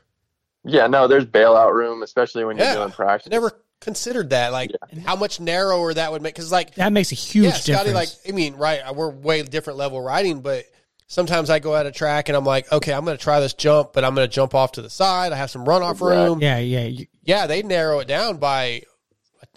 [0.65, 2.75] Yeah, no, there's bailout room, especially when you're Yeah.
[2.77, 3.29] doing practice.
[3.31, 4.53] I never considered that.
[4.53, 4.73] Like,
[5.07, 6.35] how much narrower that would make?
[6.35, 8.29] Because like That makes a huge yeah, Scotty, like difference.
[8.29, 8.95] I mean, right?
[8.95, 10.65] We're way different level riding, but
[11.07, 13.55] sometimes I go out a track and I'm like, okay, I'm going to try this
[13.55, 15.33] jump, but I'm going to jump off to the side.
[15.33, 16.41] I have some runoff room.
[16.41, 16.85] Yeah, yeah.
[16.85, 18.83] You, Yeah, they narrow it down by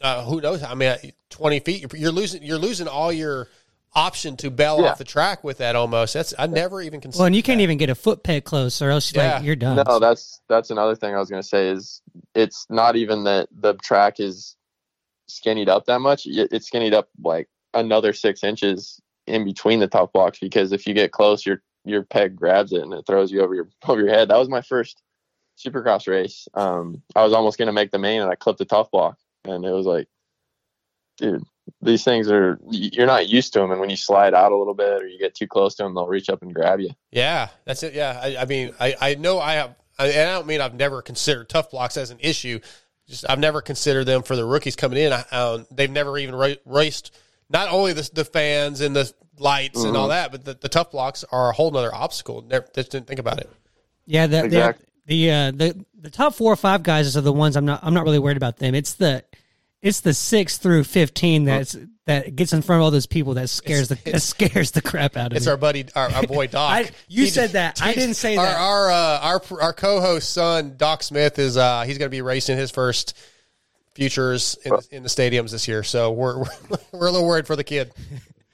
[0.01, 0.63] uh, who knows?
[0.63, 0.95] I mean,
[1.29, 1.81] twenty feet.
[1.93, 2.43] You're, you're losing.
[2.43, 3.47] You're losing all your
[3.93, 4.91] option to bail Yeah.
[4.91, 5.75] off the track with that.
[5.75, 6.13] Almost.
[6.13, 7.19] That's I never even considered.
[7.21, 9.35] well, and you can't even get a foot peg close, or else Yeah.
[9.35, 9.83] like you're done.
[9.87, 12.01] No, that's that's another thing I was gonna say is
[12.35, 14.55] it's not even that the track is
[15.27, 16.23] skinnied up that much.
[16.25, 20.93] It's skinnied up like another six inches in between the top blocks because if you
[20.93, 24.09] get close, your your peg grabs it and it throws you over your over your
[24.09, 24.29] head.
[24.29, 25.01] That was my first
[25.59, 26.47] Supercross race.
[26.53, 29.65] Um, I was almost gonna make the main and I clipped the tough block, and
[29.65, 30.07] it was like,
[31.17, 31.43] dude,
[31.81, 34.73] these things are you're not used to them, and when you slide out a little
[34.73, 36.89] bit or you get too close to them, they'll reach up and grab you.
[37.11, 37.93] Yeah, that's it.
[37.93, 40.75] Yeah, I, I mean, I, I know I have, I, and I don't mean I've
[40.75, 42.59] never considered tough blocks as an issue.
[43.07, 45.11] Just I've never considered them for the rookies coming in.
[45.13, 47.13] I, um, they've never even ra- raced
[47.49, 50.11] not only the, the fans and the lights and all Mhm.
[50.11, 52.41] that, but the, the tough blocks are a whole nother obstacle.
[52.43, 53.49] Never, just didn't think about it.
[54.05, 54.85] Yeah, the Exactly.
[55.05, 57.79] The the, uh, the the top four or five guys are the ones I'm not
[57.83, 58.75] I'm not really worried about them.
[58.75, 59.23] It's the
[59.81, 61.75] it's the six through fifteen that's
[62.05, 65.15] that gets in front of all those people that scares the that scares the crap
[65.17, 65.37] out of me.
[65.37, 65.51] It's me.
[65.51, 66.71] our buddy, our, our boy Doc.
[66.71, 67.81] I- you He- said that.
[67.81, 68.57] I didn't say our, that.
[68.57, 72.57] Our uh, our our co-host son Doc Smith is uh he's going to be racing
[72.57, 73.17] his first
[73.93, 75.83] futures in, in the stadiums this year.
[75.83, 76.45] So we're we're,
[76.91, 77.91] we're a little worried for the kid.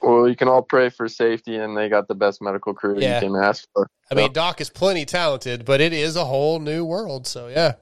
[0.00, 3.20] Well, you can all pray for safety, and they got the best medical crew Yeah.
[3.20, 3.88] you can ask for.
[4.10, 7.26] I mean, Doc is plenty talented, but it is a whole new world.
[7.26, 7.74] So yeah,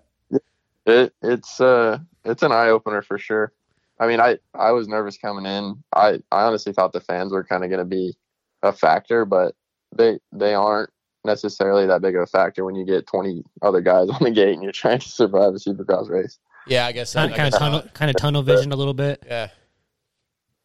[0.87, 3.53] it it's uh it's an eye opener for sure.
[3.99, 5.83] I mean, I I was nervous coming in.
[5.95, 8.15] I I honestly thought the fans were kind of going to be
[8.63, 9.55] a factor, but
[9.95, 10.91] they they aren't
[11.25, 14.55] necessarily that big of a factor when you get 20 other guys on the gate
[14.55, 16.39] and you're trying to survive a supercross race.
[16.69, 19.23] yeah, I guess Kind, I kind of tunnel, kind of tunnel vision a little bit.
[19.27, 19.49] Yeah,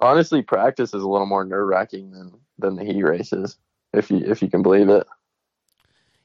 [0.01, 3.57] Honestly, practice is a little more nerve wracking than than the heat races,
[3.93, 5.05] if you if you can believe it.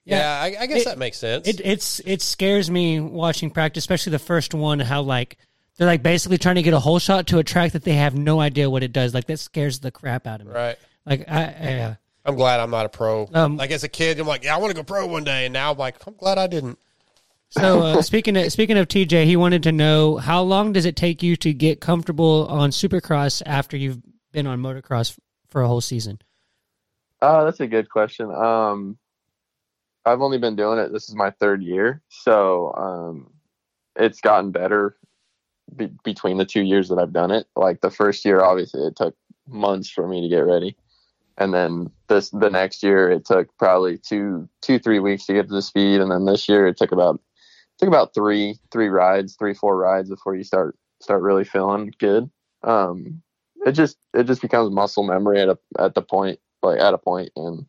[0.05, 0.41] yeah.
[0.41, 1.47] I, I guess It- that makes sense.
[1.49, 4.81] It it's it scares me watching practice, especially the first one.
[4.81, 5.37] How like
[5.77, 8.15] they're like basically trying to get a whole shot to a track that they have
[8.15, 9.13] no idea what it does.
[9.15, 10.53] Like that scares the crap out of me.
[10.55, 10.77] right.
[11.05, 11.95] Like I, yeah.
[12.25, 13.29] I'm glad I'm not a pro.
[13.33, 15.45] Um, like as a kid, I'm like, yeah, I want to go pro one day,
[15.47, 16.77] and now I'm like, I'm glad I didn't.
[17.59, 20.95] So uh, speaking of speaking of TJ, he wanted to know how long does it
[20.95, 23.99] take you to get comfortable on Supercross after you've
[24.33, 25.19] been on motocross
[25.49, 26.21] for a whole season?
[27.23, 28.31] Oh, that's a good question.
[28.31, 28.99] Um,
[30.05, 30.93] I've only been doing it.
[30.93, 33.33] This is my third year, so um,
[33.97, 34.97] it's gotten better
[35.75, 37.47] be- between the two years that I've done it.
[37.57, 39.17] Like the first year, obviously, it took
[39.49, 40.77] months for me to get ready,
[41.39, 45.49] and then this the next year, it took probably two two three weeks to get
[45.49, 47.19] to the speed, and then this year, it took about
[47.79, 52.31] took about three three rides, three four rides before you start start really feeling good.
[52.63, 53.23] Um,
[53.65, 56.99] it just it just becomes muscle memory at a at the point like at a
[56.99, 57.67] point and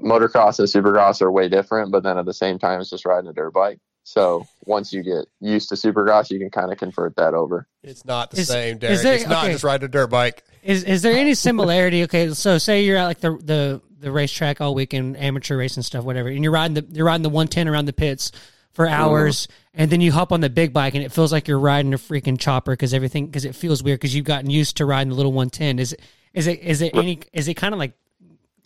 [0.00, 3.28] motocross and supercross are way different but then at the same time it's just riding
[3.28, 7.16] a dirt bike so once you get used to supercross you can kind of convert
[7.16, 9.02] that over It's not the Is- same, is Derek.
[9.02, 9.52] there- it's not okay.
[9.52, 10.44] just riding a dirt bike.
[10.62, 12.02] Is is there any similarity?
[12.04, 16.04] Okay, so say you're at like the the the racetrack all weekend, amateur racing stuff,
[16.04, 18.32] whatever, and you're riding the you're riding the 110 around the pits
[18.78, 21.58] for hours, and then you hop on the big bike, and it feels like you're
[21.58, 24.86] riding a freaking chopper because everything because it feels weird because you've gotten used to
[24.86, 25.80] riding the little 110.
[25.80, 26.00] Is it
[26.32, 27.94] is it is it any is it kind of like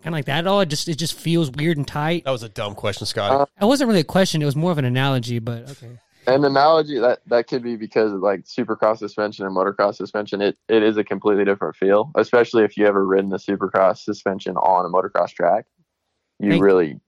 [0.02, 0.60] kind of like that at all?
[0.60, 2.24] It just it just feels weird and tight.
[2.24, 3.36] That was a dumb question, Scotty.
[3.36, 5.38] Uh, it wasn't really a question; it was more of an analogy.
[5.38, 10.42] But okay, an analogy that that could be because like supercross suspension and motocross suspension
[10.42, 14.56] it, it is a completely different feel especially if you ever ridden the supercross suspension
[14.56, 15.64] on a motocross track
[16.38, 17.00] you Thank- really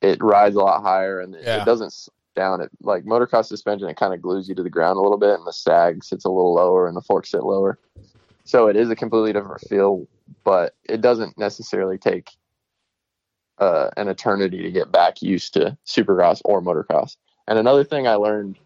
[0.00, 1.62] it rides a lot higher and it- Yeah.
[1.62, 1.94] it doesn't
[2.36, 2.60] down.
[2.60, 5.34] It like motocross suspension it kind of glues you to the ground a little bit
[5.36, 7.78] and the sag sits a little lower and the forks sit lower.
[8.44, 10.06] So it is a completely different feel
[10.44, 12.30] but it doesn't necessarily take
[13.58, 17.16] uh, an eternity to get back used to supercross or motocross.
[17.48, 18.58] And another thing I learned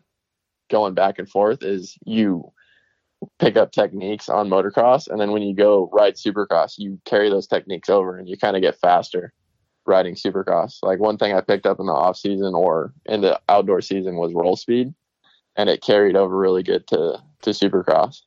[0.70, 2.52] going back and forth is you
[3.38, 7.46] pick up techniques on motocross and then when you go ride supercross you carry those
[7.46, 9.32] techniques over and you kind of get faster
[9.86, 13.40] riding supercross like one thing i picked up in the off season or in the
[13.48, 14.94] outdoor season was roll speed
[15.56, 18.22] and it carried over really good to to supercross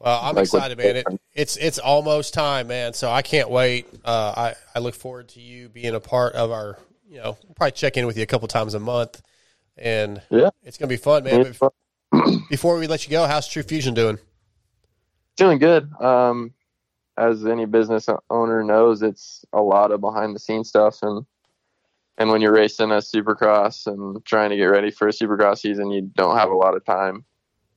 [0.00, 0.96] Well, I'm Like excited, man.
[0.96, 2.94] It, it's it's almost time, man.
[2.94, 3.86] So I can't wait.
[4.04, 6.78] Uh, I I look forward to you being a part of our.
[7.06, 9.22] You know, we'll probably check in with you a couple times a month,
[9.76, 11.54] and yeah it's gonna be fun, man.
[11.60, 11.72] But
[12.50, 14.18] before we let you go, how's True Fusion doing?
[15.36, 16.52] doing good um
[17.16, 20.98] as any business owner knows it's a lot of behind the scenes stuff.
[21.02, 21.24] And
[22.16, 25.90] and when you're racing a supercross and trying to get ready for a supercross season
[25.90, 27.24] you don't have a lot of time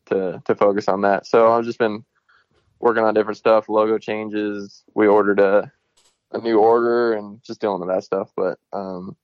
[0.08, 1.26] to to focus on that.
[1.26, 2.04] So i've just been
[2.80, 4.84] working on different stuff logo changes.
[4.94, 5.72] We ordered a
[6.34, 8.32] a new order and just dealing with that stuff.
[8.36, 9.16] But um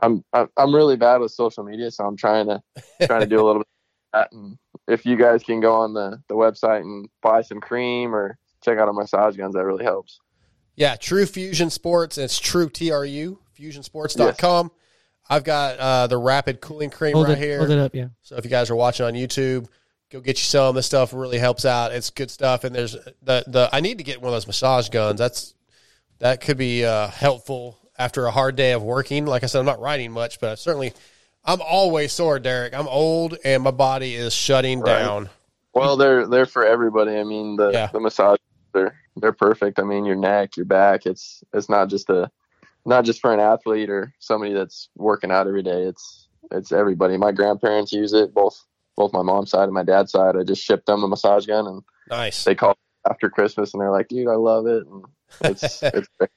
[0.00, 2.62] i'm i'm I'm really bad with social media so i'm trying to
[3.06, 3.68] trying to do a little bit
[4.12, 4.32] of that.
[4.32, 4.58] And
[4.88, 8.78] if you guys can go on the the website and buy some cream or check
[8.78, 10.20] out our massage guns that really helps
[10.76, 12.18] Yeah, True Fusion Sports.
[12.18, 14.70] And it's True T R U FusionSports.com.
[15.28, 17.58] I've got uh, the Rapid Cooling Cream hold right it here.
[17.58, 18.08] hold it up, yeah.
[18.22, 19.66] So if you guys are watching on YouTube,
[20.10, 20.74] go get you some.
[20.76, 21.92] This stuff really helps out.
[21.92, 22.64] It's good stuff.
[22.64, 22.92] And there's
[23.22, 25.18] the the I need to get one of those massage guns.
[25.18, 25.54] That's
[26.18, 29.26] that could be uh, helpful after a hard day of working.
[29.26, 30.92] Like I said, I'm not riding much, but I certainly
[31.44, 32.74] I'm always sore, Derek.
[32.74, 34.98] I'm old and my body is shutting Right.
[35.00, 35.28] down.
[35.76, 37.86] Well they're they're for everybody i mean the Yeah.
[37.92, 38.38] the massage
[38.74, 42.30] they're they're perfect i mean your neck your back it's it's not just a
[42.84, 47.16] not just for an athlete or somebody that's working out every day it's it's everybody
[47.16, 48.64] my grandparents use it both
[48.96, 51.66] both my mom's side and my dad's side i just shipped them a massage gun
[51.66, 52.44] and Nice.
[52.44, 52.76] they called
[53.08, 55.04] after christmas and they're like dude i love it and
[55.42, 56.30] it's it's great.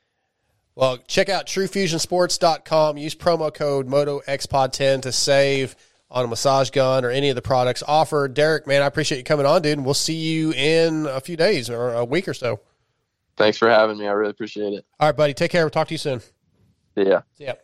[0.75, 2.95] Well, check out truefusionsports.com.
[2.97, 5.75] Use promo code MotoXPod10 to save
[6.11, 8.33] on a massage gun or any of the products offered.
[8.33, 9.77] Derek, man, I appreciate you coming on, dude.
[9.77, 12.59] And we'll see you in a few days or a week or so.
[13.37, 15.33] thanks for having me i really appreciate it All right, buddy.
[15.33, 15.63] Take care.
[15.63, 16.21] We'll talk to you soon.
[16.95, 17.63] yeah Yep.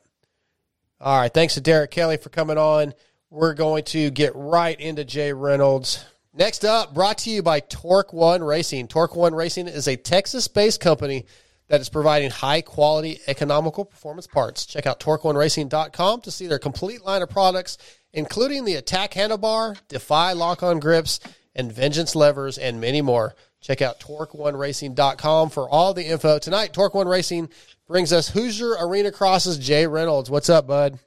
[1.01, 1.33] All right.
[1.33, 2.93] Thanks to Derek Kelly for coming on.
[3.29, 6.05] We're going to get right into Jay Reynolds.
[6.33, 8.87] Next up, brought to you by Torc1 Racing.
[8.87, 11.25] Torc1 Racing is a Texas based company
[11.67, 14.65] that is providing high quality, economical performance parts.
[14.65, 17.77] Check out Torc1Racing.com to see their complete line of products,
[18.15, 21.19] including the Attack handlebar, Defy lock on grips,
[21.55, 23.35] and Vengeance levers, and many more.
[23.61, 26.39] Check out Torc1Racing.com for all the info.
[26.39, 27.49] Tonight, Torc1 Racing
[27.87, 30.29] brings us Hoosier Arena Crosses Jay Reynolds.
[30.29, 30.99] What's up, bud?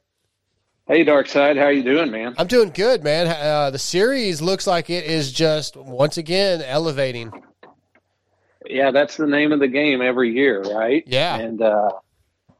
[0.87, 2.33] Hey, Dark Side, how you doing, man?
[2.37, 3.27] I'm doing good, man.
[3.27, 7.31] Uh, the series looks like it is just once again elevating.
[8.65, 11.03] Yeah, that's the name of the game every year, right?
[11.05, 11.37] Yeah.
[11.37, 11.91] And uh,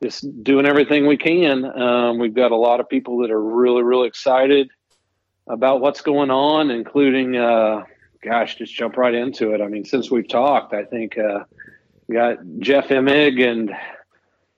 [0.02, 1.66] just doing everything we can.
[1.66, 4.70] Um, we've got a lot of people that are really, really excited
[5.48, 7.84] about what's going on, including, uh,
[8.24, 9.62] gosh, just jump right into it.
[9.62, 11.44] I mean, since we've talked, I think uh,
[12.08, 13.72] we got Jeff Emig and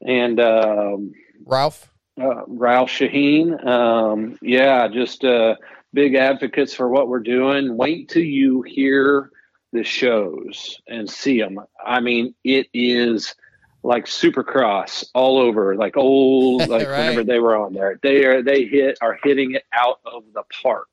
[0.01, 1.13] and um,
[1.45, 3.65] Ralph uh, Ralph Sheheen.
[3.65, 5.55] Um, yeah, just uh,
[5.93, 7.77] big advocates for what we're doing.
[7.77, 9.31] Wait till you hear
[9.71, 11.59] the shows and see them.
[11.83, 13.35] I mean, it is
[13.83, 16.99] like Supercross all over, like old, like Right.
[16.99, 17.99] whenever they were on there.
[18.03, 20.89] They are they hit are hitting it out of the park.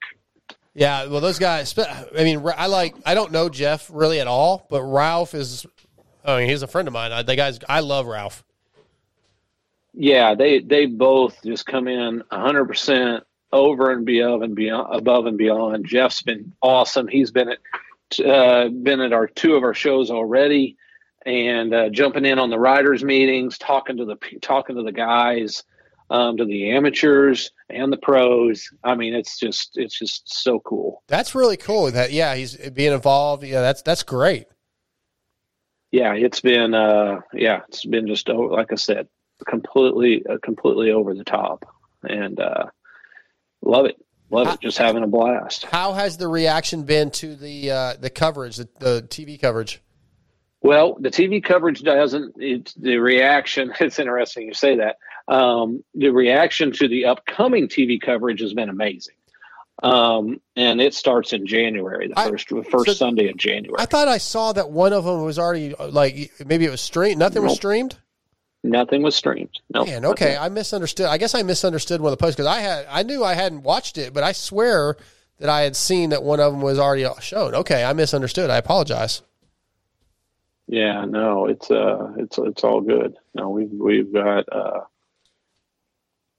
[0.74, 1.76] Yeah, well, those guys.
[1.78, 2.94] I mean, I like.
[3.04, 5.66] I don't know Jeff really at all, but Ralph is.
[6.24, 7.10] I mean, he's a friend of mine.
[7.10, 7.58] I, the guys.
[7.68, 8.44] I love Ralph.
[9.94, 15.26] Yeah, they they both just come in hundred percent over and beyond and beyond above
[15.26, 15.86] and beyond.
[15.86, 17.08] Jeff's been awesome.
[17.08, 20.76] He's been at uh, been at our two of our shows already,
[21.28, 25.62] and uh, jumping in on the riders meetings, talking to the talking to the guys,
[26.08, 28.70] um, to the amateurs and the pros.
[28.82, 31.02] I mean, it's just it's just so cool.
[31.06, 31.90] That's really cool.
[31.90, 33.44] That yeah, he's being involved.
[33.44, 34.46] Yeah, that's that's great.
[35.90, 39.06] Yeah, it's been uh, yeah, it's been just oh, like I said,
[39.46, 41.66] completely uh, completely over the top,
[42.02, 42.66] and uh,
[43.60, 43.96] love it,
[44.30, 44.60] love it.
[44.60, 45.64] Just having a blast.
[45.66, 49.82] How has the reaction been to the uh, the coverage, the, the TV coverage?
[50.60, 52.34] Well, the TV coverage doesn't.
[52.38, 53.72] It's the reaction.
[53.80, 54.96] It's interesting you say that.
[55.28, 59.14] Um, the reaction to the upcoming TV coverage has been amazing,
[59.82, 63.76] um, and it starts in January, the first the first so- Sunday of January.
[63.78, 66.80] I thought I saw that one of them was already uh, like maybe it was
[66.80, 67.18] streamed.
[67.18, 67.96] Nothing was streamed.
[68.64, 69.54] Nothing was streamed.
[69.72, 69.84] No.
[69.84, 71.06] Man, okay, I misunderstood.
[71.06, 73.62] I guess I misunderstood one of the posts because I had I knew I hadn't
[73.62, 74.96] watched it, but I swear
[75.38, 77.54] that I had seen that one of them was already shown.
[77.54, 78.50] Okay, I misunderstood.
[78.50, 79.22] I apologize.
[80.68, 83.16] Yeah, no, it's uh, it's it's all good.
[83.34, 84.80] No, we've we've got uh,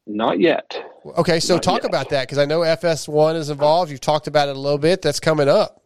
[0.05, 0.83] not yet.
[1.17, 1.89] Okay, so Not talk yet.
[1.89, 3.91] about that because I know FS1 is involved.
[3.91, 5.01] You've talked about it a little bit.
[5.01, 5.83] That's coming up.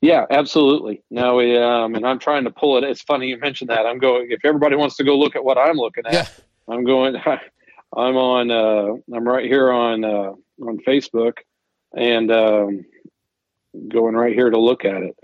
[0.00, 1.02] Yeah, absolutely.
[1.10, 2.84] No, we, um, and I'm trying to pull it.
[2.84, 3.86] It's funny you mentioned that.
[3.86, 4.28] I'm going.
[4.30, 6.26] If everybody wants to go look at what I'm looking at, yeah.
[6.68, 7.16] I'm going.
[7.96, 8.50] I'm on.
[8.50, 10.32] Uh, I'm right here on uh,
[10.62, 11.34] on Facebook,
[11.94, 12.84] and um,
[13.88, 15.16] going right here to look at it.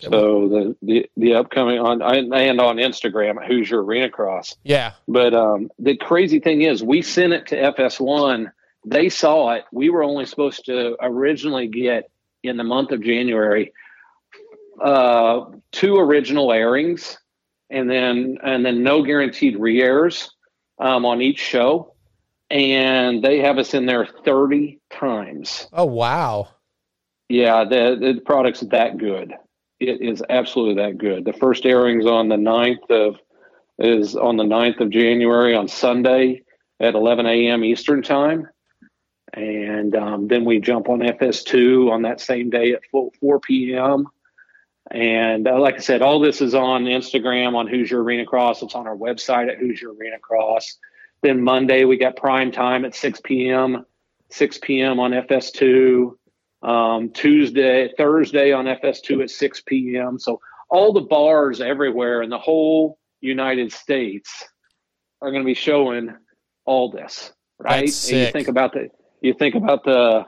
[0.00, 4.56] So the the the upcoming on and on Instagram at Hoosier Arena Cross.
[4.64, 4.92] Yeah.
[5.08, 8.50] But um, the crazy thing is, we sent it to FS1.
[8.84, 9.64] They saw it.
[9.72, 12.10] We were only supposed to originally get
[12.42, 13.72] in the month of January
[14.80, 17.18] uh, two original airings,
[17.70, 20.30] and then and then no guaranteed re-airs
[20.78, 21.94] um, on each show.
[22.50, 25.66] And they have us in there thirty times.
[25.72, 26.48] Oh wow.
[27.28, 29.32] Yeah, the the product's that good.
[29.88, 31.24] It is absolutely that good.
[31.24, 33.16] The first airing's on the 9th of
[33.78, 36.42] is on the 9th of January on Sunday
[36.80, 37.64] at 11 a.m.
[37.64, 38.48] Eastern time.
[39.32, 44.06] And um, then we jump on FS2 on that same day at 4, 4 p.m.
[44.90, 48.62] And uh, like I said, all this is on Instagram on Hoosier Arena Cross.
[48.62, 50.78] It's on our website at Hoosier Arena Cross.
[51.22, 53.84] Then Monday we got prime time at 6 p.m.
[54.30, 55.00] 6 p.m.
[55.00, 56.12] on FS2.
[56.64, 60.18] Um, Tuesday, Thursday on FS2 at 6 p.m.
[60.18, 64.44] So all the bars everywhere in the whole United States
[65.20, 66.14] are going to be showing
[66.64, 67.86] all this, right?
[67.86, 68.88] That's And you think about the
[69.20, 70.26] you think about the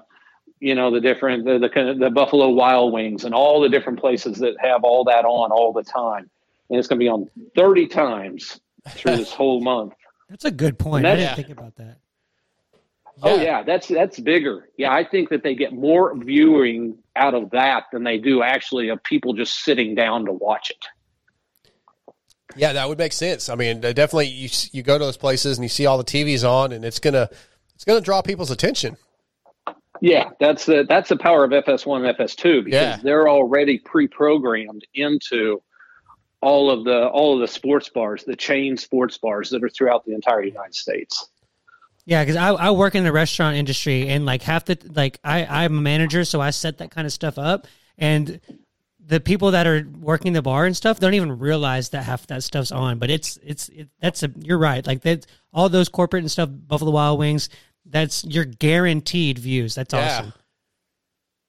[0.60, 4.38] you know the different the, the the Buffalo Wild Wings and all the different places
[4.38, 6.30] that have all that on all the time,
[6.70, 8.60] and it's going to be on 30 times
[8.90, 9.94] through this whole month.
[10.28, 11.06] That's a good point.
[11.06, 11.98] I didn't think about that.
[13.22, 14.68] Oh yeah, that's that's bigger.
[14.76, 18.90] Yeah, I think that they get more viewing out of that than they do actually
[18.90, 20.84] of people just sitting down to watch it.
[22.56, 23.48] Yeah, that would make sense.
[23.48, 26.48] I mean, definitely you you go to those places and you see all the TVs
[26.48, 27.28] on, and it's gonna
[27.74, 28.96] it's gonna draw people's attention.
[30.02, 32.98] Yeah, that's the that's the power of FS1 and FS2 because Yeah.
[33.02, 35.62] they're already pre-programmed into
[36.42, 40.04] all of the all of the sports bars, the chain sports bars that are throughout
[40.04, 41.28] the entire United States.
[42.06, 45.44] Yeah, because I, I work in the restaurant industry and like half the like I
[45.44, 47.66] I'm a manager, so I set that kind of stuff up,
[47.98, 48.40] and
[49.04, 52.44] the people that are working the bar and stuff don't even realize that half that
[52.44, 52.98] stuff's on.
[52.98, 54.86] But it's it's it, that's a you're right.
[54.86, 57.48] Like that all those corporate and stuff, Buffalo Wild Wings.
[57.84, 59.74] That's you're guaranteed views.
[59.74, 60.32] That's awesome.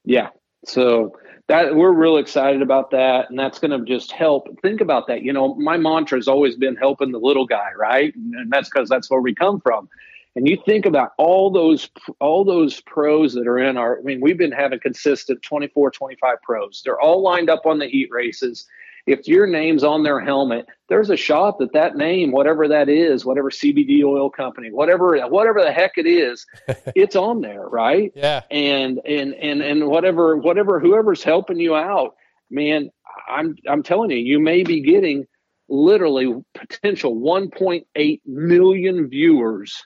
[0.05, 0.29] Yeah.
[0.65, 1.17] So
[1.47, 4.47] that we're real excited about that, and that's going to just help.
[4.61, 5.21] Think about that.
[5.21, 8.13] You know, my mantra has always been helping the little guy, right?
[8.15, 9.89] And that's because that's where we come from.
[10.37, 11.89] And you think about all those
[12.19, 13.97] all those pros that are in our.
[13.97, 16.83] I mean, we've been having consistent 24, 25 pros.
[16.85, 18.67] They're all lined up on the heat races.
[19.07, 23.25] If your name's on their helmet, there's a shot that that name, whatever that is,
[23.25, 26.45] whatever CBD oil company, whatever whatever the heck it is,
[26.95, 28.11] it's on there, right?
[28.13, 28.43] Yeah.
[28.51, 32.15] And and and and whatever whatever whoever's helping you out,
[32.51, 32.91] man,
[33.27, 35.25] I'm I'm telling you, you may be getting
[35.67, 39.83] literally potential 1.8 million viewers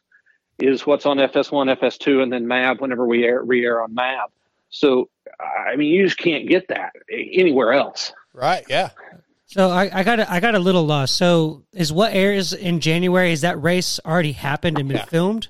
[0.61, 4.29] is what's on FS1, FS2, and then MAV whenever we air re-air on MAV.
[4.69, 5.09] So
[5.67, 8.13] I mean, you just can't get that anywhere else.
[8.33, 8.63] Right.
[8.69, 8.89] Yeah.
[9.47, 11.15] So I, I got a, I got a little lost.
[11.17, 13.33] So is what airs in January?
[13.33, 15.49] Is that race already happened and been filmed?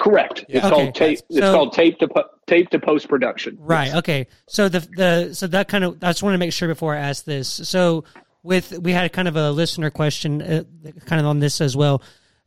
[0.00, 0.44] Correct.
[0.48, 0.70] It's Okay.
[0.74, 1.18] called tape.
[1.28, 3.56] It's So- called tape to po- tape to post production.
[3.60, 3.94] Right.
[3.94, 4.26] Okay.
[4.48, 6.98] So the the so that kind of I just want to make sure before I
[7.00, 7.48] ask this.
[7.48, 8.04] So
[8.42, 10.62] with we had kind of a listener question, uh,
[11.06, 12.02] kind of on this as well.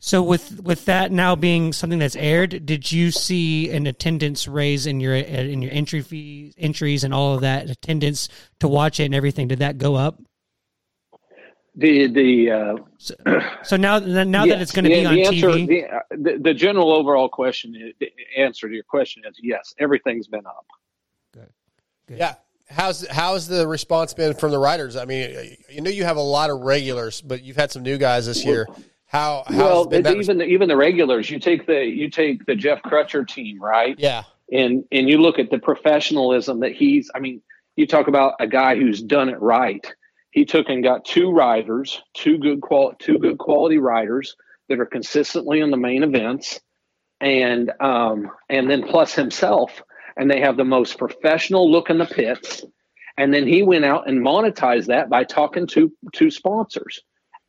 [0.06, 4.86] So with with that now being something that's aired, did you see an attendance raise
[4.86, 8.28] in your uh, in your entry fees, entries, and all of that attendance
[8.60, 9.48] to watch it and everything?
[9.48, 10.22] Did that go up?
[11.76, 12.76] The the uh,
[13.64, 16.38] So now now that it's going to be on the answer, TV, The, uh, the,
[16.38, 19.74] the general overall question, the answer to your question is yes.
[19.80, 20.66] Everything's been up.
[22.10, 22.36] Yeah.
[22.70, 24.98] How's how's the response been from the writers?
[24.98, 27.98] I mean, you know you have a lot of regulars, but you've had some new
[27.98, 28.68] guys this year.
[29.14, 31.30] How well, even the, even the regulars.
[31.30, 33.96] You take the you take the Jeff Crutcher team, right?
[34.00, 34.24] Yeah.
[34.52, 37.12] And and you look at the professionalism that he's.
[37.14, 37.40] I mean,
[37.76, 39.86] you talk about a guy who's done it right.
[40.32, 44.36] He took and got two riders, two good qual, two good quality riders
[44.68, 46.60] that are consistently in the main events,
[47.22, 49.84] and um, and then plus himself,
[50.18, 52.66] and they have the most professional look in the pits.
[53.16, 57.04] And then he went out and monetized that by talking to to sponsors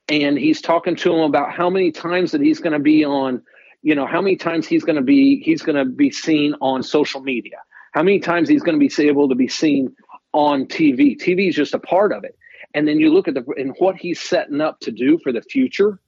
[0.08, 3.42] and he's talking to him about how many times that he's going to be on
[3.82, 6.82] you know how many times he's going to be he's going to be seen on
[6.82, 7.58] social media.
[7.92, 9.94] How many times he's going to be able to be seen
[10.32, 12.36] on tv tv is just a part of it.
[12.74, 15.42] And then you look at the and what he's setting up to do for the
[15.42, 16.00] future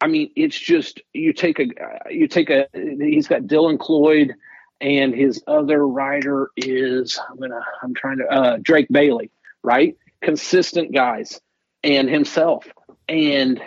[0.00, 1.66] i mean it's just you take a
[2.10, 4.34] you take a he's got dylan cloyd
[4.82, 9.30] and his other rider is i'm gonna i'm trying to uh drake bailey
[9.66, 9.96] right?
[10.22, 11.40] Consistent guys
[11.82, 12.66] and himself
[13.08, 13.60] and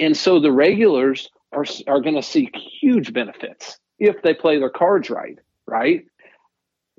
[0.00, 2.50] and so the regulars are are going to see
[2.80, 6.04] huge benefits if they play their cards right right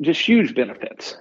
[0.02, 1.18] just huge benefits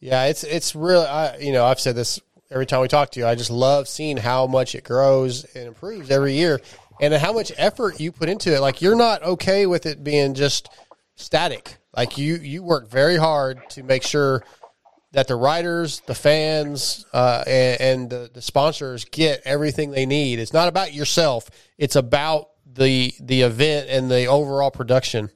[0.00, 2.20] Yeah, it's it's really I you know I've said this
[2.50, 3.26] every time we talk to you.
[3.26, 6.60] I just love seeing how much it grows and improves every year,
[7.00, 8.60] and how much effort you put into it.
[8.60, 10.68] Like you're not okay with it being just
[11.16, 11.76] static.
[11.94, 14.42] Like you you work very hard to make sure
[15.12, 20.38] that the writers, the fans, uh, and, and the, the sponsors get everything they need.
[20.38, 21.50] It's not about yourself.
[21.78, 25.30] It's about the the event and the overall production.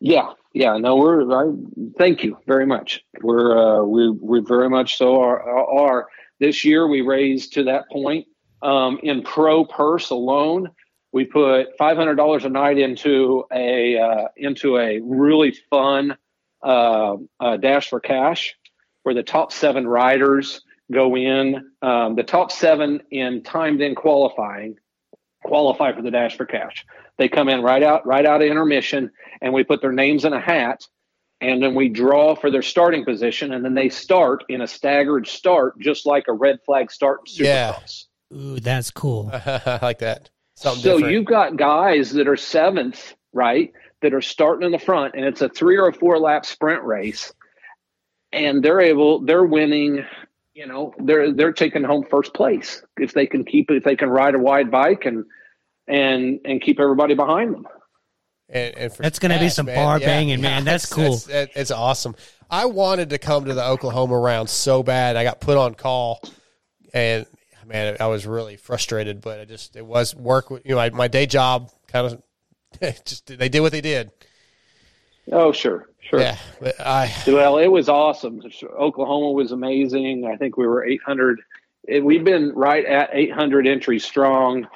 [0.00, 1.52] yeah yeah no we're I,
[1.96, 6.06] thank you very much we're uh we we very much so are, are
[6.40, 8.26] this year we raised to that point
[8.60, 10.68] um in pro purse alone
[11.12, 16.16] we put $500 a night into a uh, into a really fun
[16.64, 18.54] uh, uh, dash for cash
[19.02, 20.62] where the top seven riders
[20.92, 24.76] go in um, the top seven in timed in qualifying
[25.44, 26.84] qualify for the dash for cash
[27.18, 29.10] they come in right out right out of intermission
[29.42, 30.86] and we put their names in a hat
[31.40, 35.26] and then we draw for their starting position and then they start in a staggered
[35.26, 38.06] start just like a red flag start in Supercross.
[38.30, 38.36] Yeah.
[38.38, 39.30] Ooh, that's cool.
[39.32, 40.30] I like that.
[40.56, 41.12] Something so different.
[41.12, 43.72] you've got guys that are seventh, right?
[44.04, 46.84] That are starting in the front, and it's a three or a four lap sprint
[46.84, 47.32] race,
[48.34, 50.04] and they're able, they're winning.
[50.52, 54.10] You know, they're they're taking home first place if they can keep if they can
[54.10, 55.24] ride a wide bike and
[55.88, 57.66] and and keep everybody behind them.
[58.50, 59.76] And, and for That's gonna be some man.
[59.76, 60.66] bar banging, man.
[60.66, 61.14] That's cool.
[61.14, 62.14] It's, it's, it's awesome.
[62.50, 65.16] I wanted to come to the Oklahoma round so bad.
[65.16, 66.20] I got put on call,
[66.92, 67.24] and
[67.66, 69.22] man, I was really frustrated.
[69.22, 70.50] But I just it was work.
[70.50, 72.22] You know, I, my day job kind of
[73.04, 74.10] just they did what they did.
[75.32, 76.20] Oh, sure, sure.
[76.20, 78.42] Yeah, but I Well, it was awesome.
[78.78, 80.26] Oklahoma was amazing.
[80.26, 81.40] I think we were 800.
[82.02, 84.66] We've been right at 800 entries strong,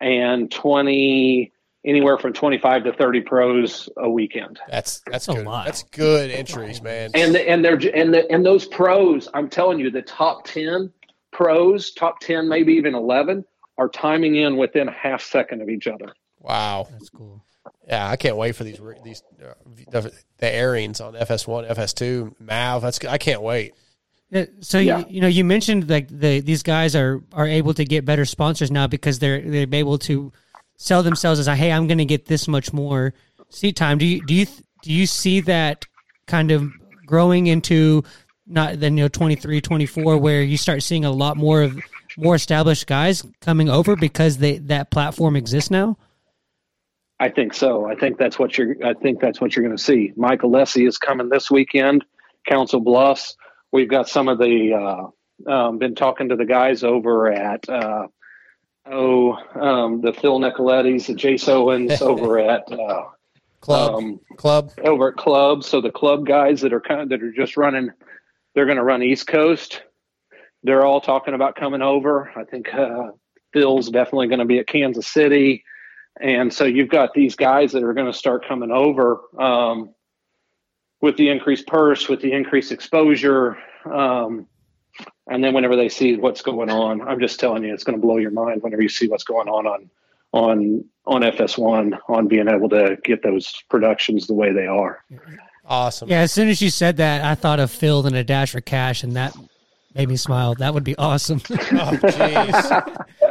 [0.00, 1.52] and 20
[1.84, 4.60] anywhere from 25 to 30 pros a weekend.
[4.68, 5.38] That's that's good.
[5.38, 5.66] A lot.
[5.66, 7.10] That's good entries, man.
[7.14, 10.92] And the, and they're and the and those pros, I'm telling you, the top 10
[11.32, 13.44] pros, top 10, maybe even 11,
[13.76, 16.12] are timing in within a half second of each other.
[16.40, 17.42] Wow, that's cool.
[17.88, 19.54] Yeah, I can't wait for these these uh,
[19.90, 22.82] the, the airings on FS1, FS2, Mav.
[22.82, 23.72] That's I can't wait.
[24.60, 24.98] So Yeah.
[24.98, 28.26] You, you know you mentioned like the these guys are are able to get better
[28.26, 30.32] sponsors now because they're they're able to
[30.76, 33.14] sell themselves as a hey I'm going to get this much more
[33.48, 33.96] seat time.
[33.96, 34.46] Do you do you
[34.82, 35.86] do you see that
[36.26, 36.70] kind of
[37.06, 38.04] growing into
[38.46, 41.78] not then you know 23 24 where you start seeing a lot more of
[42.18, 45.96] more established guys coming over because they that platform exists now?
[47.20, 47.86] I think so.
[47.86, 48.76] I think that's what you're.
[48.84, 50.12] I think that's what you're going to see.
[50.16, 52.04] Michael Lessie is coming this weekend.
[52.46, 53.36] Council Bluffs.
[53.72, 54.74] We've got some of the.
[54.74, 57.68] Uh, um, been talking to the guys over at.
[57.68, 58.08] Uh,
[58.86, 62.70] oh, um, the Phil Nicoletti's, the Jace Owens over at.
[62.70, 63.04] Uh,
[63.60, 63.94] Club.
[63.94, 64.70] Um, club.
[64.84, 65.64] Over at Club.
[65.64, 67.90] So the club guys that are kind of that are just running.
[68.54, 69.82] They're going to run East Coast.
[70.62, 72.30] They're all talking about coming over.
[72.36, 73.08] I think uh,
[73.52, 75.64] Phil's definitely going to be at Kansas City.
[76.20, 79.94] And so you've got these guys that are going to start coming over um,
[81.00, 83.56] with the increased purse, with the increased exposure.
[83.84, 84.46] Um,
[85.28, 88.04] and then whenever they see what's going on, I'm just telling you, it's going to
[88.04, 89.90] blow your mind whenever you see what's going on on
[90.32, 95.02] on on FS1 on being able to get those productions the way they are.
[95.64, 96.08] Awesome.
[96.08, 98.60] Yeah, as soon as you said that, I thought of Phil and a dash for
[98.60, 99.34] cash, and that
[99.94, 100.54] made me smile.
[100.54, 101.40] That would be awesome.
[101.50, 103.06] Oh, jeez.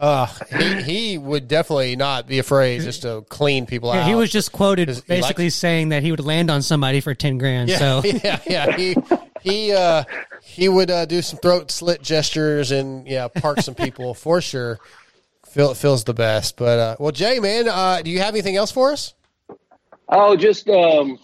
[0.00, 0.26] Uh,
[0.56, 4.08] he, he would definitely not be afraid just to clean people Yeah, out.
[4.08, 7.36] he was just quoted basically likes- saying that he would land on somebody for ten
[7.36, 7.68] grand.
[7.68, 8.76] yeah, so yeah, yeah.
[8.76, 8.96] He
[9.40, 10.04] he uh,
[10.42, 14.78] he would uh, do some throat slit gestures and yeah, park some people for sure.
[15.48, 18.70] Phil feels the best, but uh, well, Jay, man, uh, do you have anything else
[18.70, 19.14] for us?
[20.10, 21.18] Oh, just um,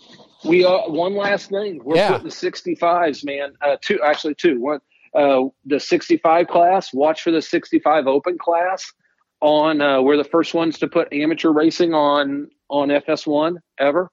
[0.44, 1.80] we uh, one last thing.
[1.84, 2.12] We're Yeah.
[2.18, 3.52] putting 65s, man.
[3.60, 4.60] Uh, two, actually two.
[4.60, 4.80] One,
[5.14, 6.92] uh, the 65 class.
[6.92, 8.92] Watch for the 65 Open class.
[9.40, 14.10] On uh, we're the first ones to put amateur racing on on FS1 ever,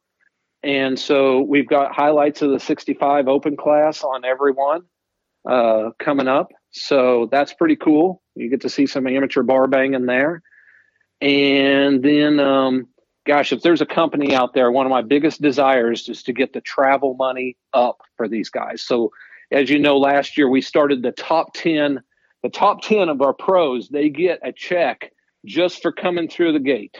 [0.61, 4.81] and so we've got highlights of the 65 Open class on every one
[5.49, 6.51] uh, coming up.
[6.71, 8.21] So that's pretty cool.
[8.35, 10.41] You get to see some amateur bar banging there.
[11.19, 12.87] And then, um,
[13.25, 16.53] gosh, if there's a company out there, one of my biggest desires is to get
[16.53, 18.81] the travel money up for these guys.
[18.81, 19.11] So,
[19.51, 22.01] as you know, last year we started the top 10,
[22.43, 25.11] the top 10 of our pros, they get a check
[25.45, 26.97] just for coming through the gate.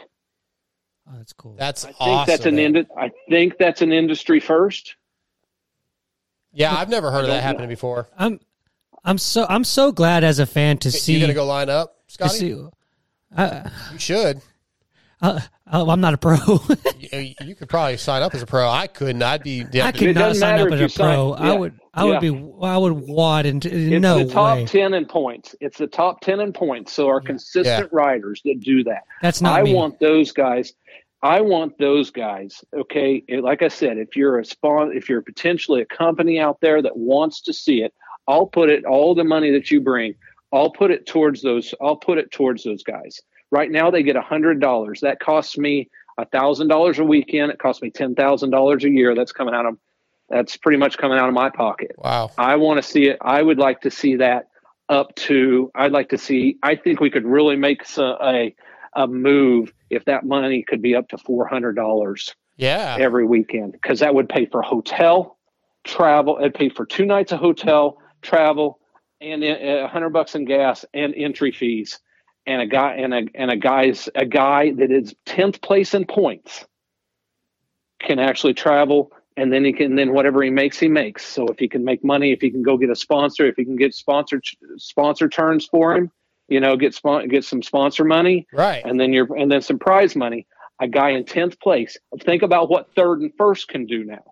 [1.08, 1.54] Oh, that's cool.
[1.58, 2.26] That's I think awesome.
[2.32, 2.76] that's an man.
[2.76, 4.94] ind- I think that's an industry first.
[6.52, 8.08] yeah, I've never heard of that don't happening before.
[8.16, 8.38] I'm
[9.04, 11.14] I'm so I'm so glad as a fan to see.
[11.14, 12.38] You gonna go line up, Scotty?
[12.38, 12.66] see-
[13.36, 14.42] uh, you should.
[15.22, 16.36] uh, I'm not a pro.
[16.98, 18.68] you, you could probably sign up as a pro.
[18.68, 19.22] I couldn't.
[19.22, 19.64] I'd be.
[19.72, 19.86] Yeah.
[19.86, 21.32] I could not sign up as a pro.
[21.32, 22.28] I would I would be
[22.62, 24.66] I would wad into It's no the top way.
[24.66, 25.54] 10 in points.
[25.60, 26.92] It's the top 10 in points.
[26.92, 29.02] So our consistent riders that do that.
[29.20, 29.74] That's not I me.
[29.74, 30.72] want those guys.
[31.22, 32.64] I want those guys.
[32.74, 33.22] Okay.
[33.28, 36.96] Like I said, if you're a spawn, if you're potentially a company out there that
[36.96, 37.92] wants to see it,
[38.26, 40.14] I'll put it, all the money that you bring,
[40.52, 43.20] I'll put it towards those, I'll put it towards those guys.
[43.50, 45.00] Right now they get a hundred dollars.
[45.00, 47.52] That costs me a thousand dollars a weekend.
[47.52, 49.14] It costs me ten thousand dollars a year.
[49.14, 49.76] That's coming out of
[50.32, 51.92] that's pretty much coming out of my pocket.
[51.98, 52.30] Wow.
[52.38, 53.18] I want to see it.
[53.20, 54.48] I would like to see that
[54.88, 55.70] up to.
[55.74, 56.56] I'd like to see.
[56.62, 58.54] I think we could really make so- a
[58.94, 62.96] a move if that money could be up to four hundred dollars Yeah.
[63.00, 65.38] every weekend because that would pay for hotel,
[65.84, 66.36] travel.
[66.40, 68.80] It'd pay for two nights of hotel, travel,
[69.20, 72.00] and uh, uh, a hundred bucks in gas and entry fees.
[72.46, 76.04] And a guy and a and a guy's a guy that is tenth place in
[76.06, 76.66] points
[78.00, 81.24] can actually travel and then he can then whatever he makes he makes.
[81.24, 83.64] So if he can make money if he can go get a sponsor if he
[83.64, 84.40] can get sponsor
[84.76, 86.10] sponsor turns for him
[86.48, 88.46] you know get spon- get some sponsor money.
[88.52, 88.82] Right.
[88.84, 90.46] And then you're and then some prize money.
[90.80, 91.96] A guy in 10th place.
[92.20, 94.24] Think about what third and first can do now.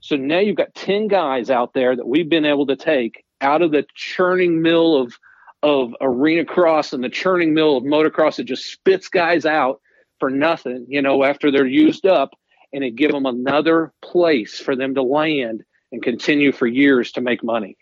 [0.00, 3.62] So now you've got 10 guys out there that we've been able to take out
[3.62, 5.14] of the churning mill of
[5.62, 9.80] of arena cross and the churning mill of motocross that just spits guys out
[10.18, 12.30] for nothing you know after they're used up
[12.72, 17.20] and it give them another place for them to land and continue for years to
[17.20, 17.76] make money.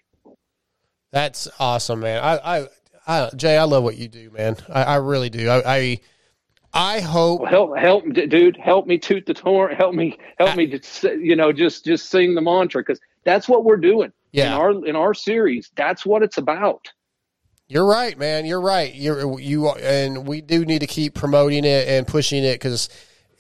[1.13, 2.23] That's awesome, man.
[2.23, 2.69] I, I,
[3.07, 4.57] I Jay, I love what you do, man.
[4.69, 5.49] I, I really do.
[5.49, 6.01] I, I,
[6.73, 7.41] I hope.
[7.41, 9.75] Well, help, help, dude, help me toot the horn.
[9.75, 13.65] Help me, help me, to, you know, just just sing the mantra because that's what
[13.65, 14.13] we're doing.
[14.33, 14.47] Yeah.
[14.47, 16.93] In our in our series, that's what it's about.
[17.67, 18.47] You're right, man.
[18.47, 18.95] You're right.
[18.95, 22.89] You're you and we do need to keep promoting it and pushing it because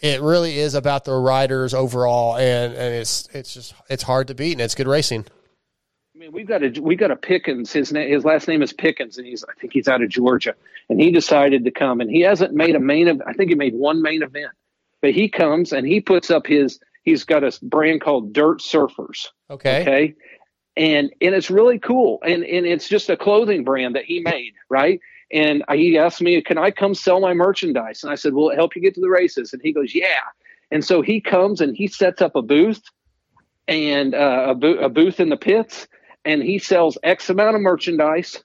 [0.00, 4.34] it really is about the riders overall, and and it's it's just it's hard to
[4.34, 5.26] beat, and it's good racing.
[6.14, 7.72] I mean, we've got a we got a Pickens.
[7.72, 10.54] His name, his last name is Pickens, and he's I think he's out of Georgia,
[10.88, 13.08] and he decided to come, and he hasn't made a main.
[13.08, 14.52] ev- I think he made one main event,
[15.02, 16.80] but he comes and he puts up his.
[17.02, 19.28] He's got a brand called Dirt Surfers.
[19.48, 19.82] Okay.
[19.82, 20.14] Okay.
[20.76, 24.54] And and it's really cool, and and it's just a clothing brand that he made,
[24.70, 25.00] right?
[25.32, 28.50] And I- he asked me, "Can I come sell my merchandise?" And I said, "Will
[28.50, 30.22] it help you get to the races?" And he goes, "Yeah."
[30.70, 32.82] And so he comes and he sets up a booth
[33.68, 35.86] and uh, a, bo- a booth in the pits,
[36.24, 38.42] and he sells X amount of merchandise.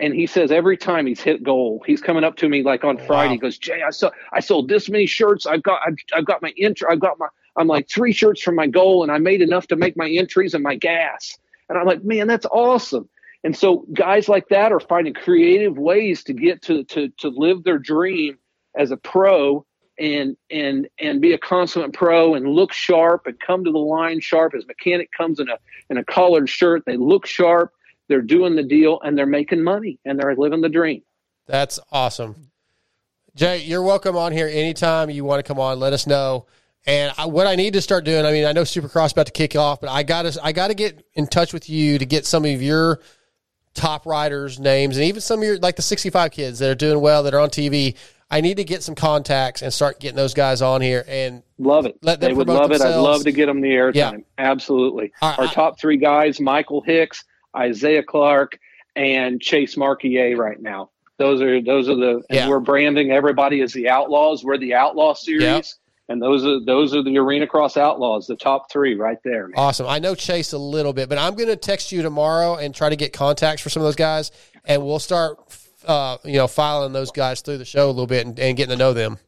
[0.00, 2.98] And he says every time he's hit goal, he's coming up to me like on
[2.98, 3.34] Friday.
[3.34, 5.46] He goes, "Jay, I saw I sold this many shirts.
[5.46, 6.90] I've got I've, I've got my intro.
[6.90, 9.76] I've got my I'm like three shirts from my goal, and I made enough to
[9.76, 11.38] make my entries and my gas."
[11.68, 13.08] And I'm like, "Man, that's awesome."
[13.44, 17.62] And so guys like that are finding creative ways to get to to to live
[17.62, 18.38] their dream
[18.76, 19.64] as a pro
[19.98, 24.20] and and and be a consummate pro and look sharp and come to the line
[24.20, 24.54] sharp.
[24.56, 25.58] as mechanic comes in a
[25.90, 26.82] in a collared shirt.
[26.86, 27.72] They look sharp.
[28.08, 31.02] They're doing the deal and they're making money and they're living the dream.
[31.46, 32.50] That's awesome.
[33.36, 35.80] Jay, you're welcome on here anytime you want to come on.
[35.80, 36.46] Let us know.
[36.86, 39.32] And I, what I need to start doing, I mean, I know Supercross about to
[39.32, 42.06] kick off, but I got to I got to get in touch with you to
[42.06, 43.00] get some of your
[43.74, 47.00] top riders' names and even some of your like the 65 kids that are doing
[47.00, 47.96] well that are on TV.
[48.30, 51.86] I need to get some contacts and start getting those guys on here and Love
[51.86, 51.96] it.
[52.02, 52.80] Let them they would love it.
[52.80, 53.94] I'd love to get them the airtime.
[53.94, 54.12] Yeah.
[54.38, 55.12] Absolutely.
[55.22, 57.24] Our top three guys: Michael Hicks,
[57.56, 58.58] Isaiah Clark,
[58.96, 60.36] and Chase Marquier.
[60.36, 62.22] Right now, those are those are the.
[62.28, 62.48] And Yeah.
[62.48, 64.42] we're branding everybody as the Outlaws.
[64.42, 65.64] We're the Outlaw Series, Yep.
[66.08, 68.26] And those are those are the Arena Cross Outlaws.
[68.26, 69.48] The top three right there.
[69.48, 69.54] Man.
[69.56, 69.86] Awesome.
[69.86, 72.88] I know Chase a little bit, but I'm going to text you tomorrow and try
[72.88, 74.30] to get contacts for some of those guys,
[74.64, 75.38] and we'll start,
[75.86, 78.72] uh, you know, filing those guys through the show a little bit and, and getting
[78.72, 79.18] to know them.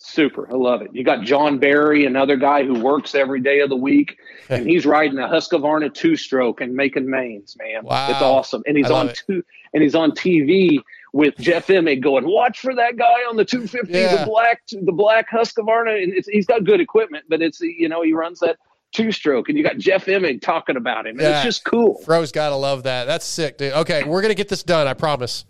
[0.00, 0.48] Super.
[0.50, 0.90] I love it.
[0.94, 4.16] You got John Barry, another guy who works every day of the week,
[4.48, 7.84] and he's riding a Husqvarna two stroke and making mains, man.
[7.84, 8.10] Wow.
[8.10, 8.62] It's awesome.
[8.66, 9.22] And he's on it.
[9.26, 9.44] two
[9.74, 10.78] and he's on TV
[11.12, 14.16] with Jeff Emig going, watch for that guy on the 250, Yeah.
[14.16, 16.02] the black the black Husqvarna.
[16.02, 18.56] And it's, he's got good equipment, but it's you know, he runs that
[18.92, 21.12] two stroke and you got Jeff Emig talking about him.
[21.18, 21.36] And Yeah.
[21.36, 21.98] it's just cool.
[22.04, 23.04] Fro's got to love that.
[23.06, 23.72] That's sick, dude.
[23.72, 24.86] Okay, we're going to get this done.
[24.86, 25.44] I promise.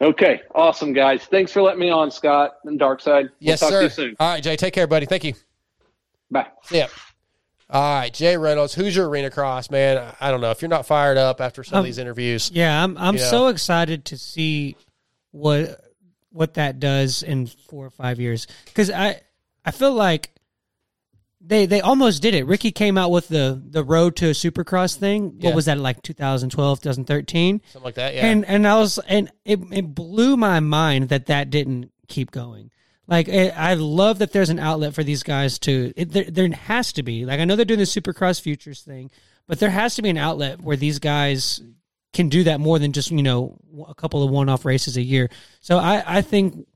[0.00, 1.24] Okay, awesome guys.
[1.24, 3.22] Thanks for letting me on, Scott and Darkside.
[3.22, 3.78] We'll yes, talk sir.
[3.78, 4.16] to you soon.
[4.18, 4.56] All right, Jay.
[4.56, 5.06] Take care, buddy.
[5.06, 5.34] Thank you.
[6.30, 6.48] Bye.
[6.70, 6.88] Yeah.
[7.74, 8.72] All right, Jay Reynolds.
[8.74, 10.14] Hoosier arena cross, man?
[10.20, 12.50] I don't know if you're not fired up after some of Um, these interviews.
[12.54, 13.26] Yeah, I'm I'm you know.
[13.30, 14.76] so excited to see
[15.32, 15.80] what
[16.30, 19.20] what that does in four or five years because I
[19.64, 20.30] I feel like
[21.40, 22.44] they they almost did it.
[22.46, 25.34] Ricky came out with the the road to a Supercross thing.
[25.40, 25.48] Yeah.
[25.48, 27.60] What was that like 2012, 2013?
[27.72, 28.14] something like that.
[28.14, 28.26] Yeah.
[28.26, 32.70] And and I was and it it blew my mind that that didn't keep going.
[33.06, 35.92] Like it, I love that there's an outlet for these guys to.
[35.96, 37.24] It, there, there has to be.
[37.24, 39.10] Like I know they're doing the Supercross Futures thing,
[39.46, 41.60] but there has to be an outlet where these guys
[42.12, 43.58] can do that more than just you know
[43.88, 45.28] a couple of one-off races a year.
[45.60, 46.66] So I I think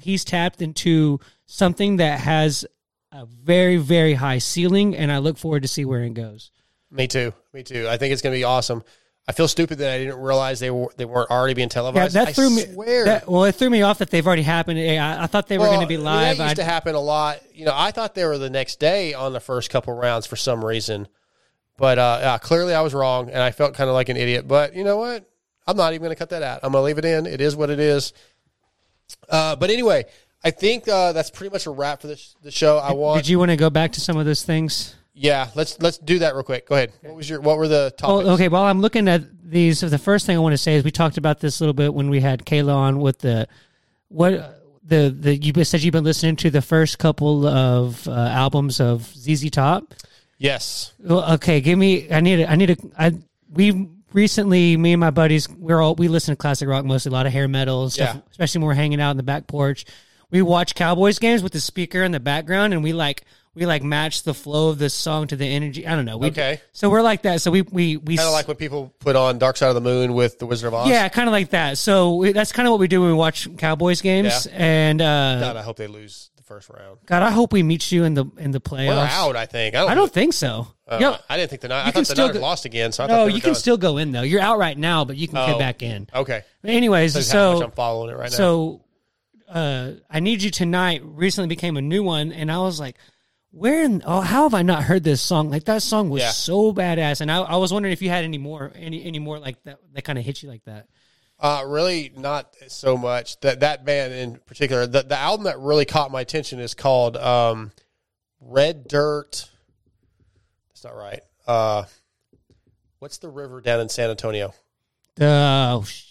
[0.00, 2.64] he's tapped into something that has
[3.12, 6.50] a very very high ceiling, and I look forward to see where it goes.
[6.90, 7.32] Me too.
[7.52, 7.86] Me too.
[7.88, 8.82] I think it's going to be awesome.
[9.28, 12.14] I feel stupid that I didn't realize they were they weren't already being televised.
[12.14, 12.62] Yeah, that I threw me.
[13.04, 14.78] That, well, it threw me off that they've already happened.
[14.78, 16.38] I, I thought they were Well, going to be I mean, live.
[16.38, 17.40] That used I- to happen a lot.
[17.52, 20.36] You know, I thought they were the next day on the first couple rounds for
[20.36, 21.08] some reason,
[21.76, 24.48] but uh, yeah, clearly I was wrong, and I felt kind of like an idiot.
[24.48, 25.28] But you know what?
[25.66, 26.60] I'm not even going to cut that out.
[26.62, 27.26] I'm going to leave it in.
[27.26, 28.14] It is what it is.
[29.28, 30.06] Uh, but anyway,
[30.42, 32.78] I think uh, that's pretty much a wrap for this the show.
[32.78, 33.22] I want.
[33.22, 34.94] Did you want to go back to some of those things?
[35.18, 36.68] Yeah, let's let's do that real quick.
[36.68, 36.92] Go ahead.
[37.02, 38.24] What was your What were the topics?
[38.24, 38.48] Well, okay.
[38.48, 41.18] While I'm looking at these, the first thing I want to say is we talked
[41.18, 43.48] about this a little bit when we had Kayla on with the
[44.08, 48.80] what the the you said you've been listening to the first couple of uh, albums
[48.80, 49.92] of ZZ Top.
[50.38, 50.92] Yes.
[51.00, 52.10] Well, okay, give me.
[52.12, 52.40] I need.
[52.40, 52.76] A, I need a.
[52.96, 53.14] I
[53.52, 57.12] we recently, me and my buddies, we're all we listen to classic rock mostly, a
[57.12, 58.14] lot of hair metal and stuff.
[58.14, 58.20] Yeah.
[58.30, 59.84] Especially when we're hanging out in the back porch.
[60.30, 63.24] We watch Cowboys games with the speaker in the background, and we like
[63.58, 65.86] we like match the flow of this song to the energy.
[65.86, 66.16] I don't know.
[66.18, 66.60] We, Okay.
[66.72, 67.40] So we're like that.
[67.42, 69.80] So we we we Kind of like when people put on Dark Side of the
[69.80, 70.88] Moon with the Wizard of Oz.
[70.88, 71.78] yeah, kind of like that.
[71.78, 74.46] So we, that's kind of what we do when we watch Cowboys games.
[74.50, 74.56] Yeah.
[74.56, 76.98] And uh, God, I hope they lose the first round.
[77.06, 78.88] God, I hope we meet you in the in the playoffs.
[78.96, 79.36] We're out.
[79.36, 79.74] I think.
[79.74, 79.90] I don't.
[79.90, 80.68] I don't think so.
[80.86, 81.74] Uh, Yo, I didn't think the.
[81.74, 82.92] I thought the still Niners go- lost again.
[82.92, 83.54] So I thought no, you can done.
[83.56, 84.22] still go in though.
[84.22, 86.06] You're out right now, but you can Oh, get back in.
[86.14, 86.42] Okay.
[86.62, 88.36] But anyways, much so I'm following it right now.
[88.36, 88.80] So,
[89.48, 91.02] uh, I need you tonight.
[91.04, 92.96] Recently became a new one, and I was like,
[93.58, 95.50] Where in, oh how have I not heard this song?
[95.50, 96.30] Like that song was Yeah.
[96.30, 99.38] so badass, and I, I was wondering if you had any more any any more
[99.38, 100.86] like that that kind of hit you like that.
[101.40, 103.38] Uh, really, not so much.
[103.40, 107.16] That that band in particular, the the album that really caught my attention is called
[107.16, 107.72] um,
[108.40, 109.48] Red Dirt.
[110.68, 111.20] That's not right.
[111.46, 111.84] Uh,
[113.00, 114.54] what's the river down in San Antonio?
[115.20, 116.04] Oh, sh-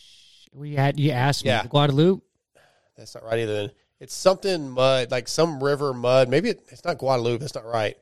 [0.54, 1.66] we had you asked me Yeah.
[1.66, 2.24] Guadalupe.
[2.98, 3.72] That's not right either.
[4.00, 6.30] It's something mud, like some river mud.
[6.30, 7.40] Maybe it, it's not Guadalupe.
[7.40, 7.98] That's not right.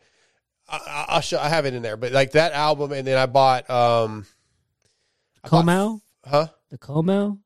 [0.68, 1.40] I, I, I'll show.
[1.40, 3.70] I have it in there, but like that album, and then I bought.
[3.70, 4.26] um
[5.44, 6.48] I bought- Como, huh?
[6.70, 7.38] the Como,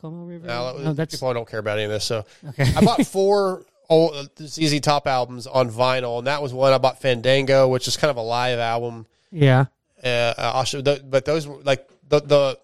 [0.00, 0.46] Como River.
[0.46, 2.04] No, No, that's people I don't care about any of this.
[2.04, 2.64] So Okay.
[2.76, 7.00] I bought four old ZZ Top albums on vinyl, and that was one I bought
[7.00, 9.06] Fandango, which is kind of a live album.
[9.30, 9.66] yeah.
[10.02, 12.58] Uh, I'll show, the, but those were like the the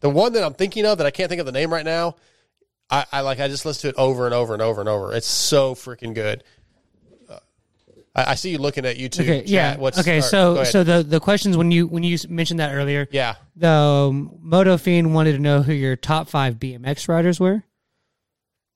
[0.00, 2.16] the one that I'm thinking of that I can't think of the name right now.
[2.90, 5.14] I, I like I just listen to it over and over and over and over.
[5.14, 6.42] It's so freaking good.
[7.28, 7.38] Uh,
[8.14, 9.20] I, I see you looking at YouTube.
[9.22, 9.48] Okay, chat.
[9.48, 9.76] yeah.
[9.76, 13.06] What's, okay, go so so the the questions when you when you mentioned that earlier,
[13.10, 17.62] yeah, the um, Moto Fiend wanted to know who your top five BMX riders were.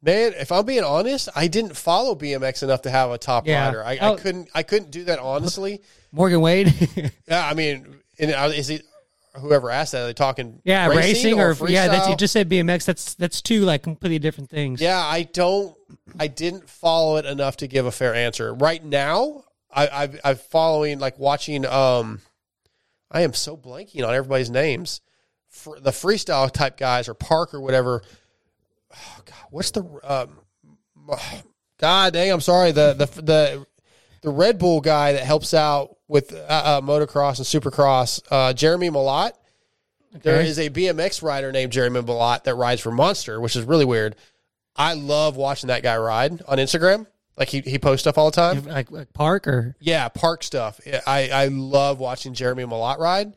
[0.05, 3.67] Man, if I'm being honest, I didn't follow BMX enough to have a top Yeah.
[3.67, 3.85] rider.
[3.85, 4.15] I, Oh.
[4.15, 4.49] I couldn't.
[4.53, 5.81] I couldn't do that honestly.
[6.13, 6.75] Morgan Wade.
[7.29, 8.83] Yeah, I mean, and uh, is it
[9.35, 10.03] whoever asked that?
[10.03, 12.85] Are they talking yeah, racing, or, yeah, that's you just said BMX.
[12.85, 14.81] That's that's two like completely different things.
[14.81, 15.77] Yeah, I don't.
[16.19, 18.55] I didn't follow it enough to give a fair answer.
[18.55, 21.67] Right now, I, I've I'm following like watching.
[21.67, 22.21] Um,
[23.11, 25.01] I am so blanking on everybody's names.
[25.49, 28.03] For the freestyle type guys or Park or whatever.
[28.91, 30.39] Oh, God, what's the um,
[31.79, 32.33] God dang?
[32.33, 32.73] I'm sorry.
[32.73, 33.67] The the the
[34.23, 38.91] the Red Bull guy that helps out with uh, uh, motocross and supercross, uh, Jeremy
[38.91, 39.33] Malott.
[40.23, 40.49] There Okay.
[40.49, 44.15] is a BMX rider named Jeremy Malott that rides for Monster, which is really weird.
[44.77, 47.07] I love watching that guy ride on Instagram.
[47.37, 48.65] Like he, he posts stuff all the time.
[48.65, 50.81] like, like Park or Yeah, park stuff.
[51.07, 53.33] I, I love watching Jeremy Malott ride.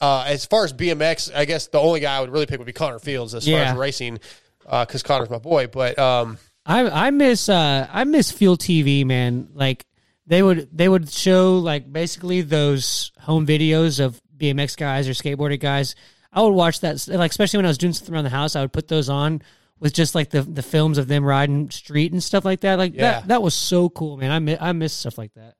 [0.00, 2.66] Uh, as far as BMX, I guess the only guy I would really pick would
[2.66, 4.20] be Connor Fields as far as racing,
[4.62, 5.68] because Connor's my boy.
[5.68, 6.36] But um,
[6.66, 9.48] I I miss uh I miss Fuel TV man.
[9.54, 9.85] Like
[10.26, 15.58] they would they would show like basically those home videos of BMX guys or skateboarder
[15.58, 15.94] guys.
[16.32, 18.56] I would watch that like especially when I was doing something around the house.
[18.56, 19.42] I would put those on
[19.78, 22.78] with just like the the films of them riding street and stuff like that.
[22.78, 23.02] Like Yeah.
[23.20, 24.30] that that was so cool, man.
[24.30, 25.54] I miss, I miss stuff like that.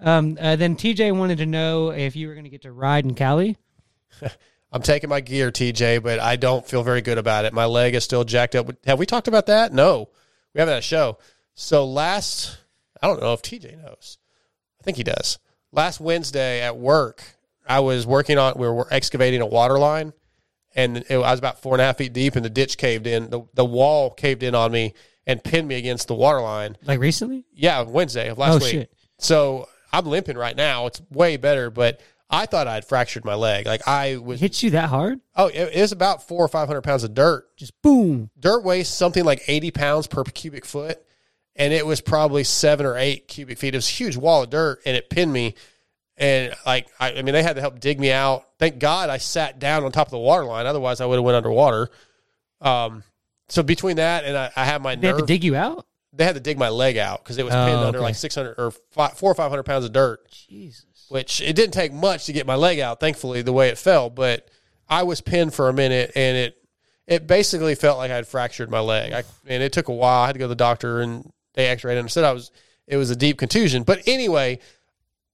[0.00, 3.04] Um, uh, then TJ wanted to know if you were going to get to ride
[3.04, 3.56] in Cali.
[4.72, 7.52] I'm taking my gear, TJ, but I don't feel very good about it.
[7.52, 8.68] My leg is still jacked up.
[8.86, 9.72] Have we talked about that?
[9.72, 10.08] No,
[10.54, 11.18] we haven't had a show.
[11.54, 12.58] So last,
[13.02, 14.18] I don't know if TJ knows.
[14.80, 15.38] I think he does.
[15.72, 17.22] Last Wednesday at work,
[17.66, 18.54] I was working on.
[18.56, 20.12] We were excavating a water line,
[20.74, 23.06] and it, I was about four and a half feet deep, and the ditch caved
[23.06, 23.30] in.
[23.30, 24.94] The the wall caved in on me
[25.26, 26.76] and pinned me against the water line.
[26.84, 27.44] Like recently?
[27.52, 28.70] Yeah, Wednesday of last Oh, week.
[28.72, 28.92] shit.
[29.18, 30.86] So I'm limping right now.
[30.86, 33.64] It's way better, but I thought I'd fractured my leg.
[33.66, 35.20] Like I was Hit you that hard?
[35.36, 37.56] Oh, it, it was about four or five hundred pounds of dirt.
[37.56, 38.30] Just boom.
[38.38, 41.00] Dirt weighs something like eighty pounds per cubic foot,
[41.56, 43.74] and it was probably seven or eight cubic feet.
[43.74, 45.54] It was a huge wall of dirt, and it pinned me.
[46.16, 48.44] And like, I, I mean, they had to help dig me out.
[48.58, 50.66] Thank God I sat down on top of the water line.
[50.66, 51.88] Otherwise, I would have went underwater.
[52.60, 53.02] Um,
[53.48, 55.86] so between that and I, I have my They had to dig you out.
[56.12, 58.04] they had to dig my leg out because it was Oh, pinned under okay.
[58.04, 60.84] like six hundred or five, four or five hundred pounds of dirt Jesus.
[61.08, 64.08] which it didn't take much to get my leg out, thankfully, the way it fell.
[64.10, 64.48] But
[64.88, 66.56] I was pinned for a minute, and it
[67.06, 69.12] it basically felt like I had fractured my leg.
[69.12, 70.22] I, and it took a while.
[70.22, 72.50] I had to go to the doctor, and they and said I was
[72.86, 73.82] it was a deep contusion.
[73.82, 74.58] But anyway,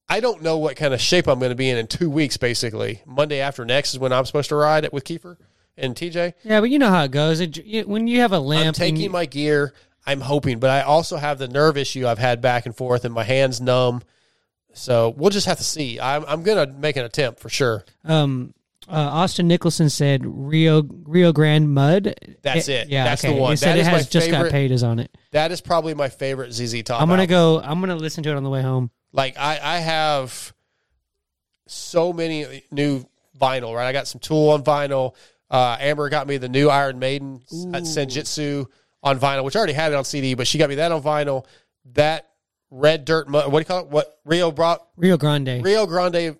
[0.08, 2.36] I don't know what kind of shape I'm going to be in in two weeks.
[2.36, 5.36] Basically, Monday after next is when I'm supposed to ride it with Kiefer
[5.76, 6.34] and TJ.
[6.44, 7.40] Yeah, but you know how it goes.
[7.40, 9.72] It, you- when you have a limp, I'm taking you- my gear.
[10.06, 13.12] I'm hoping, but I also have the nerve issue I've had back and forth, and
[13.12, 14.00] my hands numb.
[14.72, 16.00] So we'll just have to see.
[16.00, 17.84] I'm I'm gonna make an attempt for sure.
[18.04, 18.54] Um,
[18.88, 22.14] uh, Austin Nicholson said Rio Rio Grande Mud.
[22.42, 22.88] That's it.
[22.88, 23.34] Yeah, That's okay.
[23.34, 23.52] the one.
[23.52, 25.16] He said That it is has just got favorite- paid is on it.
[25.32, 27.00] That is probably my favorite ZZ Top.
[27.02, 27.28] I'm gonna album.
[27.30, 27.60] go.
[27.62, 28.90] I'm gonna listen to it on the way home.
[29.12, 30.52] Like I I have
[31.66, 33.04] so many new
[33.38, 33.74] vinyl.
[33.74, 35.14] Right, I got some Tool on vinyl.
[35.50, 37.40] Uh, Amber got me the new Iron Maiden
[37.72, 38.66] at Senjutsu
[39.02, 41.02] on vinyl, which I already had it on CD, but she got me that on
[41.02, 41.44] vinyl.
[41.92, 42.26] That
[42.70, 43.28] red dirt.
[43.28, 43.50] mud.
[43.50, 43.88] What do you call it?
[43.88, 44.86] What Rio brought?
[44.96, 45.62] Rio Grande.
[45.64, 46.36] Rio Grande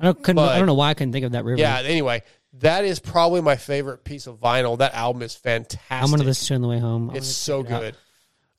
[0.00, 0.22] I don't.
[0.22, 0.50] Couldn't, Mud.
[0.50, 1.60] I don't know why I couldn't think of that river.
[1.60, 1.80] Yeah.
[1.84, 2.22] Anyway,
[2.54, 4.78] that is probably my favorite piece of vinyl.
[4.78, 5.90] That album is fantastic.
[5.90, 7.10] I'm gonna listen to it on the way home.
[7.10, 7.96] I'm It's so it good.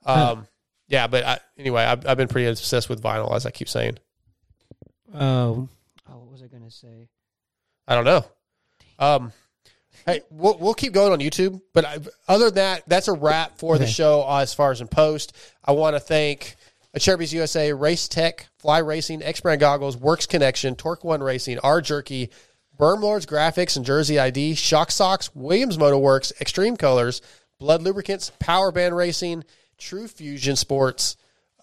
[0.06, 0.32] Huh.
[0.32, 0.48] Um,
[0.88, 4.00] yeah, but I, anyway, I've, I've been pretty obsessed with vinyl, as I keep saying.
[5.14, 5.70] Oh,
[6.08, 7.08] oh, what was I gonna say?
[7.88, 8.26] I don't know.
[9.00, 9.32] Um,
[10.06, 11.98] hey, we'll, we'll keep going on YouTube, but I,
[12.28, 15.36] other than that, that's a wrap for the show as far as in post.
[15.64, 16.56] I want to thank
[16.98, 22.30] Acerbis USA, Race Tech, Fly Racing, X Brand Goggles, Works Connection, Torc1 Racing, R Jerky,
[22.78, 27.22] Berm Lords Graphics and Jersey ID, Shock Socks, Williams Motor Works, Xtreme Kolors,
[27.60, 29.44] Blud Lubricants, Power Band Racing,
[29.78, 31.18] True Fusion Sports.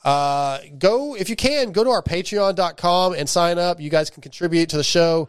[0.05, 3.81] Uh, go if you can go to our patreon.com and sign up.
[3.81, 5.29] You guys can contribute to the show.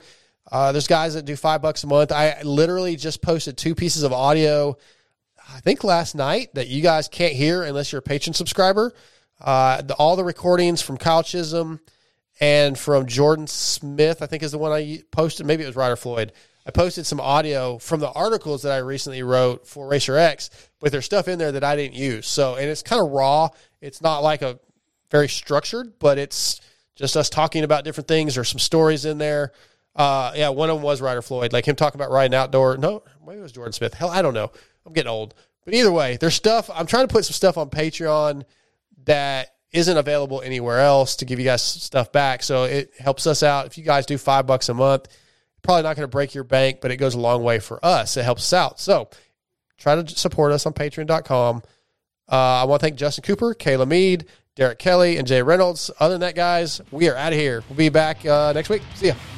[0.51, 2.11] Uh, there's guys that do five bucks a month.
[2.11, 4.77] I literally just posted two pieces of audio
[5.55, 8.93] i think last night that you guys can't hear unless you're a patron subscriber
[9.41, 11.79] uh, the, all the recordings from kyle chisholm
[12.39, 15.95] and from jordan smith i think is the one i posted maybe it was ryder
[15.95, 16.31] floyd
[16.65, 20.49] i posted some audio from the articles that i recently wrote for racer x
[20.79, 23.49] but there's stuff in there that i didn't use so and it's kind of raw
[23.81, 24.59] it's not like a
[25.11, 26.61] very structured, but it's
[26.95, 28.35] just us talking about different things.
[28.35, 29.51] There's some stories in there.
[29.95, 32.77] Uh, yeah, one of them was Ryder Floyd, like him talking about riding outdoor.
[32.77, 33.93] No, maybe it was Jordan Smith.
[33.93, 34.51] Hell, I don't know.
[34.85, 35.33] I'm getting old.
[35.65, 36.69] But either way, there's stuff.
[36.73, 38.43] I'm trying to put some stuff on Patreon
[39.07, 42.43] that isn't available anywhere else to give you guys stuff back.
[42.43, 43.65] So it helps us out.
[43.65, 45.07] If you guys do five bucks a month,
[45.61, 48.15] probably not going to break your bank, but it goes a long way for us.
[48.15, 48.79] It helps us out.
[48.79, 49.09] So
[49.77, 51.63] try to support us on patreon.com.
[52.29, 54.25] Uh, I want to thank Justin Cooper, Kayla Mead,
[54.55, 55.91] Derek Kelly, and Jay Reynolds.
[55.99, 57.63] Other than that, guys, we are out of here.
[57.69, 58.81] We'll be back uh, next week.
[58.95, 59.36] See ya.